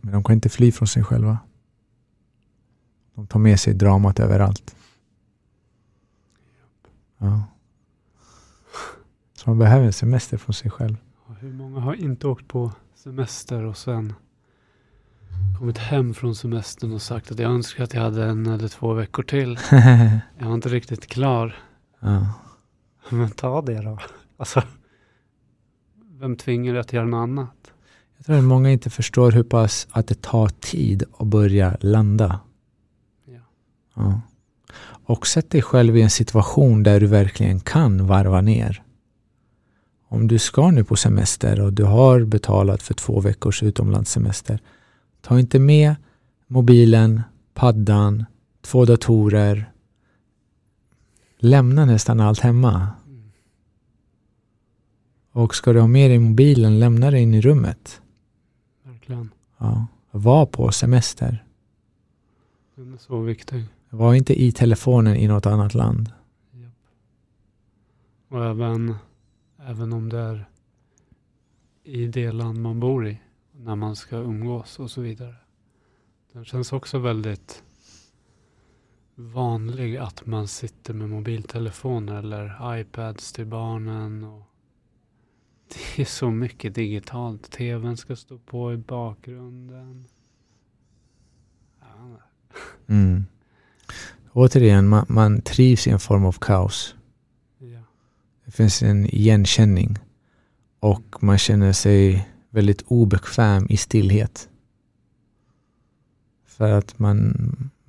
Men 0.02 0.14
de 0.14 0.24
kan 0.24 0.34
inte 0.34 0.50
fly 0.50 0.72
från 0.72 0.88
sig 0.88 1.04
själva. 1.04 1.38
De 3.16 3.28
tar 3.28 3.40
med 3.40 3.60
sig 3.60 3.74
dramat 3.74 4.20
överallt. 4.20 4.76
Ja. 7.18 7.44
Så 9.34 9.50
man 9.50 9.60
behöver 9.60 9.86
en 9.86 9.94
semester 9.94 10.38
från 10.38 10.54
sig 10.54 10.72
själv. 10.72 10.98
Hur 11.40 11.54
många 11.54 11.80
har 11.80 11.94
inte 11.94 12.28
åkt 12.28 12.48
på 12.48 12.72
semester 12.96 13.64
och 13.64 13.78
sen 13.78 14.14
kommit 15.60 15.78
hem 15.78 16.14
från 16.14 16.36
semestern 16.36 16.94
och 16.94 17.02
sagt 17.02 17.32
att 17.32 17.40
jag 17.40 17.52
önskar 17.52 17.84
att 17.84 17.94
jag 17.94 18.02
hade 18.02 18.26
en 18.26 18.46
eller 18.46 18.68
två 18.68 18.94
veckor 18.94 19.24
till. 19.24 19.60
jag 20.38 20.46
var 20.48 20.54
inte 20.54 20.70
riktigt 20.70 21.08
klar. 21.08 21.56
Ja. 22.00 22.34
Men 23.10 23.32
ta 23.32 23.62
det 23.62 23.82
då. 23.82 24.00
Alltså, 24.38 24.64
vem 26.20 26.36
tvingar 26.36 26.74
dig 26.74 26.80
att 26.80 26.94
göra 26.94 27.06
något 27.06 27.18
annat? 27.18 27.72
Jag 28.18 28.26
tror 28.26 28.38
att 28.38 28.44
många 28.44 28.72
inte 28.72 28.90
förstår 28.90 29.32
hur 29.32 29.44
pass 29.44 29.88
att 29.92 30.08
det 30.08 30.22
tar 30.22 30.48
tid 30.48 31.04
att 31.18 31.28
börja 31.28 31.78
landa. 31.80 32.40
Ja. 33.26 33.40
ja. 33.96 34.22
Och 35.06 35.28
sätt 35.28 35.50
dig 35.50 35.62
själv 35.62 35.98
i 35.98 36.02
en 36.02 36.10
situation 36.10 36.84
där 36.84 37.00
du 37.00 37.08
verkligen 37.08 37.60
kan 37.60 38.08
varva 38.08 38.42
ner. 38.42 38.84
Om 40.10 40.28
du 40.28 40.40
ska 40.40 40.72
nu 40.72 40.84
på 40.84 40.96
semester 40.96 41.62
och 41.62 41.74
du 41.74 41.84
har 41.84 42.24
betalat 42.24 42.82
för 42.82 42.94
två 42.94 43.20
veckors 43.20 43.64
utomlandssemester. 43.64 44.60
Ta 45.22 45.40
inte 45.40 45.60
med 45.60 45.96
mobilen, 46.48 47.22
paddan, 47.54 48.26
två 48.62 48.86
datorer. 48.86 49.72
Lämna 51.38 51.86
nästan 51.86 52.20
allt 52.20 52.40
hemma. 52.40 52.88
Mm. 53.08 53.32
Och 55.32 55.56
ska 55.56 55.74
du 55.74 55.80
ha 55.80 55.88
med 55.88 56.12
dig 56.12 56.20
mobilen, 56.20 56.80
lämna 56.80 57.12
det 57.12 57.20
in 57.20 57.34
i 57.34 57.42
rummet 57.42 58.02
verkligen. 59.08 59.32
Ja. 59.58 59.88
Var 60.12 60.46
på 60.46 60.72
semester. 60.72 61.46
Den 62.76 62.94
är 62.94 62.98
så 62.98 63.22
viktig. 63.22 63.66
Var 63.90 64.14
inte 64.14 64.42
i 64.42 64.52
telefonen 64.52 65.16
i 65.16 65.28
något 65.28 65.46
annat 65.46 65.74
land. 65.74 66.12
Yep. 66.54 66.72
Och 68.28 68.46
även, 68.46 68.96
även 69.58 69.94
om 69.94 70.10
det 70.10 70.20
är 70.20 70.50
i 71.84 72.08
det 72.08 72.32
land 72.32 72.62
man 72.62 72.80
bor 72.80 73.08
i, 73.08 73.22
när 73.52 73.76
man 73.76 73.96
ska 73.96 74.18
umgås 74.18 74.80
och 74.80 74.92
så 74.92 75.02
vidare. 75.02 75.36
Den 76.34 76.46
känns 76.46 76.74
också 76.74 77.00
väldigt 77.00 77.64
vanlig 79.20 79.98
att 79.98 80.26
man 80.26 80.48
sitter 80.48 80.94
med 80.94 81.10
mobiltelefoner 81.10 82.16
eller 82.16 82.80
iPads 82.80 83.34
till 83.34 83.46
barnen. 83.46 84.24
Och 84.24 84.44
det 85.96 86.02
är 86.02 86.06
så 86.06 86.32
mycket 86.32 86.76
digitalt. 86.76 87.52
TVn 87.52 87.98
ska 87.98 88.16
stå 88.16 88.38
på 88.38 88.74
i 88.74 88.78
bakgrunden. 88.78 90.06
Ja, 91.80 92.20
Mm. 92.88 93.26
Återigen, 94.34 94.88
man, 94.88 95.06
man 95.10 95.42
trivs 95.42 95.88
i 95.88 95.90
en 95.90 96.00
form 96.00 96.26
av 96.26 96.32
kaos. 96.32 96.96
ja. 97.58 97.84
Det 98.46 98.52
finns 98.52 98.84
en 98.84 99.06
igenkänning 99.06 99.98
och 100.80 101.24
man 101.24 101.38
känner 101.38 101.74
sig 101.74 102.30
väldigt 102.50 102.82
obekväm 102.88 103.68
i 103.70 103.78
stillhet. 103.78 104.50
För 106.46 106.72
att 106.72 107.00
man, 107.00 107.36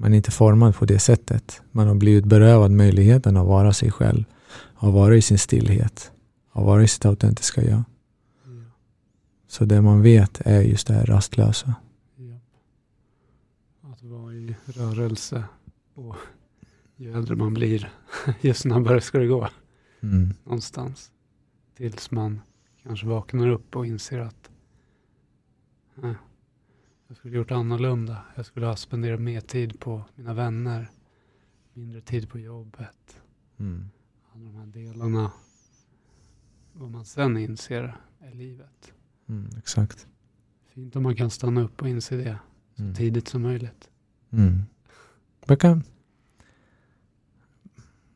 man 0.01 0.13
är 0.13 0.17
inte 0.17 0.31
formad 0.31 0.75
på 0.77 0.85
det 0.85 0.99
sättet. 0.99 1.63
Man 1.73 1.89
har 1.89 1.95
blivit 1.95 2.25
berövad 2.25 2.71
möjligheten 2.71 3.37
att 3.37 3.47
vara 3.47 3.73
sig 3.73 3.91
själv, 3.91 4.25
att 4.75 4.93
vara 4.93 5.17
i 5.17 5.23
sin 5.23 5.39
stillhet, 5.39 6.13
att 6.53 6.65
vara 6.65 6.83
i 6.83 6.89
sitt 6.89 7.05
autentiska 7.07 7.63
jag. 7.63 7.71
ja. 7.71 7.85
Så 9.49 9.65
det 9.65 9.83
man 9.83 10.03
vet 10.03 10.41
är 10.45 10.63
just 10.63 10.87
det 10.87 10.95
här 10.95 11.07
rastlösa. 11.07 11.75
Ja. 12.17 12.39
Att 13.93 14.03
vara 14.03 14.33
i 14.35 14.57
rörelse. 14.67 15.45
Och 15.95 16.17
ju 16.97 17.13
äldre 17.13 17.37
man 17.37 17.55
blir, 17.55 17.93
ju 18.41 18.55
snabbare 18.55 19.01
ska 19.01 19.19
det 19.19 19.27
gå 19.27 19.49
Mm. 20.01 20.35
någonstans. 20.45 21.11
Tills 21.77 22.11
man 22.11 22.41
kanske 22.83 23.07
vaknar 23.07 23.49
upp 23.49 23.77
och 23.77 23.87
inser 23.87 24.19
att 24.19 24.51
eh, 26.03 26.13
jag 27.09 27.17
skulle 27.17 27.37
gjort 27.37 27.51
annorlunda. 27.51 28.17
Jag 28.35 28.47
skulle 28.47 28.67
ha 28.67 28.77
spenderat 28.77 29.21
mer 29.21 29.41
tid 29.41 29.81
på 29.81 30.05
mina 30.15 30.35
vänner. 30.35 30.91
Mindre 31.73 32.01
tid 32.01 32.29
på 32.31 32.39
jobbet. 32.39 33.21
Mm. 33.59 33.91
Alla 34.35 34.45
de 34.45 34.55
här 34.57 34.67
delarna. 34.67 35.33
Vad 36.73 36.91
man 36.91 37.05
sen 37.05 37.37
inser 37.37 37.97
är 38.21 38.35
livet. 38.35 38.93
Mm, 39.29 39.51
exakt. 39.59 40.07
Fint 40.75 40.97
om 40.97 41.03
man 41.03 41.17
kan 41.17 41.31
stanna 41.31 41.61
upp 41.61 41.83
och 41.83 41.89
inse 41.89 42.17
det 42.17 42.39
så 42.77 42.83
Mm. 42.83 42.95
tidigt 42.95 43.29
som 43.29 43.43
möjligt. 43.43 43.89
Mm. 44.31 44.63
Man, 45.47 45.57
kan, 45.57 45.83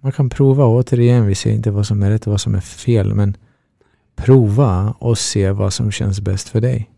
man 0.01 0.13
kan 0.13 0.31
prova, 0.31 0.67
återigen, 0.67 1.27
vi 1.27 1.35
säger 1.35 1.57
inte 1.57 1.71
vad 1.71 1.87
som 1.87 2.03
är 2.03 2.11
rätt 2.11 2.27
och 2.27 2.31
vad 2.31 2.41
som 2.41 2.55
är 2.55 2.61
fel, 2.61 3.15
men 3.15 3.37
prova 4.15 4.91
och 4.99 5.19
se 5.19 5.51
vad 5.51 5.73
som 5.73 5.91
känns 5.91 6.21
bäst 6.21 6.49
för 6.49 6.61
dig. 6.61 6.92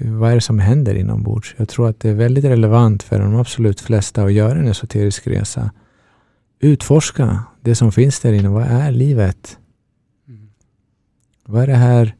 Vad 0.00 0.30
är 0.30 0.34
det 0.34 0.40
som 0.40 0.58
händer 0.58 0.94
inombords? 0.94 1.54
Jag 1.56 1.68
tror 1.68 1.88
att 1.88 2.00
det 2.00 2.10
är 2.10 2.14
väldigt 2.14 2.44
relevant 2.44 3.02
för 3.02 3.18
de 3.18 3.36
absolut 3.36 3.80
flesta 3.80 4.24
att 4.24 4.32
göra 4.32 4.58
en 4.58 4.68
esoterisk 4.68 5.26
resa. 5.26 5.70
Utforska 6.60 7.44
det 7.60 7.74
som 7.74 7.92
finns 7.92 8.20
där 8.20 8.32
inne. 8.32 8.48
Vad 8.48 8.66
är 8.66 8.90
livet? 8.90 9.58
Mm. 10.28 10.50
Vad 11.44 11.62
är 11.62 11.66
det 11.66 11.74
här 11.74 12.14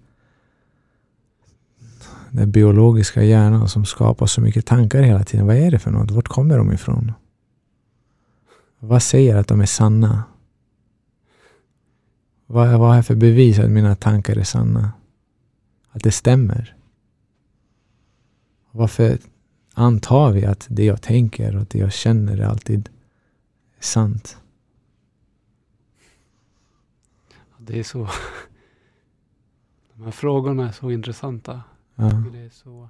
den 2.33 2.51
biologiska 2.51 3.23
hjärnan 3.23 3.69
som 3.69 3.85
skapar 3.85 4.27
så 4.27 4.41
mycket 4.41 4.67
tankar 4.67 5.03
hela 5.03 5.25
tiden. 5.25 5.47
Vad 5.47 5.57
är 5.57 5.71
det 5.71 5.79
för 5.79 5.91
något? 5.91 6.11
Vart 6.11 6.29
kommer 6.29 6.59
de 6.59 6.73
ifrån? 6.73 7.13
Vad 8.79 9.03
säger 9.03 9.37
att 9.37 9.49
de 9.49 9.61
är 9.61 9.67
sanna? 9.67 10.23
Vad, 12.47 12.79
vad 12.79 12.99
är 12.99 13.03
för 13.03 13.15
bevis 13.15 13.59
att 13.59 13.71
mina 13.71 13.95
tankar 13.95 14.37
är 14.37 14.45
sanna? 14.45 14.93
Att 15.91 16.03
det 16.03 16.11
stämmer? 16.11 16.77
Varför 18.73 19.19
antar 19.75 20.33
vi 20.33 20.45
att 20.45 20.67
det 20.71 20.85
jag 20.85 21.03
tänker 21.03 21.57
och 21.57 21.67
det 21.67 21.79
jag 21.79 21.93
känner 21.93 22.39
är 22.39 22.45
alltid 22.45 22.89
sant? 23.81 24.39
Det 27.59 27.79
är 27.79 27.83
så... 27.83 28.09
De 29.95 30.05
här 30.05 30.11
frågorna 30.11 30.69
är 30.69 30.73
så 30.73 30.91
intressanta. 30.91 31.63
Ja. 31.95 32.25
Det 32.33 32.39
är 32.39 32.51
så... 32.51 32.89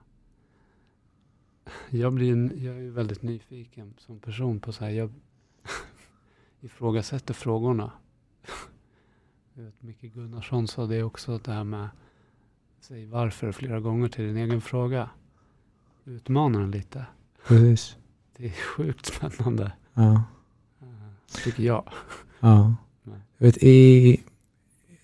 Jag, 1.90 2.12
blir, 2.12 2.64
jag 2.64 2.76
är 2.76 2.90
väldigt 2.90 3.22
nyfiken 3.22 3.94
som 3.98 4.18
person 4.18 4.60
på 4.60 4.72
så 4.72 4.84
här. 4.84 4.90
Jag 4.90 5.12
ifrågasätter 6.60 7.34
frågorna. 7.34 7.92
Jag 9.54 9.64
vet, 9.64 9.82
Micke 9.82 10.14
Gunnarsson 10.14 10.68
sa 10.68 10.86
det 10.86 11.02
också, 11.02 11.38
det 11.38 11.52
här 11.52 11.64
med 11.64 11.88
säg 12.80 13.06
varför 13.06 13.52
flera 13.52 13.80
gånger 13.80 14.08
till 14.08 14.24
din 14.24 14.36
egen 14.36 14.60
fråga. 14.60 15.10
Utmana 16.04 16.58
den 16.58 16.70
lite. 16.70 17.06
Precis. 17.48 17.96
Det 18.36 18.46
är 18.46 18.50
sjukt 18.50 19.06
spännande, 19.06 19.72
Ja. 19.94 20.12
eh, 20.82 20.88
tycker 21.44 21.62
jag. 21.62 21.84
Ja. 22.40 22.74
Jag 23.38 23.46
vet, 23.46 23.56
i, 23.62 24.20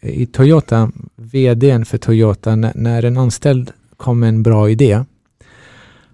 I 0.01 0.27
Toyota, 0.27 0.91
vdn 1.17 1.85
för 1.85 1.99
Toyota, 1.99 2.57
när, 2.57 2.73
när 2.75 3.03
en 3.05 3.17
anställd 3.17 3.73
kom 3.97 4.21
med 4.21 4.29
en 4.29 4.43
bra 4.43 4.71
idé, 4.71 5.05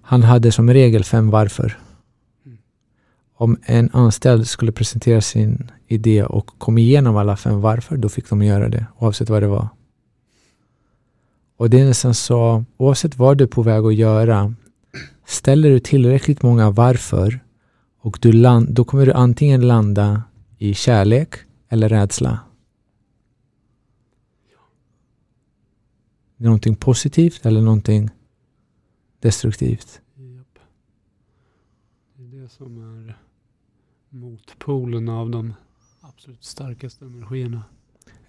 han 0.02 0.22
hade 0.22 0.52
som 0.52 0.70
regel 0.70 1.04
fem 1.04 1.30
varför. 1.30 1.78
Mm. 2.46 2.58
Om 3.34 3.56
en 3.62 3.90
anställd 3.92 4.48
skulle 4.48 4.72
presentera 4.72 5.20
sin 5.20 5.70
idé 5.86 6.24
och 6.24 6.46
kom 6.58 6.78
igenom 6.78 7.16
alla 7.16 7.36
fem 7.36 7.60
varför, 7.60 7.96
då 7.96 8.08
fick 8.08 8.28
de 8.28 8.42
göra 8.42 8.68
det, 8.68 8.86
oavsett 8.98 9.30
vad 9.30 9.42
det 9.42 9.48
var. 9.48 9.68
Och 11.56 11.70
det 11.70 11.80
är 11.80 11.84
nästan 11.86 12.14
så, 12.14 12.64
oavsett 12.76 13.16
vad 13.16 13.38
du 13.38 13.44
är 13.44 13.48
på 13.48 13.62
väg 13.62 13.84
att 13.84 13.94
göra, 13.94 14.54
ställer 15.26 15.70
du 15.70 15.80
tillräckligt 15.80 16.42
många 16.42 16.70
varför 16.70 17.40
och 17.98 18.18
du 18.22 18.32
land, 18.32 18.74
då 18.74 18.84
kommer 18.84 19.06
du 19.06 19.12
antingen 19.12 19.66
landa 19.66 20.22
i 20.58 20.74
kärlek 20.74 21.34
eller 21.68 21.88
rädsla. 21.88 22.40
Någonting 26.36 26.76
positivt 26.76 27.46
eller 27.46 27.60
någonting 27.60 28.10
destruktivt. 29.20 30.00
Det 32.16 32.22
är 32.22 32.42
det 32.42 32.48
som 32.48 32.78
är 32.78 33.18
motpolen 34.08 35.08
av 35.08 35.30
de 35.30 35.54
absolut 36.00 36.44
starkaste 36.44 37.04
energierna. 37.04 37.62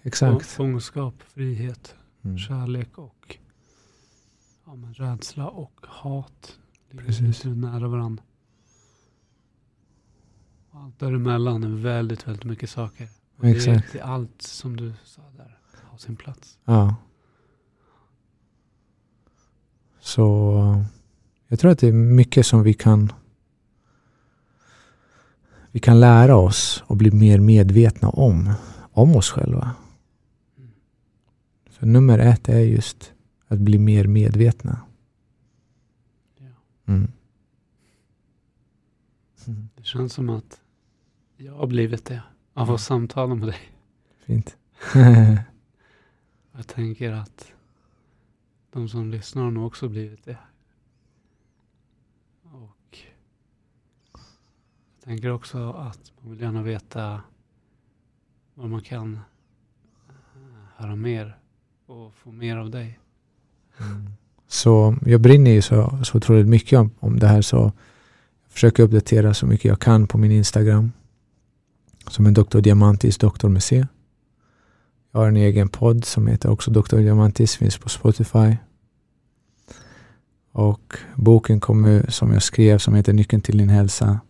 Exakt. 0.02 0.46
Fångenskap, 0.46 1.14
frihet, 1.22 1.94
Mm. 2.26 2.38
kärlek 2.38 2.98
och 2.98 3.36
ja, 4.64 4.72
rädsla 4.94 5.48
och 5.48 5.80
hat. 5.82 6.58
Ligger 6.90 7.06
Precis. 7.06 7.44
nära 7.44 7.88
varandra. 7.88 8.22
Allt 10.70 10.98
däremellan 10.98 11.64
är 11.64 11.68
väldigt, 11.68 12.28
väldigt 12.28 12.44
mycket 12.44 12.70
saker. 12.70 13.08
Och 13.36 13.42
det, 13.42 13.50
är, 13.50 13.54
Exakt. 13.54 13.92
det 13.92 13.98
är 13.98 14.04
allt 14.04 14.42
som 14.42 14.76
du 14.76 14.92
sa 15.04 15.22
där 15.36 15.58
har 15.82 15.98
sin 15.98 16.16
plats. 16.16 16.58
Ja. 16.64 16.96
Så 20.00 20.84
jag 21.48 21.58
tror 21.58 21.70
att 21.70 21.78
det 21.78 21.88
är 21.88 21.92
mycket 21.92 22.46
som 22.46 22.62
vi 22.62 22.74
kan 22.74 23.12
vi 25.76 25.80
kan 25.80 26.00
lära 26.00 26.36
oss 26.36 26.84
och 26.86 26.96
bli 26.96 27.10
mer 27.10 27.38
medvetna 27.38 28.08
om, 28.08 28.52
om 28.92 29.16
oss 29.16 29.30
själva. 29.30 29.70
Mm. 30.58 30.70
För 31.70 31.86
nummer 31.86 32.18
ett 32.18 32.48
är 32.48 32.60
just 32.60 33.12
att 33.48 33.58
bli 33.58 33.78
mer 33.78 34.06
medvetna. 34.06 34.80
Mm. 36.86 37.12
Mm. 39.46 39.68
Det 39.76 39.84
känns 39.84 40.12
som 40.12 40.28
att 40.28 40.60
jag 41.36 41.54
har 41.54 41.66
blivit 41.66 42.04
det 42.04 42.22
av 42.54 42.70
att 42.70 42.80
samtala 42.80 43.34
med 43.34 43.48
dig. 43.48 43.58
Fint. 44.24 44.56
Jag 46.52 46.66
tänker 46.66 47.12
att 47.12 47.52
de 48.70 48.88
som 48.88 49.10
lyssnar 49.10 49.42
har 49.42 49.50
nog 49.50 49.66
också 49.66 49.88
blivit 49.88 50.24
det. 50.24 50.38
Och 52.42 52.98
jag 54.12 55.04
tänker 55.04 55.30
också 55.30 55.72
att 55.72 56.12
man 56.20 56.30
vill 56.30 56.40
gärna 56.40 56.62
veta 56.62 57.22
var 58.54 58.68
man 58.68 58.82
kan 58.82 59.14
eh, 60.08 60.64
höra 60.76 60.96
mer 60.96 61.38
och 61.86 62.14
få 62.14 62.32
mer 62.32 62.56
av 62.56 62.70
dig. 62.70 63.00
Mm. 63.78 64.12
Så 64.48 64.96
jag 65.06 65.20
brinner 65.20 65.50
ju 65.50 65.62
så, 65.62 65.98
så 66.02 66.16
otroligt 66.18 66.46
mycket 66.46 66.78
om, 66.78 66.90
om 67.00 67.18
det 67.18 67.26
här 67.26 67.42
så 67.42 67.56
jag 67.56 68.52
försöker 68.52 68.82
uppdatera 68.82 69.34
så 69.34 69.46
mycket 69.46 69.64
jag 69.64 69.80
kan 69.80 70.06
på 70.06 70.18
min 70.18 70.32
Instagram. 70.32 70.92
Som 72.10 72.26
är 72.26 72.30
Dr. 72.30 72.58
Diamantis, 72.58 73.18
Dr. 73.18 73.48
med 73.48 73.62
C. 73.62 73.86
Jag 75.12 75.20
har 75.20 75.28
en 75.28 75.36
egen 75.36 75.68
podd 75.68 76.04
som 76.04 76.26
heter 76.26 76.50
också 76.50 76.70
Dr. 76.70 76.96
Diamantis, 76.96 77.56
finns 77.56 77.78
på 77.78 77.88
Spotify. 77.88 78.56
Och 80.52 80.98
boken 81.14 81.60
kom 81.60 81.84
ut, 81.84 82.14
som 82.14 82.32
jag 82.32 82.42
skrev 82.42 82.78
som 82.78 82.94
heter 82.94 83.12
Nyckeln 83.12 83.42
till 83.42 83.58
din 83.58 83.68
hälsa 83.68 84.20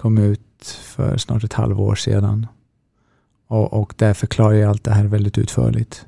kom 0.00 0.18
ut 0.18 0.78
för 0.82 1.16
snart 1.16 1.44
ett 1.44 1.52
halvår 1.52 1.94
sedan. 1.94 2.46
Och, 3.46 3.72
och 3.72 3.94
där 3.96 4.14
förklarar 4.14 4.52
jag 4.52 4.70
allt 4.70 4.84
det 4.84 4.92
här 4.92 5.04
väldigt 5.04 5.38
utförligt. 5.38 6.06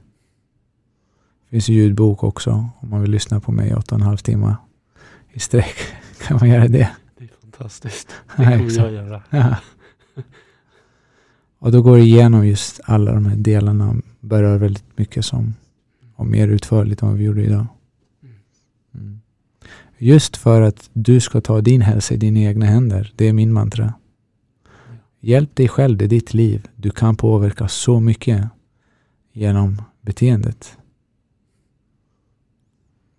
Finns 1.52 1.68
en 1.68 1.74
ljudbok 1.74 2.24
också 2.24 2.50
om 2.80 2.90
man 2.90 3.00
vill 3.00 3.10
lyssna 3.10 3.40
på 3.40 3.52
mig 3.52 3.70
i 3.70 3.74
åtta 3.74 3.94
och 3.94 4.00
en 4.00 4.06
halv 4.06 4.16
timme 4.16 4.56
i 5.32 5.38
sträck. 5.38 5.76
kan 6.26 6.36
man 6.40 6.48
göra 6.48 6.68
det. 6.68 6.90
Det 7.18 7.24
är 7.24 7.30
fantastiskt. 7.40 8.08
Det 8.36 8.44
kommer 8.44 8.78
jag 8.78 8.92
göra. 8.92 9.22
Ja. 9.30 9.56
Och 11.58 11.72
då 11.72 11.82
går 11.82 11.96
det 11.96 12.02
igenom 12.02 12.46
just 12.46 12.80
alla 12.84 13.12
de 13.12 13.26
här 13.26 13.36
delarna. 13.36 13.96
Berör 14.20 14.58
väldigt 14.58 14.98
mycket 14.98 15.24
som 15.24 15.54
och 16.16 16.26
mer 16.26 16.48
utförligt 16.48 17.02
än 17.02 17.08
vad 17.08 17.18
vi 17.18 17.24
gjorde 17.24 17.44
idag. 17.44 17.66
Mm. 18.94 19.20
Just 19.98 20.36
för 20.36 20.62
att 20.62 20.90
du 20.92 21.20
ska 21.20 21.40
ta 21.40 21.60
din 21.60 21.82
hälsa 21.82 22.14
i 22.14 22.16
dina 22.16 22.40
egna 22.40 22.66
händer. 22.66 23.12
Det 23.16 23.28
är 23.28 23.32
min 23.32 23.52
mantra. 23.52 23.94
Hjälp 25.20 25.56
dig 25.56 25.68
själv, 25.68 25.96
det 25.96 26.04
är 26.04 26.08
ditt 26.08 26.34
liv. 26.34 26.68
Du 26.76 26.90
kan 26.90 27.16
påverka 27.16 27.68
så 27.68 28.00
mycket 28.00 28.44
genom 29.32 29.82
beteendet. 30.00 30.78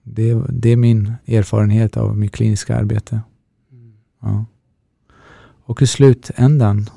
Det, 0.04 0.46
det 0.50 0.70
är 0.70 0.78
min 0.78 1.14
erfarenhet 1.26 1.98
av 1.98 2.18
mitt 2.18 2.32
kliniska 2.32 2.78
arbete. 2.78 3.22
Ja. 4.20 4.46
Och 5.66 5.82
i 5.82 5.88
slutändan, 5.88 6.90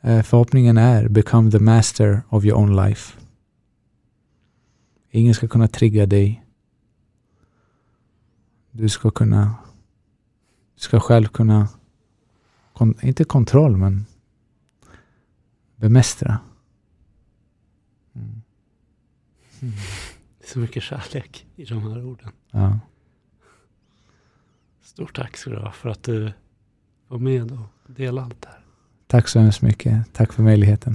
eh, 0.00 0.22
förhoppningen 0.22 0.78
är 0.78 1.08
become 1.08 1.50
the 1.50 1.58
master 1.58 2.22
of 2.28 2.44
your 2.44 2.58
own 2.58 2.76
life. 2.76 3.18
Ingen 5.10 5.34
ska 5.34 5.48
kunna 5.48 5.68
trigga 5.68 6.06
dig. 6.06 6.44
Du 8.70 8.88
ska 8.88 9.10
kunna, 9.10 9.54
du 10.74 10.80
ska 10.80 11.00
själv 11.00 11.26
kunna, 11.26 11.68
kon, 12.72 12.94
inte 13.02 13.24
kontroll 13.24 13.76
men 13.76 14.06
bemästra. 15.76 16.38
Mm. 18.14 18.42
Mm. 19.60 19.74
Det 20.46 20.50
är 20.50 20.52
så 20.52 20.58
mycket 20.58 20.82
kärlek 20.82 21.46
i 21.56 21.64
de 21.64 21.82
här 21.82 22.06
orden. 22.06 22.32
Ja. 22.50 22.78
Stort 24.82 25.16
tack 25.16 25.36
ska 25.36 25.50
du 25.50 25.56
ha 25.56 25.72
för 25.72 25.88
att 25.88 26.02
du 26.02 26.32
var 27.08 27.18
med 27.18 27.52
och 27.52 27.92
delade 27.92 28.26
allt 28.26 28.42
det 28.42 28.48
här. 28.48 28.60
Tack 29.06 29.28
så 29.28 29.38
hemskt 29.38 29.62
mycket. 29.62 30.12
Tack 30.12 30.32
för 30.32 30.42
möjligheten. 30.42 30.94